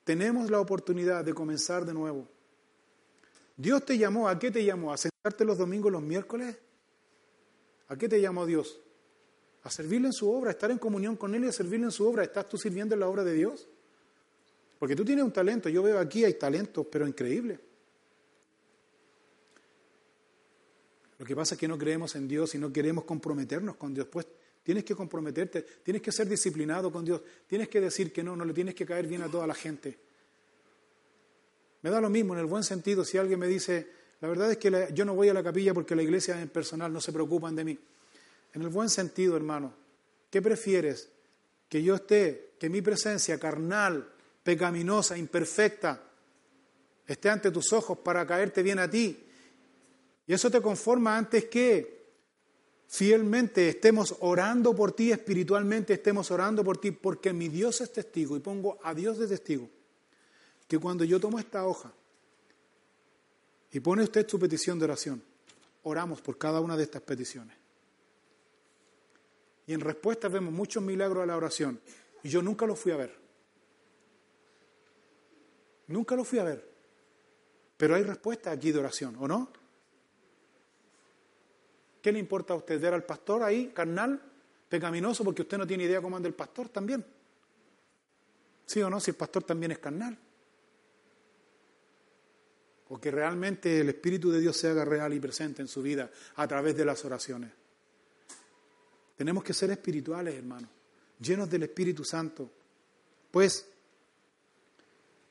Tenemos 0.05 0.51
la 0.51 0.61
oportunidad 0.61 1.24
de 1.24 1.34
comenzar 1.34 1.84
de 1.84 1.93
nuevo. 1.93 2.28
Dios 3.57 3.84
te 3.84 3.99
llamó, 3.99 4.28
¿a 4.28 4.39
qué 4.39 4.53
te 4.53 4.64
llamó? 4.64 4.93
¿A 4.93 4.97
sentarte 4.97 5.45
los 5.45 5.59
domingos, 5.59 5.91
los 5.91 6.03
miércoles? 6.03 6.57
¿A 7.89 7.97
qué 7.97 8.09
te 8.09 8.20
llamó 8.20 8.47
Dios? 8.47 8.80
A 9.64 9.70
servirle 9.70 10.09
en 10.09 10.12
su 10.12 10.30
obra, 10.30 10.51
a 10.51 10.53
estar 10.53 10.70
en 10.70 10.78
comunión 10.78 11.16
con 11.16 11.34
Él 11.34 11.45
y 11.45 11.49
a 11.49 11.53
servirle 11.53 11.87
en 11.87 11.93
su 11.93 12.07
obra. 12.07 12.22
¿Estás 12.22 12.49
tú 12.49 12.57
sirviendo 12.57 12.95
en 12.95 13.01
la 13.01 13.09
obra 13.09 13.24
de 13.24 13.32
Dios? 13.32 13.68
Porque 14.79 14.95
tú 14.95 15.05
tienes 15.05 15.24
un 15.24 15.33
talento, 15.33 15.68
yo 15.68 15.83
veo 15.83 15.99
aquí 15.99 16.24
hay 16.24 16.35
talentos, 16.35 16.87
pero 16.91 17.07
increíble. 17.07 17.59
Lo 21.18 21.24
que 21.24 21.35
pasa 21.35 21.55
es 21.55 21.61
que 21.61 21.68
no 21.68 21.79
creemos 21.79 22.14
en 22.14 22.29
Dios 22.29 22.55
y 22.55 22.59
no 22.59 22.72
queremos 22.72 23.05
comprometernos 23.05 23.77
con 23.77 23.95
Dios. 23.95 24.07
Pues 24.07 24.27
tienes 24.62 24.85
que 24.85 24.95
comprometerte, 24.95 25.62
tienes 25.83 26.03
que 26.03 26.12
ser 26.12 26.29
disciplinado 26.29 26.93
con 26.93 27.05
Dios, 27.05 27.22
tienes 27.47 27.68
que 27.68 27.81
decir 27.81 28.12
que 28.12 28.22
no, 28.22 28.37
no 28.37 28.45
le 28.45 28.53
tienes 28.53 28.74
que 28.74 28.85
caer 28.85 29.07
bien 29.07 29.22
a 29.22 29.31
toda 29.31 29.47
la 29.47 29.55
gente. 29.55 29.97
Me 31.83 31.91
da 31.91 32.01
lo 32.01 32.11
mismo 32.11 32.35
en 32.35 32.41
el 32.41 32.47
buen 32.47 32.64
sentido 32.64 33.05
si 33.05 33.16
alguien 33.16 33.39
me 33.39 33.47
dice, 33.47 33.87
la 34.20 34.29
verdad 34.29 34.51
es 34.51 34.59
que 34.59 34.89
yo 34.93 35.05
no 35.05 35.14
voy 35.14 35.29
a 35.29 35.35
la 35.35 35.43
capilla 35.43 35.72
porque 35.72 35.95
la 35.95 36.03
iglesia 36.03 36.41
en 36.41 36.49
personal 36.49 36.93
no 36.93 37.01
se 37.01 37.12
preocupan 37.12 37.55
de 37.55 37.64
mí. 37.64 37.79
En 38.55 38.62
el 38.62 38.68
buen 38.68 38.91
sentido, 38.91 39.37
hermano, 39.37 39.72
¿qué 40.31 40.43
prefieres? 40.43 41.09
Que 41.68 41.83
yo 41.83 41.95
esté, 41.95 42.55
que 42.59 42.68
mi 42.68 42.83
presencia 42.83 43.39
carnal, 43.39 44.12
pecaminosa, 44.47 45.18
imperfecta, 45.18 46.01
esté 47.05 47.28
ante 47.28 47.51
tus 47.51 47.72
ojos 47.72 47.99
para 47.99 48.24
caerte 48.24 48.62
bien 48.62 48.78
a 48.78 48.88
ti. 48.88 49.18
Y 50.24 50.32
eso 50.32 50.49
te 50.53 50.62
conforma 50.62 51.18
antes 51.18 51.47
que 51.47 52.07
fielmente 52.86 53.68
estemos 53.68 54.14
orando 54.20 54.72
por 54.72 54.92
ti, 54.92 55.11
espiritualmente 55.11 55.94
estemos 55.94 56.30
orando 56.30 56.62
por 56.62 56.78
ti, 56.78 56.92
porque 56.92 57.32
mi 57.32 57.49
Dios 57.49 57.80
es 57.80 57.92
testigo 57.92 58.36
y 58.36 58.40
pongo 58.40 58.78
a 58.84 58.94
Dios 58.94 59.18
de 59.18 59.26
testigo, 59.26 59.68
que 60.68 60.78
cuando 60.78 61.03
yo 61.03 61.18
tomo 61.18 61.40
esta 61.40 61.66
hoja 61.66 61.92
y 63.72 63.80
pone 63.80 64.05
usted 64.05 64.28
su 64.28 64.38
petición 64.38 64.78
de 64.78 64.84
oración, 64.84 65.20
oramos 65.82 66.20
por 66.20 66.38
cada 66.38 66.61
una 66.61 66.76
de 66.76 66.84
estas 66.84 67.03
peticiones. 67.03 67.57
Y 69.66 69.72
en 69.72 69.80
respuesta 69.80 70.28
vemos 70.28 70.55
muchos 70.55 70.84
milagros 70.84 71.24
a 71.24 71.26
la 71.26 71.36
oración. 71.36 71.80
Y 72.22 72.28
yo 72.28 72.40
nunca 72.40 72.64
los 72.64 72.78
fui 72.78 72.92
a 72.92 72.97
ver. 72.97 73.26
Nunca 75.89 76.16
lo 76.16 76.24
fui 76.24 76.39
a 76.39 76.45
ver. 76.45 76.76
Pero 77.76 77.95
hay 77.95 78.03
respuesta 78.03 78.51
aquí 78.51 78.72
de 78.72 78.78
oración, 78.78 79.16
¿o 79.18 79.28
no? 79.28 79.51
¿Qué 82.01 82.12
le 82.12 82.18
importa 82.18 82.55
a 82.55 82.57
usted 82.57 82.80
ver 82.80 82.95
al 82.95 83.05
pastor 83.05 83.43
ahí, 83.43 83.68
carnal, 83.68 84.20
pecaminoso, 84.68 85.24
porque 85.24 85.43
usted 85.43 85.59
no 85.59 85.66
tiene 85.66 85.84
idea 85.84 86.01
cómo 86.01 86.16
anda 86.16 86.28
el 86.28 86.34
pastor 86.34 86.68
también? 86.68 87.05
¿Sí 88.64 88.80
o 88.80 88.91
no? 88.91 89.01
Si 89.01 89.11
el 89.11 89.16
pastor 89.16 89.45
también 89.45 89.72
es 89.72 89.78
carnal. 89.78 90.16
O 92.89 93.01
que 93.01 93.11
realmente 93.11 93.80
el 93.80 93.89
Espíritu 93.89 94.30
de 94.30 94.41
Dios 94.41 94.57
se 94.57 94.68
haga 94.68 94.84
real 94.84 95.12
y 95.12 95.20
presente 95.20 95.62
en 95.62 95.68
su 95.68 95.82
vida 95.82 96.11
a 96.37 96.47
través 96.47 96.76
de 96.76 96.84
las 96.84 97.05
oraciones. 97.05 97.51
Tenemos 99.16 99.43
que 99.43 99.53
ser 99.53 99.70
espirituales, 99.70 100.34
hermanos, 100.34 100.70
llenos 101.18 101.51
del 101.51 101.64
Espíritu 101.64 102.05
Santo. 102.05 102.51
Pues 103.30 103.66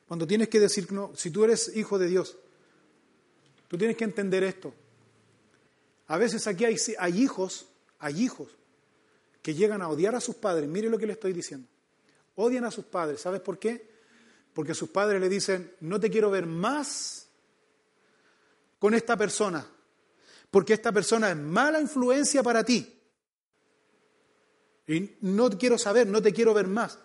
cuando 0.06 0.26
tienes 0.26 0.48
que 0.48 0.60
decir, 0.60 0.92
no, 0.92 1.12
si 1.14 1.30
tú 1.30 1.44
eres 1.44 1.76
hijo 1.76 1.98
de 1.98 2.06
Dios, 2.06 2.38
tú 3.68 3.76
tienes 3.76 3.96
que 3.96 4.04
entender 4.04 4.44
esto. 4.44 4.72
A 6.06 6.16
veces 6.18 6.46
aquí 6.46 6.64
hay, 6.64 6.76
hay 6.98 7.22
hijos, 7.22 7.66
hay 7.98 8.22
hijos 8.22 8.56
que 9.42 9.54
llegan 9.54 9.82
a 9.82 9.88
odiar 9.88 10.14
a 10.14 10.20
sus 10.20 10.36
padres. 10.36 10.68
Mire 10.68 10.88
lo 10.88 10.98
que 10.98 11.06
le 11.06 11.14
estoy 11.14 11.32
diciendo. 11.32 11.68
Odian 12.36 12.64
a 12.64 12.70
sus 12.70 12.84
padres. 12.84 13.20
¿Sabes 13.20 13.40
por 13.40 13.58
qué? 13.58 13.96
Porque 14.54 14.74
sus 14.74 14.90
padres 14.90 15.20
le 15.20 15.28
dicen, 15.28 15.74
no 15.80 15.98
te 15.98 16.10
quiero 16.10 16.30
ver 16.30 16.46
más 16.46 17.28
con 18.78 18.94
esta 18.94 19.16
persona, 19.16 19.66
porque 20.50 20.74
esta 20.74 20.92
persona 20.92 21.30
es 21.30 21.36
mala 21.36 21.80
influencia 21.80 22.42
para 22.42 22.64
ti. 22.64 22.92
Y 24.86 25.16
no 25.22 25.50
quiero 25.50 25.78
saber, 25.78 26.06
no 26.06 26.22
te 26.22 26.32
quiero 26.32 26.54
ver 26.54 26.68
más. 26.68 26.98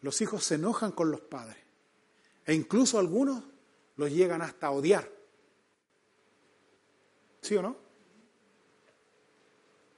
Los 0.00 0.20
hijos 0.20 0.44
se 0.44 0.56
enojan 0.56 0.92
con 0.92 1.10
los 1.10 1.20
padres. 1.20 1.61
E 2.46 2.54
incluso 2.54 2.98
algunos 2.98 3.42
los 3.96 4.10
llegan 4.10 4.42
hasta 4.42 4.70
odiar. 4.70 5.08
¿Sí 7.40 7.56
o 7.56 7.62
no? 7.62 7.76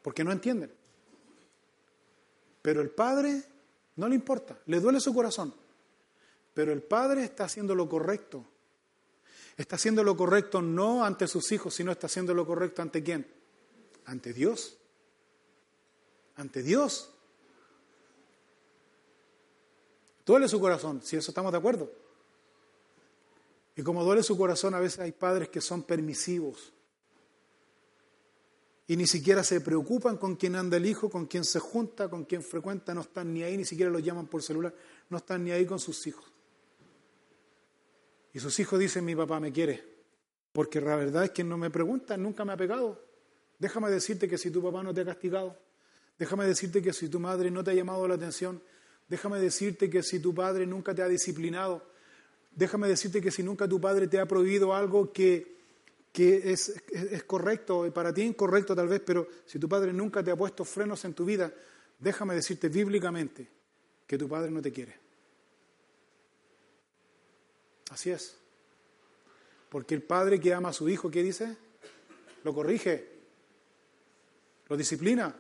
Porque 0.03 0.25
no 0.25 0.33
entienden. 0.33 0.73
Pero 2.63 2.81
el 2.81 2.91
padre 2.91 3.43
no 3.97 4.09
le 4.09 4.15
importa, 4.15 4.59
le 4.67 4.81
duele 4.81 5.01
su 5.01 5.15
corazón. 5.15 5.55
Pero 6.53 6.73
el 6.73 6.83
padre 6.83 7.25
está 7.25 7.45
haciendo 7.45 7.75
lo 7.75 7.89
correcto. 7.89 8.45
Está 9.57 9.77
haciendo 9.77 10.03
lo 10.03 10.17
correcto 10.17 10.63
no 10.63 11.05
ante 11.05 11.29
sus 11.29 11.51
hijos, 11.53 11.75
sino 11.75 11.93
está 11.93 12.07
haciendo 12.07 12.35
lo 12.35 12.47
correcto 12.47 12.83
ante 12.83 13.03
quién? 13.03 13.27
Ante 14.07 14.33
Dios. 14.33 14.77
Ante 16.37 16.63
Dios. 16.63 17.11
Duele 20.27 20.49
su 20.49 20.59
corazón, 20.59 21.03
si 21.03 21.17
eso 21.17 21.31
estamos 21.31 21.53
de 21.53 21.59
acuerdo. 21.59 22.04
Y 23.77 23.83
como 23.83 24.05
duele 24.05 24.23
su 24.23 24.37
corazón, 24.37 24.75
a 24.75 24.81
veces 24.81 25.01
hay 25.01 25.13
padres 25.13 25.49
que 25.49 25.61
son 25.61 25.83
permisivos. 25.83 26.73
Y 28.87 28.97
ni 28.97 29.07
siquiera 29.07 29.43
se 29.43 29.61
preocupan 29.61 30.19
con 30.19 30.37
quién 30.37 30.57
anda 30.57 30.77
el 30.77 30.87
hijo, 30.87 31.09
con 31.09 31.27
quién 31.27 31.45
se 31.45 31.59
junta, 31.59 32.09
con 32.09 32.25
quién 32.25 32.43
frecuenta, 32.43 32.95
no 32.95 33.01
están 33.01 33.33
ni 33.33 33.43
ahí, 33.43 33.57
ni 33.57 33.65
siquiera 33.65 33.91
los 33.91 34.03
llaman 34.03 34.27
por 34.27 34.43
celular, 34.43 34.75
no 35.09 35.17
están 35.17 35.43
ni 35.43 35.53
ahí 35.53 35.65
con 35.65 35.81
sus 35.81 36.07
hijos. 36.07 36.25
Y 38.35 38.41
sus 38.41 38.59
hijos 38.61 38.79
dicen, 38.79 39.05
mi 39.05 39.17
papá 39.17 39.41
me 39.41 39.53
quiere, 39.53 39.83
porque 40.53 40.81
la 40.81 40.97
verdad 40.97 41.25
es 41.25 41.31
que 41.31 41.43
no 41.43 41.57
me 41.57 41.71
preguntan, 41.71 42.23
nunca 42.23 42.45
me 42.45 42.53
ha 42.53 42.57
pegado. 42.57 43.03
Déjame 43.59 43.91
decirte 43.91 44.29
que 44.29 44.37
si 44.37 44.51
tu 44.51 44.63
papá 44.63 44.83
no 44.83 44.93
te 44.93 45.01
ha 45.01 45.05
castigado, 45.05 45.57
déjame 46.19 46.45
decirte 46.47 46.83
que 46.83 46.93
si 46.93 47.09
tu 47.09 47.19
madre 47.19 47.51
no 47.51 47.65
te 47.65 47.71
ha 47.71 47.75
llamado 47.75 48.07
la 48.07 48.17
atención, 48.17 48.63
déjame 49.09 49.41
decirte 49.41 49.89
que 49.89 50.03
si 50.03 50.19
tu 50.19 50.35
padre 50.35 50.67
nunca 50.67 50.95
te 50.95 51.03
ha 51.03 51.09
disciplinado, 51.09 51.87
Déjame 52.55 52.89
decirte 52.89 53.21
que 53.21 53.31
si 53.31 53.43
nunca 53.43 53.69
tu 53.69 53.81
padre 53.81 54.07
te 54.07 54.19
ha 54.19 54.27
prohibido 54.27 54.75
algo 54.75 55.13
que, 55.13 55.57
es, 56.15 56.69
es, 56.93 57.25
correcto, 57.25 57.93
para 57.93 58.15
ti 58.15 58.23
incorrecto 58.23 58.77
tal 58.77 58.89
vez, 58.89 59.03
pero 59.05 59.27
si 59.45 59.59
tu 59.59 59.69
padre 59.69 59.93
nunca 59.93 60.23
te 60.23 60.31
ha 60.31 60.37
puesto 60.37 60.65
frenos 60.65 61.05
en 61.05 61.15
tu 61.15 61.25
vida, 61.25 61.53
déjame 61.99 62.35
decirte 62.35 62.69
bíblicamente 62.69 63.49
que 64.07 64.17
tu 64.17 64.29
padre 64.29 64.51
no 64.51 64.63
te 64.63 64.73
quiere. 64.73 64.97
Así 67.91 68.11
es. 68.11 68.37
Porque 69.69 69.95
el 69.95 70.03
padre 70.03 70.39
que 70.39 70.55
ama 70.55 70.69
a 70.69 70.73
su 70.73 70.89
hijo, 70.89 71.11
¿qué 71.11 71.23
dice? 71.23 71.57
Lo 72.45 72.55
corrige, 72.55 73.09
lo 74.69 74.77
disciplina, 74.77 75.35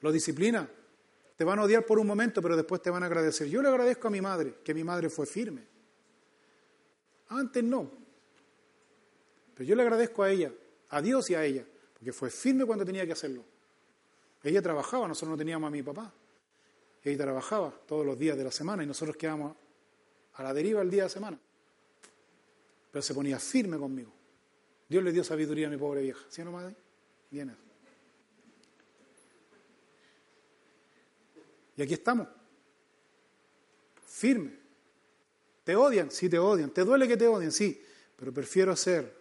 lo 0.00 0.10
disciplina. 0.10 0.68
Te 1.36 1.44
van 1.44 1.58
a 1.58 1.64
odiar 1.64 1.84
por 1.84 1.98
un 1.98 2.06
momento, 2.06 2.40
pero 2.40 2.56
después 2.56 2.80
te 2.80 2.90
van 2.90 3.02
a 3.02 3.06
agradecer. 3.06 3.48
Yo 3.48 3.60
le 3.60 3.68
agradezco 3.68 4.08
a 4.08 4.10
mi 4.10 4.20
madre, 4.20 4.56
que 4.62 4.72
mi 4.72 4.84
madre 4.84 5.10
fue 5.10 5.26
firme. 5.26 5.66
Antes 7.28 7.64
no. 7.64 7.90
Pero 9.54 9.64
yo 9.66 9.74
le 9.74 9.82
agradezco 9.82 10.22
a 10.22 10.30
ella, 10.30 10.52
a 10.90 11.02
Dios 11.02 11.30
y 11.30 11.34
a 11.34 11.44
ella, 11.44 11.64
porque 11.94 12.12
fue 12.12 12.30
firme 12.30 12.64
cuando 12.64 12.84
tenía 12.84 13.04
que 13.06 13.12
hacerlo. 13.12 13.44
Ella 14.42 14.62
trabajaba, 14.62 15.08
nosotros 15.08 15.30
no 15.30 15.36
teníamos 15.36 15.68
a 15.68 15.70
mi 15.70 15.82
papá. 15.82 16.12
Ella 17.02 17.18
trabajaba 17.18 17.72
todos 17.86 18.04
los 18.04 18.18
días 18.18 18.36
de 18.36 18.44
la 18.44 18.50
semana 18.50 18.82
y 18.82 18.86
nosotros 18.86 19.16
quedábamos 19.16 19.56
a 20.34 20.42
la 20.42 20.54
deriva 20.54 20.82
el 20.82 20.90
día 20.90 21.02
de 21.02 21.08
la 21.08 21.12
semana. 21.12 21.38
Pero 22.90 23.02
se 23.02 23.14
ponía 23.14 23.38
firme 23.38 23.78
conmigo. 23.78 24.12
Dios 24.88 25.02
le 25.02 25.12
dio 25.12 25.24
sabiduría 25.24 25.66
a 25.66 25.70
mi 25.70 25.76
pobre 25.76 26.02
vieja. 26.02 26.24
¿Sí 26.28 26.42
o 26.42 26.44
no, 26.44 26.52
madre? 26.52 26.76
Bien 27.30 27.63
Y 31.76 31.82
aquí 31.82 31.94
estamos. 31.94 32.28
Firme. 34.06 34.58
¿Te 35.64 35.74
odian? 35.74 36.10
Sí, 36.10 36.28
te 36.28 36.38
odian. 36.38 36.70
¿Te 36.70 36.84
duele 36.84 37.08
que 37.08 37.16
te 37.16 37.26
odien? 37.26 37.50
Sí. 37.50 37.82
Pero 38.16 38.32
prefiero 38.32 38.76
ser 38.76 39.14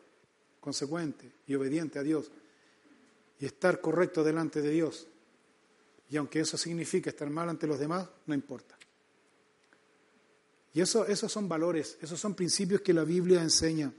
consecuente 0.60 1.32
y 1.48 1.56
obediente 1.56 2.00
a 2.00 2.04
Dios 2.04 2.32
y 3.40 3.46
estar 3.46 3.82
correcto 3.82 4.24
delante 4.24 4.62
de 4.62 4.70
Dios. 4.70 5.08
Y 6.10 6.18
aunque 6.18 6.42
eso 6.42 6.58
signifique 6.58 7.10
estar 7.10 7.30
mal 7.30 7.50
ante 7.50 7.68
los 7.68 7.80
demás, 7.80 8.08
no 8.28 8.34
importa. 8.34 8.78
Y 10.74 10.82
eso, 10.82 11.06
esos 11.06 11.32
son 11.32 11.48
valores, 11.48 11.98
esos 12.02 12.20
son 12.20 12.36
principios 12.36 12.82
que 12.82 12.94
la 12.94 13.04
Biblia 13.04 13.42
enseña. 13.42 13.92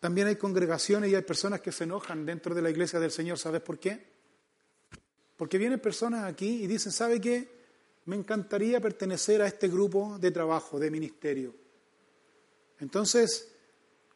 También 0.00 0.26
hay 0.26 0.36
congregaciones 0.36 1.10
y 1.10 1.14
hay 1.14 1.22
personas 1.22 1.60
que 1.60 1.72
se 1.72 1.84
enojan 1.84 2.26
dentro 2.26 2.54
de 2.54 2.62
la 2.62 2.70
iglesia 2.70 3.00
del 3.00 3.10
Señor. 3.10 3.38
¿Sabes 3.38 3.62
por 3.62 3.78
qué? 3.78 4.13
Porque 5.36 5.58
vienen 5.58 5.80
personas 5.80 6.24
aquí 6.24 6.62
y 6.62 6.66
dicen, 6.66 6.92
¿sabe 6.92 7.20
qué? 7.20 7.48
Me 8.06 8.16
encantaría 8.16 8.80
pertenecer 8.80 9.42
a 9.42 9.46
este 9.46 9.68
grupo 9.68 10.18
de 10.18 10.30
trabajo, 10.30 10.78
de 10.78 10.90
ministerio. 10.90 11.54
Entonces, 12.78 13.52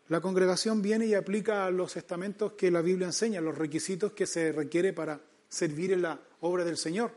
la 0.08 0.20
congregación 0.20 0.80
viene 0.80 1.06
y 1.06 1.14
aplica 1.14 1.70
los 1.70 1.96
estamentos 1.96 2.52
que 2.52 2.70
la 2.70 2.82
Biblia 2.82 3.06
enseña, 3.06 3.40
los 3.40 3.56
requisitos 3.56 4.12
que 4.12 4.26
se 4.26 4.52
requiere 4.52 4.92
para 4.92 5.20
servir 5.48 5.92
en 5.92 6.02
la 6.02 6.20
obra 6.40 6.64
del 6.64 6.76
Señor. 6.76 7.12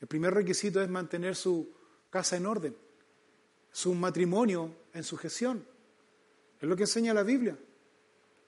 El 0.00 0.08
primer 0.08 0.34
requisito 0.34 0.82
es 0.82 0.88
mantener 0.88 1.36
su 1.36 1.72
casa 2.10 2.36
en 2.36 2.46
orden, 2.46 2.76
su 3.72 3.94
matrimonio 3.94 4.74
en 4.92 5.02
sujeción. 5.04 5.66
Es 6.60 6.68
lo 6.68 6.76
que 6.76 6.84
enseña 6.84 7.14
la 7.14 7.22
Biblia. 7.22 7.56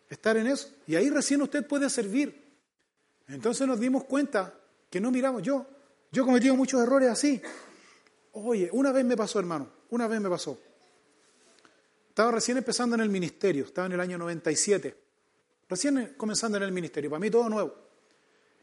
Estar 0.08 0.36
en 0.36 0.46
eso. 0.46 0.70
Y 0.86 0.94
ahí 0.94 1.10
recién 1.10 1.42
usted 1.42 1.66
puede 1.66 1.90
servir. 1.90 2.44
Entonces 3.28 3.66
nos 3.66 3.80
dimos 3.80 4.04
cuenta 4.04 4.54
que 4.90 5.00
no 5.00 5.10
miramos. 5.10 5.42
Yo, 5.42 5.66
yo 6.12 6.22
he 6.22 6.26
cometido 6.26 6.56
muchos 6.56 6.82
errores 6.82 7.10
así. 7.10 7.40
Oye, 8.32 8.68
una 8.72 8.92
vez 8.92 9.04
me 9.04 9.16
pasó, 9.16 9.38
hermano, 9.38 9.70
una 9.90 10.06
vez 10.06 10.20
me 10.20 10.28
pasó. 10.28 10.60
Estaba 12.08 12.32
recién 12.32 12.58
empezando 12.58 12.94
en 12.94 13.02
el 13.02 13.08
ministerio, 13.08 13.64
estaba 13.64 13.86
en 13.86 13.92
el 13.92 14.00
año 14.00 14.16
97, 14.18 14.96
recién 15.68 16.14
comenzando 16.16 16.56
en 16.56 16.64
el 16.64 16.72
ministerio, 16.72 17.10
para 17.10 17.20
mí 17.20 17.30
todo 17.30 17.48
nuevo. 17.48 17.74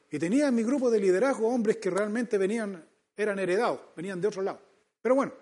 Y 0.09 0.19
tenía 0.19 0.47
en 0.47 0.55
mi 0.55 0.63
grupo 0.63 0.91
de 0.91 0.99
liderazgo 0.99 1.47
hombres 1.47 1.77
que 1.77 1.89
realmente 1.89 2.37
venían, 2.37 2.83
eran 3.15 3.39
heredados, 3.39 3.79
venían 3.95 4.21
de 4.21 4.27
otro 4.27 4.41
lado. 4.41 4.59
Pero 5.01 5.15
bueno, 5.15 5.33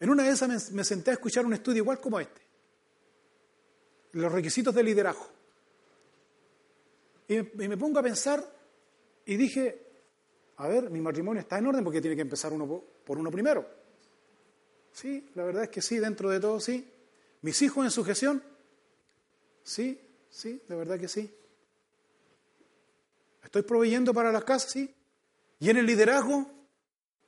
en 0.00 0.10
una 0.10 0.24
de 0.24 0.30
esas 0.30 0.72
me, 0.72 0.84
senté 0.84 1.10
a 1.10 1.14
escuchar 1.14 1.46
un 1.46 1.52
estudio 1.52 1.82
igual 1.82 2.00
como 2.00 2.18
este, 2.18 2.40
los 4.12 4.32
requisitos 4.32 4.74
de 4.74 4.82
liderazgo. 4.82 5.28
Y, 7.28 7.36
y 7.36 7.68
me 7.68 7.76
pongo 7.76 7.98
a 7.98 8.02
pensar 8.02 8.61
y 9.26 9.36
dije, 9.36 9.86
a 10.56 10.68
ver, 10.68 10.90
mi 10.90 11.00
matrimonio 11.00 11.40
está 11.40 11.58
en 11.58 11.66
orden 11.66 11.84
porque 11.84 12.00
tiene 12.00 12.16
que 12.16 12.22
empezar 12.22 12.52
uno 12.52 12.82
por 13.04 13.18
uno 13.18 13.30
primero. 13.30 13.66
Sí, 14.92 15.30
la 15.34 15.44
verdad 15.44 15.64
es 15.64 15.70
que 15.70 15.82
sí, 15.82 15.98
dentro 15.98 16.30
de 16.30 16.40
todo 16.40 16.60
sí. 16.60 16.88
¿Mis 17.40 17.60
hijos 17.62 17.84
en 17.84 17.90
sujeción? 17.90 18.42
Sí, 19.62 20.00
sí, 20.28 20.62
de 20.68 20.76
verdad 20.76 20.98
que 20.98 21.08
sí. 21.08 21.34
¿Estoy 23.42 23.62
proveyendo 23.62 24.14
para 24.14 24.30
las 24.32 24.44
casas? 24.44 24.70
Sí. 24.70 24.94
¿Y 25.58 25.70
en 25.70 25.76
el 25.78 25.86
liderazgo? 25.86 26.50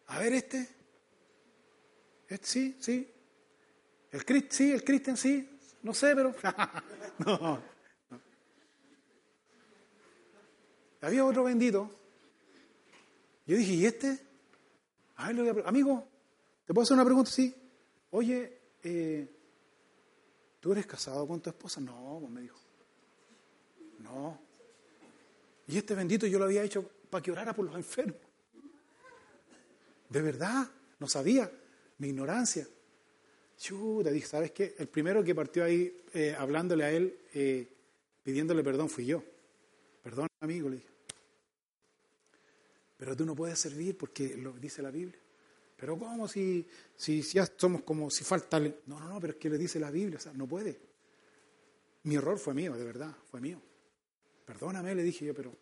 A 0.07 0.19
ver 0.19 0.35
este. 0.35 0.69
este 2.29 2.47
sí, 2.47 2.77
sí. 2.81 3.11
El 4.11 4.25
Crist, 4.25 4.53
sí, 4.53 4.73
el 4.73 4.85
Cristian 4.85 5.17
sí. 5.17 5.59
No 5.83 5.93
sé, 5.95 6.15
pero. 6.15 6.35
no, 7.19 7.39
no. 7.39 7.75
Había 11.05 11.25
otro 11.25 11.45
bendito. 11.45 11.91
Yo 13.47 13.57
dije, 13.57 13.73
¿y 13.73 13.87
este? 13.87 14.19
A 15.17 15.33
ver, 15.33 15.63
amigo, 15.67 16.09
¿Te 16.65 16.73
puedo 16.73 16.85
hacer 16.85 16.95
una 16.95 17.05
pregunta? 17.05 17.31
Sí. 17.31 17.55
Oye, 18.11 18.61
eh, 18.83 19.29
¿tú 20.61 20.73
eres 20.73 20.87
casado 20.87 21.27
con 21.27 21.41
tu 21.41 21.51
esposa? 21.51 21.81
No, 21.81 22.19
pues 22.21 22.33
me 22.33 22.41
dijo. 22.41 22.59
No. 23.99 24.41
Y 25.67 25.77
este 25.79 25.95
bendito 25.95 26.27
yo 26.27 26.39
lo 26.39 26.47
había 26.47 26.63
hecho 26.63 26.89
para 27.11 27.23
que 27.23 27.31
orara 27.31 27.53
por 27.53 27.67
los 27.67 27.75
enfermos. 27.75 28.17
De 30.09 30.23
verdad, 30.23 30.67
no 30.99 31.09
sabía. 31.09 31.51
Mi 31.99 32.09
ignorancia. 32.09 32.67
Chuta, 33.57 34.11
dije, 34.11 34.27
¿sabes 34.27 34.51
qué? 34.53 34.75
El 34.79 34.89
primero 34.89 35.23
que 35.23 35.35
partió 35.35 35.65
ahí 35.65 35.97
eh, 36.13 36.35
hablándole 36.37 36.85
a 36.85 36.91
él, 36.91 37.19
eh, 37.35 37.69
pidiéndole 38.23 38.65
perdón, 38.65 38.89
fui 38.89 39.07
yo. 39.07 39.23
Perdón, 40.03 40.29
amigo, 40.41 40.69
le 40.69 40.77
dije. 40.77 40.94
Pero 42.97 43.17
tú 43.17 43.25
no 43.25 43.35
puedes 43.35 43.59
servir 43.59 43.97
porque 43.97 44.37
lo 44.37 44.53
dice 44.53 44.83
la 44.83 44.91
Biblia. 44.91 45.21
Pero 45.77 45.99
¿cómo 45.99 46.29
si, 46.29 46.67
si, 46.97 47.21
ya 47.23 47.47
somos 47.57 47.83
como 47.83 48.11
si 48.11 48.25
falta... 48.25 48.61
No, 48.61 49.01
no, 49.01 49.09
no, 49.09 49.21
pero 49.21 49.33
es 49.33 49.39
que 49.39 49.51
le 49.51 49.59
dice 49.59 49.81
la 49.81 49.91
Biblia, 49.91 50.19
o 50.19 50.21
sea, 50.21 50.33
no 50.33 50.47
puede. 50.47 50.81
Mi 52.05 52.15
error 52.15 52.39
fue 52.39 52.55
mío, 52.55 52.75
de 52.75 52.85
verdad, 52.85 53.15
fue 53.31 53.41
mío. 53.41 53.61
Perdóname, 54.45 54.95
le 54.95 55.03
dije 55.03 55.27
yo, 55.27 55.35
pero... 55.35 55.57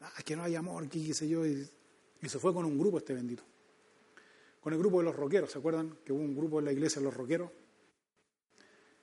Ah, 0.00 0.22
que 0.24 0.36
no 0.36 0.42
hay 0.42 0.54
amor, 0.54 0.88
qué 0.88 1.14
sé 1.14 1.28
yo. 1.28 1.46
Y, 1.46 1.68
se 2.28 2.38
fue 2.38 2.52
con 2.52 2.64
un 2.64 2.78
grupo 2.78 2.98
este 2.98 3.14
bendito. 3.14 3.42
Con 4.60 4.72
el 4.72 4.78
grupo 4.78 4.98
de 4.98 5.04
los 5.04 5.16
roqueros, 5.16 5.50
¿se 5.50 5.58
acuerdan? 5.58 5.98
Que 6.04 6.12
hubo 6.12 6.20
un 6.20 6.34
grupo 6.34 6.58
en 6.58 6.66
la 6.66 6.72
iglesia 6.72 7.00
de 7.00 7.04
los 7.04 7.14
roqueros. 7.14 7.50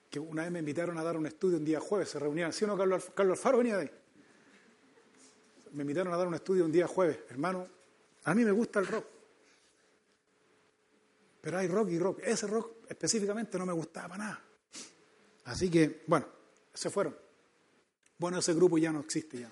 Que 0.10 0.20
una 0.20 0.44
vez 0.44 0.52
me 0.52 0.60
invitaron 0.60 0.98
a 0.98 1.04
dar 1.04 1.18
un 1.18 1.26
estudio 1.26 1.58
un 1.58 1.66
día 1.66 1.80
jueves, 1.80 2.10
se 2.10 2.20
reunían. 2.20 2.52
¿Sí 2.52 2.66
o 2.66 2.68
no, 2.68 2.78
Carlos 2.78 3.12
Alfaro 3.16 3.60
venía 3.60 3.78
de 3.78 3.84
ahí? 3.84 3.92
Me 5.72 5.82
invitaron 5.82 6.14
a 6.14 6.18
dar 6.18 6.28
un 6.28 6.36
estudio 6.36 6.66
un 6.66 6.72
día 6.72 6.88
jueves. 6.88 7.20
Hermano, 7.30 7.68
a 8.24 8.36
mí 8.36 8.44
me 8.44 8.52
gusta 8.52 8.80
el 8.80 8.88
rock. 8.88 9.06
Pero 11.42 11.58
hay 11.58 11.68
rock 11.68 11.90
y 11.90 12.00
rock. 12.00 12.20
Ese 12.24 12.48
rock 12.48 12.74
específicamente 12.88 13.58
no 13.58 13.66
me 13.66 13.74
gustaba 13.74 14.18
nada. 14.18 14.42
Así 15.46 15.70
que, 15.70 16.04
bueno, 16.08 16.28
se 16.74 16.90
fueron. 16.90 17.16
Bueno, 18.18 18.40
ese 18.40 18.54
grupo 18.54 18.78
ya 18.78 18.92
no 18.92 19.00
existe 19.00 19.40
ya. 19.40 19.52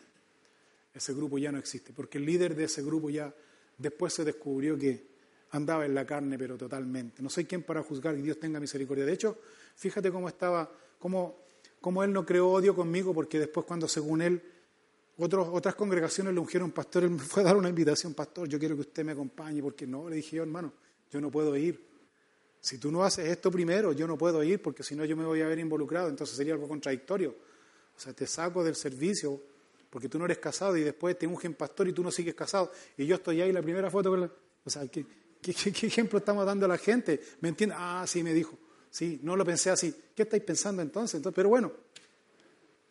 Ese 0.93 1.13
grupo 1.13 1.38
ya 1.38 1.51
no 1.51 1.57
existe, 1.57 1.93
porque 1.93 2.17
el 2.17 2.26
líder 2.26 2.55
de 2.55 2.65
ese 2.65 2.84
grupo 2.84 3.09
ya 3.09 3.34
después 3.78 4.13
se 4.13 4.24
descubrió 4.24 4.78
que 4.78 5.07
andaba 5.51 5.86
en 5.86 5.95
la 5.95 6.05
carne, 6.05 6.38
pero 6.38 6.57
totalmente. 6.57 7.22
No 7.22 7.30
soy 7.30 7.45
quien 7.45 7.63
para 7.63 7.82
juzgar 7.82 8.15
y 8.15 8.22
Dios 8.22 8.39
tenga 8.39 8.59
misericordia. 8.59 9.05
De 9.05 9.13
hecho, 9.13 9.38
fíjate 9.76 10.11
cómo 10.11 10.28
estaba, 10.28 10.70
cómo, 10.99 11.38
cómo 11.80 12.03
él 12.03 12.11
no 12.11 12.26
creó 12.26 12.49
odio 12.49 12.76
conmigo, 12.76 13.13
porque 13.13 13.39
después 13.39 13.65
cuando 13.65 13.88
según 13.88 14.22
él 14.22 14.41
otros, 15.20 15.47
otras 15.51 15.76
congregaciones 15.76 16.34
le 16.34 16.39
ungieron 16.39 16.72
pastor, 16.72 17.09
me 17.09 17.20
fue 17.20 17.43
a 17.43 17.47
dar 17.47 17.57
una 17.57 17.70
invitación, 17.70 18.13
pastor, 18.13 18.47
yo 18.47 18.57
quiero 18.57 18.76
que 18.76 18.82
usted 18.82 19.03
me 19.03 19.11
acompañe, 19.11 19.61
porque 19.61 19.86
no, 19.86 20.09
le 20.09 20.15
dije 20.17 20.38
yo, 20.38 20.43
hermano, 20.43 20.74
yo 21.11 21.20
no 21.20 21.30
puedo 21.30 21.55
ir. 21.55 21.89
Si 22.61 22.78
tú 22.78 22.91
no 22.91 23.03
haces 23.03 23.28
esto 23.28 23.51
primero, 23.51 23.93
yo 23.93 24.05
no 24.07 24.17
puedo 24.17 24.43
ir 24.43 24.61
porque 24.61 24.84
si 24.84 24.95
no 24.95 25.05
yo 25.05 25.15
me 25.15 25.26
voy 25.26 25.41
a 25.41 25.47
ver 25.47 25.59
involucrado, 25.59 26.09
entonces 26.09 26.36
sería 26.36 26.53
algo 26.53 26.67
contradictorio. 26.67 27.36
O 27.95 27.99
sea, 27.99 28.13
te 28.13 28.28
saco 28.28 28.63
del 28.63 28.76
servicio 28.76 29.41
porque 29.89 30.07
tú 30.07 30.20
no 30.20 30.26
eres 30.26 30.38
casado 30.38 30.78
y 30.78 30.84
después 30.84 31.17
te 31.17 31.26
ungen 31.26 31.53
pastor 31.53 31.88
y 31.88 31.93
tú 31.93 32.03
no 32.03 32.11
sigues 32.11 32.36
casado. 32.36 32.72
Y 32.97 33.05
yo 33.05 33.15
estoy 33.15 33.41
ahí, 33.41 33.51
la 33.51 33.61
primera 33.61 33.89
foto 33.89 34.09
con 34.09 34.22
la... 34.22 34.32
O 34.63 34.70
sea, 34.70 34.86
¿qué, 34.88 35.05
ejemplo 35.41 36.20
estamos 36.20 36.45
dando 36.45 36.65
a 36.65 36.70
la 36.70 36.78
gente? 36.78 37.20
¿Me 37.41 37.49
entiendes? 37.49 37.78
Ah, 37.80 38.05
sí, 38.07 38.24
me 38.24 38.34
dijo. 38.34 38.57
Sí, 38.89 39.20
no 39.24 39.36
lo 39.36 39.45
pensé 39.45 39.70
así. 39.70 39.93
¿Qué 40.15 40.24
estáis 40.24 40.43
pensando 40.43 40.82
entonces? 40.82 41.15
entonces 41.15 41.36
pero 41.36 41.49
bueno, 41.49 41.72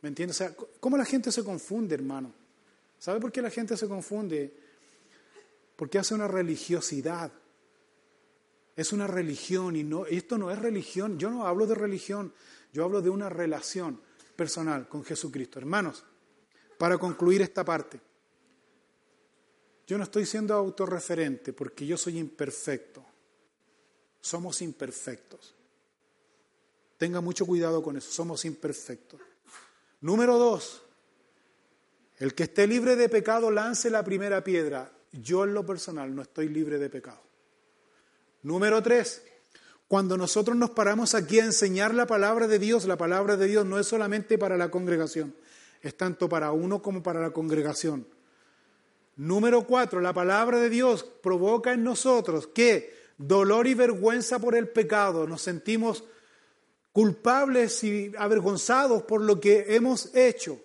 ¿me 0.03 0.09
entiendes? 0.09 0.37
O 0.37 0.39
sea, 0.39 0.55
¿cómo 0.81 0.97
la 0.97 1.05
gente 1.05 1.33
se 1.33 1.45
confunde, 1.45 1.95
hermano? 1.95 2.33
¿Sabe 2.99 3.21
por 3.21 3.31
qué 3.33 3.43
la 3.43 3.51
gente 3.51 3.77
se 3.77 3.89
confunde? 3.89 4.53
Porque 5.77 5.99
hace 5.99 6.15
una 6.15 6.29
religiosidad 6.29 7.33
es 8.79 8.93
una 8.93 9.09
religión 9.09 9.75
y 9.75 9.83
no, 9.83 10.07
esto 10.07 10.39
no 10.39 10.53
es 10.53 10.59
religión. 10.61 11.19
Yo 11.19 11.31
no 11.31 11.45
hablo 11.45 11.67
de 11.67 11.75
religión, 11.75 12.33
yo 12.73 12.85
hablo 12.85 13.03
de 13.03 13.11
una 13.11 13.29
relación 13.29 14.01
personal 14.37 14.89
con 14.89 15.05
Jesucristo. 15.05 15.59
Hermanos, 15.59 16.05
para 16.79 16.97
concluir 16.97 17.43
esta 17.43 17.65
parte, 17.65 18.01
yo 19.85 19.99
no 19.99 20.05
estoy 20.05 20.27
siendo 20.27 20.55
autorreferente 20.55 21.53
porque 21.53 21.85
yo 21.85 21.97
soy 21.97 22.19
imperfecto. 22.19 23.05
Somos 24.21 24.63
imperfectos. 24.63 25.57
Tenga 26.99 27.21
mucho 27.21 27.47
cuidado 27.47 27.83
con 27.83 27.97
eso, 27.97 28.13
somos 28.13 28.45
imperfectos. 28.45 29.21
Número 30.01 30.39
dos, 30.39 30.83
el 32.19 32.35
que 32.35 32.45
esté 32.45 32.67
libre 32.67 32.97
de 32.97 33.09
pecado 33.09 33.51
lance 33.51 33.91
la 33.91 34.05
primera 34.05 34.45
piedra. 34.45 34.93
Yo 35.13 35.45
en 35.45 35.55
lo 35.55 35.65
personal 35.65 36.15
no 36.15 36.23
estoy 36.23 36.49
libre 36.49 36.79
de 36.79 36.91
pecado. 36.91 37.21
Número 38.43 38.83
tres, 38.83 39.23
cuando 39.89 40.17
nosotros 40.17 40.57
nos 40.57 40.71
paramos 40.71 41.15
aquí 41.15 41.41
a 41.41 41.45
enseñar 41.45 41.95
la 41.95 42.07
palabra 42.07 42.47
de 42.47 42.59
Dios, 42.59 42.85
la 42.85 42.97
palabra 42.97 43.37
de 43.37 43.47
Dios 43.47 43.65
no 43.67 43.79
es 43.79 43.87
solamente 43.87 44.39
para 44.39 44.57
la 44.57 44.71
congregación, 44.71 45.35
es 45.83 45.97
tanto 45.97 46.29
para 46.29 46.53
uno 46.53 46.83
como 46.83 47.03
para 47.03 47.21
la 47.21 47.31
congregación. 47.31 48.07
Número 49.17 49.67
cuatro, 49.67 50.01
la 50.01 50.13
palabra 50.13 50.61
de 50.61 50.71
Dios 50.71 51.05
provoca 51.05 51.73
en 51.73 51.83
nosotros 51.83 52.47
que 52.47 52.95
dolor 53.17 53.67
y 53.67 53.75
vergüenza 53.75 54.39
por 54.39 54.55
el 54.55 54.69
pecado, 54.69 55.27
nos 55.27 55.43
sentimos 55.43 56.05
culpables 56.93 57.85
y 57.85 58.13
avergonzados 58.19 59.03
por 59.03 59.21
lo 59.23 59.41
que 59.41 59.67
hemos 59.69 60.15
hecho. 60.15 60.61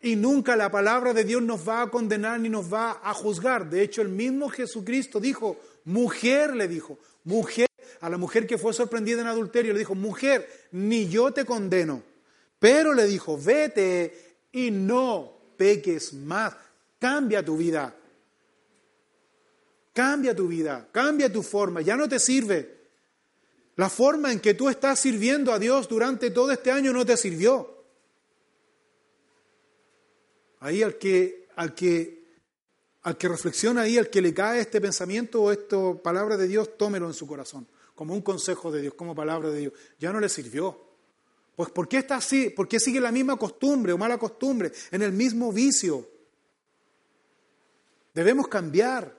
Y 0.00 0.14
nunca 0.14 0.56
la 0.56 0.70
palabra 0.70 1.12
de 1.12 1.24
Dios 1.24 1.42
nos 1.42 1.68
va 1.68 1.82
a 1.82 1.90
condenar 1.90 2.38
ni 2.40 2.48
nos 2.48 2.72
va 2.72 3.00
a 3.02 3.14
juzgar. 3.14 3.68
De 3.68 3.82
hecho, 3.82 4.02
el 4.02 4.08
mismo 4.08 4.48
Jesucristo 4.48 5.18
dijo, 5.18 5.58
mujer 5.84 6.54
le 6.54 6.68
dijo, 6.68 6.98
mujer, 7.24 7.66
a 8.00 8.10
la 8.10 8.18
mujer 8.18 8.46
que 8.46 8.58
fue 8.58 8.72
sorprendida 8.72 9.22
en 9.22 9.26
adulterio, 9.26 9.72
le 9.72 9.78
dijo, 9.78 9.94
mujer, 9.94 10.48
ni 10.72 11.08
yo 11.08 11.32
te 11.32 11.44
condeno. 11.44 12.02
Pero 12.58 12.94
le 12.94 13.06
dijo, 13.06 13.38
vete 13.38 14.36
y 14.52 14.70
no 14.70 15.32
peques 15.56 16.12
más. 16.12 16.54
Cambia 16.98 17.44
tu 17.44 17.56
vida. 17.56 17.94
Cambia 19.96 20.36
tu 20.36 20.46
vida, 20.46 20.86
cambia 20.92 21.32
tu 21.32 21.42
forma, 21.42 21.80
ya 21.80 21.96
no 21.96 22.06
te 22.06 22.18
sirve. 22.18 22.75
La 23.76 23.90
forma 23.90 24.32
en 24.32 24.40
que 24.40 24.54
tú 24.54 24.68
estás 24.68 24.98
sirviendo 24.98 25.52
a 25.52 25.58
Dios 25.58 25.88
durante 25.88 26.30
todo 26.30 26.50
este 26.50 26.70
año 26.70 26.92
no 26.92 27.04
te 27.04 27.16
sirvió. 27.16 27.84
Ahí 30.60 30.82
al 30.82 30.96
que, 30.96 31.48
al 31.56 31.74
que, 31.74 32.24
al 33.02 33.18
que 33.18 33.28
reflexiona 33.28 33.82
ahí, 33.82 33.98
al 33.98 34.08
que 34.08 34.22
le 34.22 34.32
cae 34.32 34.60
este 34.60 34.80
pensamiento 34.80 35.42
o 35.42 35.52
esta 35.52 35.76
palabra 36.02 36.38
de 36.38 36.48
Dios, 36.48 36.78
tómelo 36.78 37.06
en 37.06 37.14
su 37.14 37.26
corazón, 37.26 37.68
como 37.94 38.14
un 38.14 38.22
consejo 38.22 38.72
de 38.72 38.80
Dios, 38.80 38.94
como 38.94 39.14
palabra 39.14 39.50
de 39.50 39.60
Dios. 39.60 39.72
Ya 39.98 40.10
no 40.10 40.20
le 40.20 40.30
sirvió. 40.30 40.86
Pues 41.54 41.70
¿por 41.70 41.86
qué 41.86 41.98
está 41.98 42.16
así? 42.16 42.48
¿Por 42.50 42.68
qué 42.68 42.80
sigue 42.80 43.00
la 43.00 43.12
misma 43.12 43.36
costumbre 43.36 43.92
o 43.92 43.98
mala 43.98 44.18
costumbre, 44.18 44.72
en 44.90 45.02
el 45.02 45.12
mismo 45.12 45.52
vicio? 45.52 46.08
Debemos 48.14 48.48
cambiar. 48.48 49.15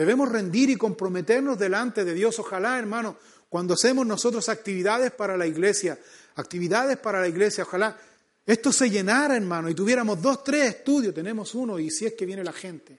Debemos 0.00 0.30
rendir 0.30 0.70
y 0.70 0.76
comprometernos 0.76 1.58
delante 1.58 2.06
de 2.06 2.14
Dios. 2.14 2.38
Ojalá, 2.38 2.78
hermano, 2.78 3.18
cuando 3.50 3.74
hacemos 3.74 4.06
nosotros 4.06 4.48
actividades 4.48 5.10
para 5.10 5.36
la 5.36 5.46
iglesia, 5.46 5.98
actividades 6.36 6.96
para 6.96 7.20
la 7.20 7.28
iglesia, 7.28 7.64
ojalá 7.64 8.00
esto 8.46 8.72
se 8.72 8.88
llenara, 8.88 9.36
hermano, 9.36 9.68
y 9.68 9.74
tuviéramos 9.74 10.22
dos, 10.22 10.42
tres 10.42 10.76
estudios, 10.76 11.12
tenemos 11.12 11.54
uno, 11.54 11.78
y 11.78 11.90
si 11.90 12.06
es 12.06 12.14
que 12.14 12.24
viene 12.24 12.42
la 12.42 12.54
gente. 12.54 12.98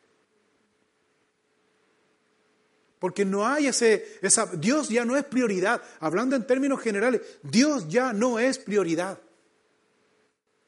Porque 2.99 3.25
no 3.25 3.47
hay 3.47 3.65
ese, 3.65 4.19
esa, 4.21 4.45
Dios 4.45 4.89
ya 4.89 5.03
no 5.03 5.17
es 5.17 5.25
prioridad. 5.25 5.81
Hablando 6.01 6.35
en 6.35 6.45
términos 6.45 6.81
generales, 6.81 7.21
Dios 7.41 7.87
ya 7.89 8.13
no 8.13 8.37
es 8.37 8.59
prioridad. 8.59 9.19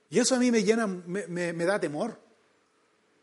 Y 0.10 0.18
eso 0.18 0.34
a 0.34 0.40
mí 0.40 0.50
me 0.50 0.64
llena, 0.64 0.88
me, 0.88 1.28
me 1.28 1.66
da 1.66 1.80
temor. 1.80 2.20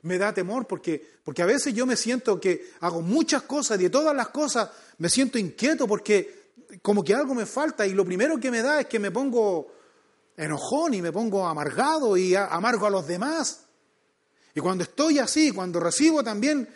Me 0.02 0.18
da 0.18 0.32
temor 0.32 0.66
porque, 0.66 1.04
porque 1.22 1.42
a 1.42 1.46
veces 1.46 1.74
yo 1.74 1.86
me 1.86 1.96
siento 1.96 2.40
que 2.40 2.72
hago 2.80 3.02
muchas 3.02 3.42
cosas 3.42 3.78
y 3.78 3.84
de 3.84 3.90
todas 3.90 4.14
las 4.14 4.28
cosas 4.28 4.70
me 4.98 5.08
siento 5.08 5.38
inquieto 5.38 5.86
porque 5.86 6.40
como 6.82 7.04
que 7.04 7.14
algo 7.14 7.34
me 7.34 7.46
falta 7.46 7.86
y 7.86 7.92
lo 7.92 8.04
primero 8.04 8.38
que 8.38 8.50
me 8.50 8.62
da 8.62 8.80
es 8.80 8.86
que 8.86 8.98
me 8.98 9.10
pongo 9.10 9.72
enojón 10.36 10.94
y 10.94 11.02
me 11.02 11.12
pongo 11.12 11.46
amargado 11.46 12.16
y 12.16 12.34
amargo 12.34 12.86
a 12.86 12.90
los 12.90 13.06
demás. 13.06 13.66
Y 14.54 14.60
cuando 14.60 14.84
estoy 14.84 15.18
así, 15.18 15.52
cuando 15.52 15.80
recibo 15.80 16.24
también 16.24 16.68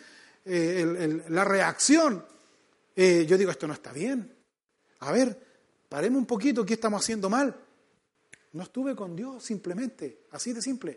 eh, 0.45 1.23
la 1.29 1.43
reacción, 1.43 2.23
eh, 2.95 3.25
yo 3.27 3.37
digo, 3.37 3.51
esto 3.51 3.67
no 3.67 3.73
está 3.73 3.91
bien. 3.91 4.31
A 4.99 5.11
ver, 5.11 5.37
paremos 5.89 6.19
un 6.19 6.25
poquito, 6.25 6.65
¿qué 6.65 6.75
estamos 6.75 7.03
haciendo 7.03 7.29
mal? 7.29 7.55
No 8.53 8.63
estuve 8.63 8.95
con 8.95 9.15
Dios 9.15 9.43
simplemente, 9.43 10.21
así 10.31 10.53
de 10.53 10.61
simple. 10.61 10.95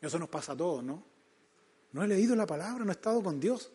Eso 0.00 0.18
nos 0.18 0.28
pasa 0.28 0.52
a 0.52 0.56
todos, 0.56 0.82
¿no? 0.82 1.02
No 1.92 2.02
he 2.02 2.08
leído 2.08 2.34
la 2.36 2.46
palabra, 2.46 2.84
no 2.84 2.90
he 2.90 2.94
estado 2.94 3.22
con 3.22 3.40
Dios. 3.40 3.70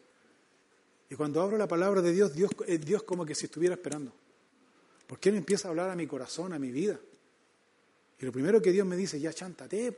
Y 1.09 1.15
cuando 1.15 1.41
abro 1.41 1.57
la 1.57 1.67
palabra 1.67 2.01
de 2.01 2.11
Dios, 2.11 2.33
Dios 2.33 2.51
es 2.67 2.83
Dios 2.83 3.03
como 3.03 3.25
que 3.25 3.35
si 3.35 3.45
estuviera 3.45 3.75
esperando. 3.75 4.11
Porque 5.07 5.29
Él 5.29 5.35
empieza 5.35 5.67
a 5.67 5.71
hablar 5.71 5.89
a 5.89 5.95
mi 5.95 6.07
corazón, 6.07 6.53
a 6.53 6.59
mi 6.59 6.71
vida. 6.71 6.99
Y 8.19 8.25
lo 8.25 8.31
primero 8.31 8.61
que 8.61 8.71
Dios 8.71 8.87
me 8.87 8.95
dice, 8.95 9.19
ya 9.19 9.33
chántate. 9.33 9.97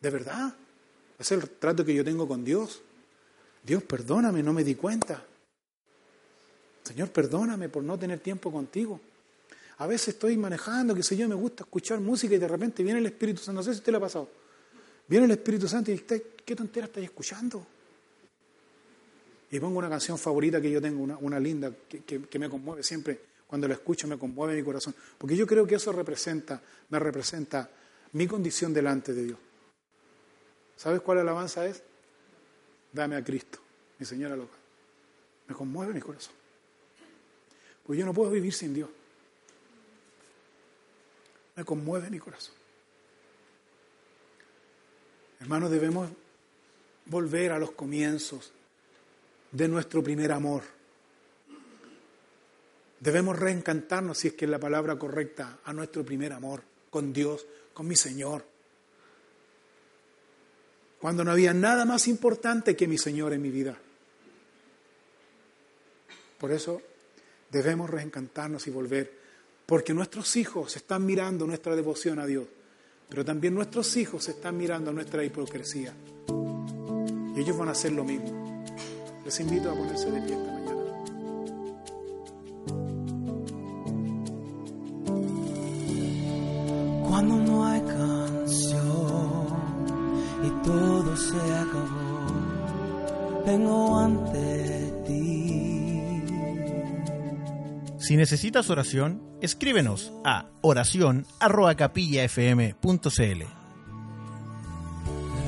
¿De 0.00 0.10
verdad? 0.10 0.54
Es 1.18 1.30
el 1.32 1.48
trato 1.50 1.84
que 1.84 1.94
yo 1.94 2.04
tengo 2.04 2.26
con 2.26 2.44
Dios. 2.44 2.82
Dios, 3.62 3.82
perdóname, 3.82 4.42
no 4.42 4.52
me 4.52 4.64
di 4.64 4.74
cuenta. 4.74 5.24
Señor, 6.82 7.10
perdóname 7.10 7.68
por 7.68 7.84
no 7.84 7.98
tener 7.98 8.18
tiempo 8.20 8.50
contigo. 8.50 9.00
A 9.80 9.86
veces 9.86 10.08
estoy 10.08 10.36
manejando, 10.36 10.94
qué 10.94 11.02
sé 11.02 11.16
yo, 11.16 11.26
me 11.26 11.34
gusta 11.34 11.64
escuchar 11.64 12.00
música 12.00 12.34
y 12.34 12.38
de 12.38 12.46
repente 12.46 12.82
viene 12.82 12.98
el 12.98 13.06
Espíritu 13.06 13.40
Santo. 13.40 13.60
No 13.60 13.62
sé 13.62 13.72
si 13.72 13.78
usted 13.78 13.92
le 13.92 13.96
ha 13.96 14.00
pasado. 14.00 14.28
Viene 15.08 15.24
el 15.24 15.30
Espíritu 15.30 15.66
Santo 15.66 15.90
y 15.90 15.94
dice, 15.94 16.34
¿qué 16.44 16.54
tontera 16.54 16.84
estáis 16.84 17.06
escuchando? 17.06 17.66
Y 19.50 19.58
pongo 19.58 19.78
una 19.78 19.88
canción 19.88 20.18
favorita 20.18 20.60
que 20.60 20.70
yo 20.70 20.82
tengo, 20.82 21.16
una, 21.18 21.40
linda, 21.40 21.72
que, 21.88 22.38
me 22.38 22.50
conmueve 22.50 22.82
siempre. 22.82 23.20
Cuando 23.46 23.66
la 23.66 23.72
escucho 23.72 24.06
me 24.06 24.18
conmueve 24.18 24.54
mi 24.54 24.62
corazón. 24.62 24.94
Porque 25.16 25.34
yo 25.34 25.46
creo 25.46 25.66
que 25.66 25.76
eso 25.76 25.92
representa, 25.92 26.60
me 26.90 26.98
representa 26.98 27.70
mi 28.12 28.26
condición 28.26 28.74
delante 28.74 29.14
de 29.14 29.24
Dios. 29.24 29.38
¿Sabes 30.76 31.00
cuál 31.00 31.20
alabanza 31.20 31.64
es? 31.64 31.82
Dame 32.92 33.16
a 33.16 33.24
Cristo, 33.24 33.58
mi 33.98 34.04
señora 34.04 34.36
loca. 34.36 34.58
Me 35.48 35.54
conmueve 35.54 35.94
mi 35.94 36.00
corazón. 36.00 36.34
Porque 37.82 37.98
yo 37.98 38.04
no 38.04 38.12
puedo 38.12 38.30
vivir 38.30 38.52
sin 38.52 38.74
Dios. 38.74 38.90
Me 41.60 41.66
conmueve 41.66 42.08
mi 42.08 42.18
corazón. 42.18 42.54
Hermanos, 45.40 45.70
debemos 45.70 46.08
volver 47.04 47.52
a 47.52 47.58
los 47.58 47.72
comienzos 47.72 48.50
de 49.52 49.68
nuestro 49.68 50.02
primer 50.02 50.32
amor. 50.32 50.62
Debemos 52.98 53.38
reencantarnos, 53.38 54.16
si 54.16 54.28
es 54.28 54.34
que 54.34 54.46
es 54.46 54.50
la 54.50 54.58
palabra 54.58 54.98
correcta, 54.98 55.58
a 55.62 55.74
nuestro 55.74 56.02
primer 56.02 56.32
amor 56.32 56.62
con 56.88 57.12
Dios, 57.12 57.46
con 57.74 57.86
mi 57.86 57.94
Señor. 57.94 58.42
Cuando 60.98 61.24
no 61.24 61.30
había 61.30 61.52
nada 61.52 61.84
más 61.84 62.08
importante 62.08 62.74
que 62.74 62.88
mi 62.88 62.96
Señor 62.96 63.34
en 63.34 63.42
mi 63.42 63.50
vida. 63.50 63.76
Por 66.38 66.52
eso 66.52 66.80
debemos 67.50 67.90
reencantarnos 67.90 68.66
y 68.66 68.70
volver, 68.70 69.19
porque 69.70 69.94
nuestros 69.94 70.34
hijos 70.34 70.74
están 70.74 71.06
mirando 71.06 71.46
nuestra 71.46 71.76
devoción 71.76 72.18
a 72.18 72.26
Dios, 72.26 72.44
pero 73.08 73.24
también 73.24 73.54
nuestros 73.54 73.96
hijos 73.96 74.28
están 74.28 74.56
mirando 74.56 74.92
nuestra 74.92 75.22
hipocresía. 75.22 75.94
Y 77.36 77.40
ellos 77.40 77.56
van 77.56 77.68
a 77.68 77.70
hacer 77.70 77.92
lo 77.92 78.02
mismo. 78.02 78.64
Les 79.24 79.38
invito 79.38 79.70
a 79.70 79.74
ponerse 79.76 80.10
de 80.10 80.22
pie 80.22 80.34
esta 80.34 80.52
mañana. 80.52 80.82
Cuando 87.08 87.36
no 87.36 87.64
hay 87.64 87.80
canción 87.82 89.46
y 90.42 90.50
todo 90.66 91.16
se 91.16 91.36
acabó, 91.36 92.26
vengo 93.46 93.98
ante 94.00 94.19
Si 98.10 98.16
necesitas 98.16 98.70
oración, 98.70 99.22
escríbenos 99.40 100.10
a 100.24 100.46
oración@capillafm.cl. 100.62 103.44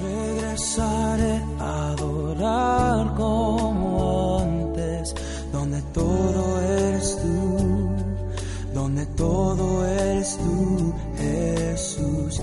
Regresaré 0.00 1.42
a 1.58 1.90
adorar 1.90 3.16
como 3.16 4.38
antes, 4.38 5.12
donde 5.50 5.82
todo 5.92 6.62
eres 6.62 7.18
tú, 7.20 7.90
donde 8.72 9.06
todo 9.06 9.84
eres 9.84 10.38
tú, 10.38 10.94
Jesús. 11.18 12.40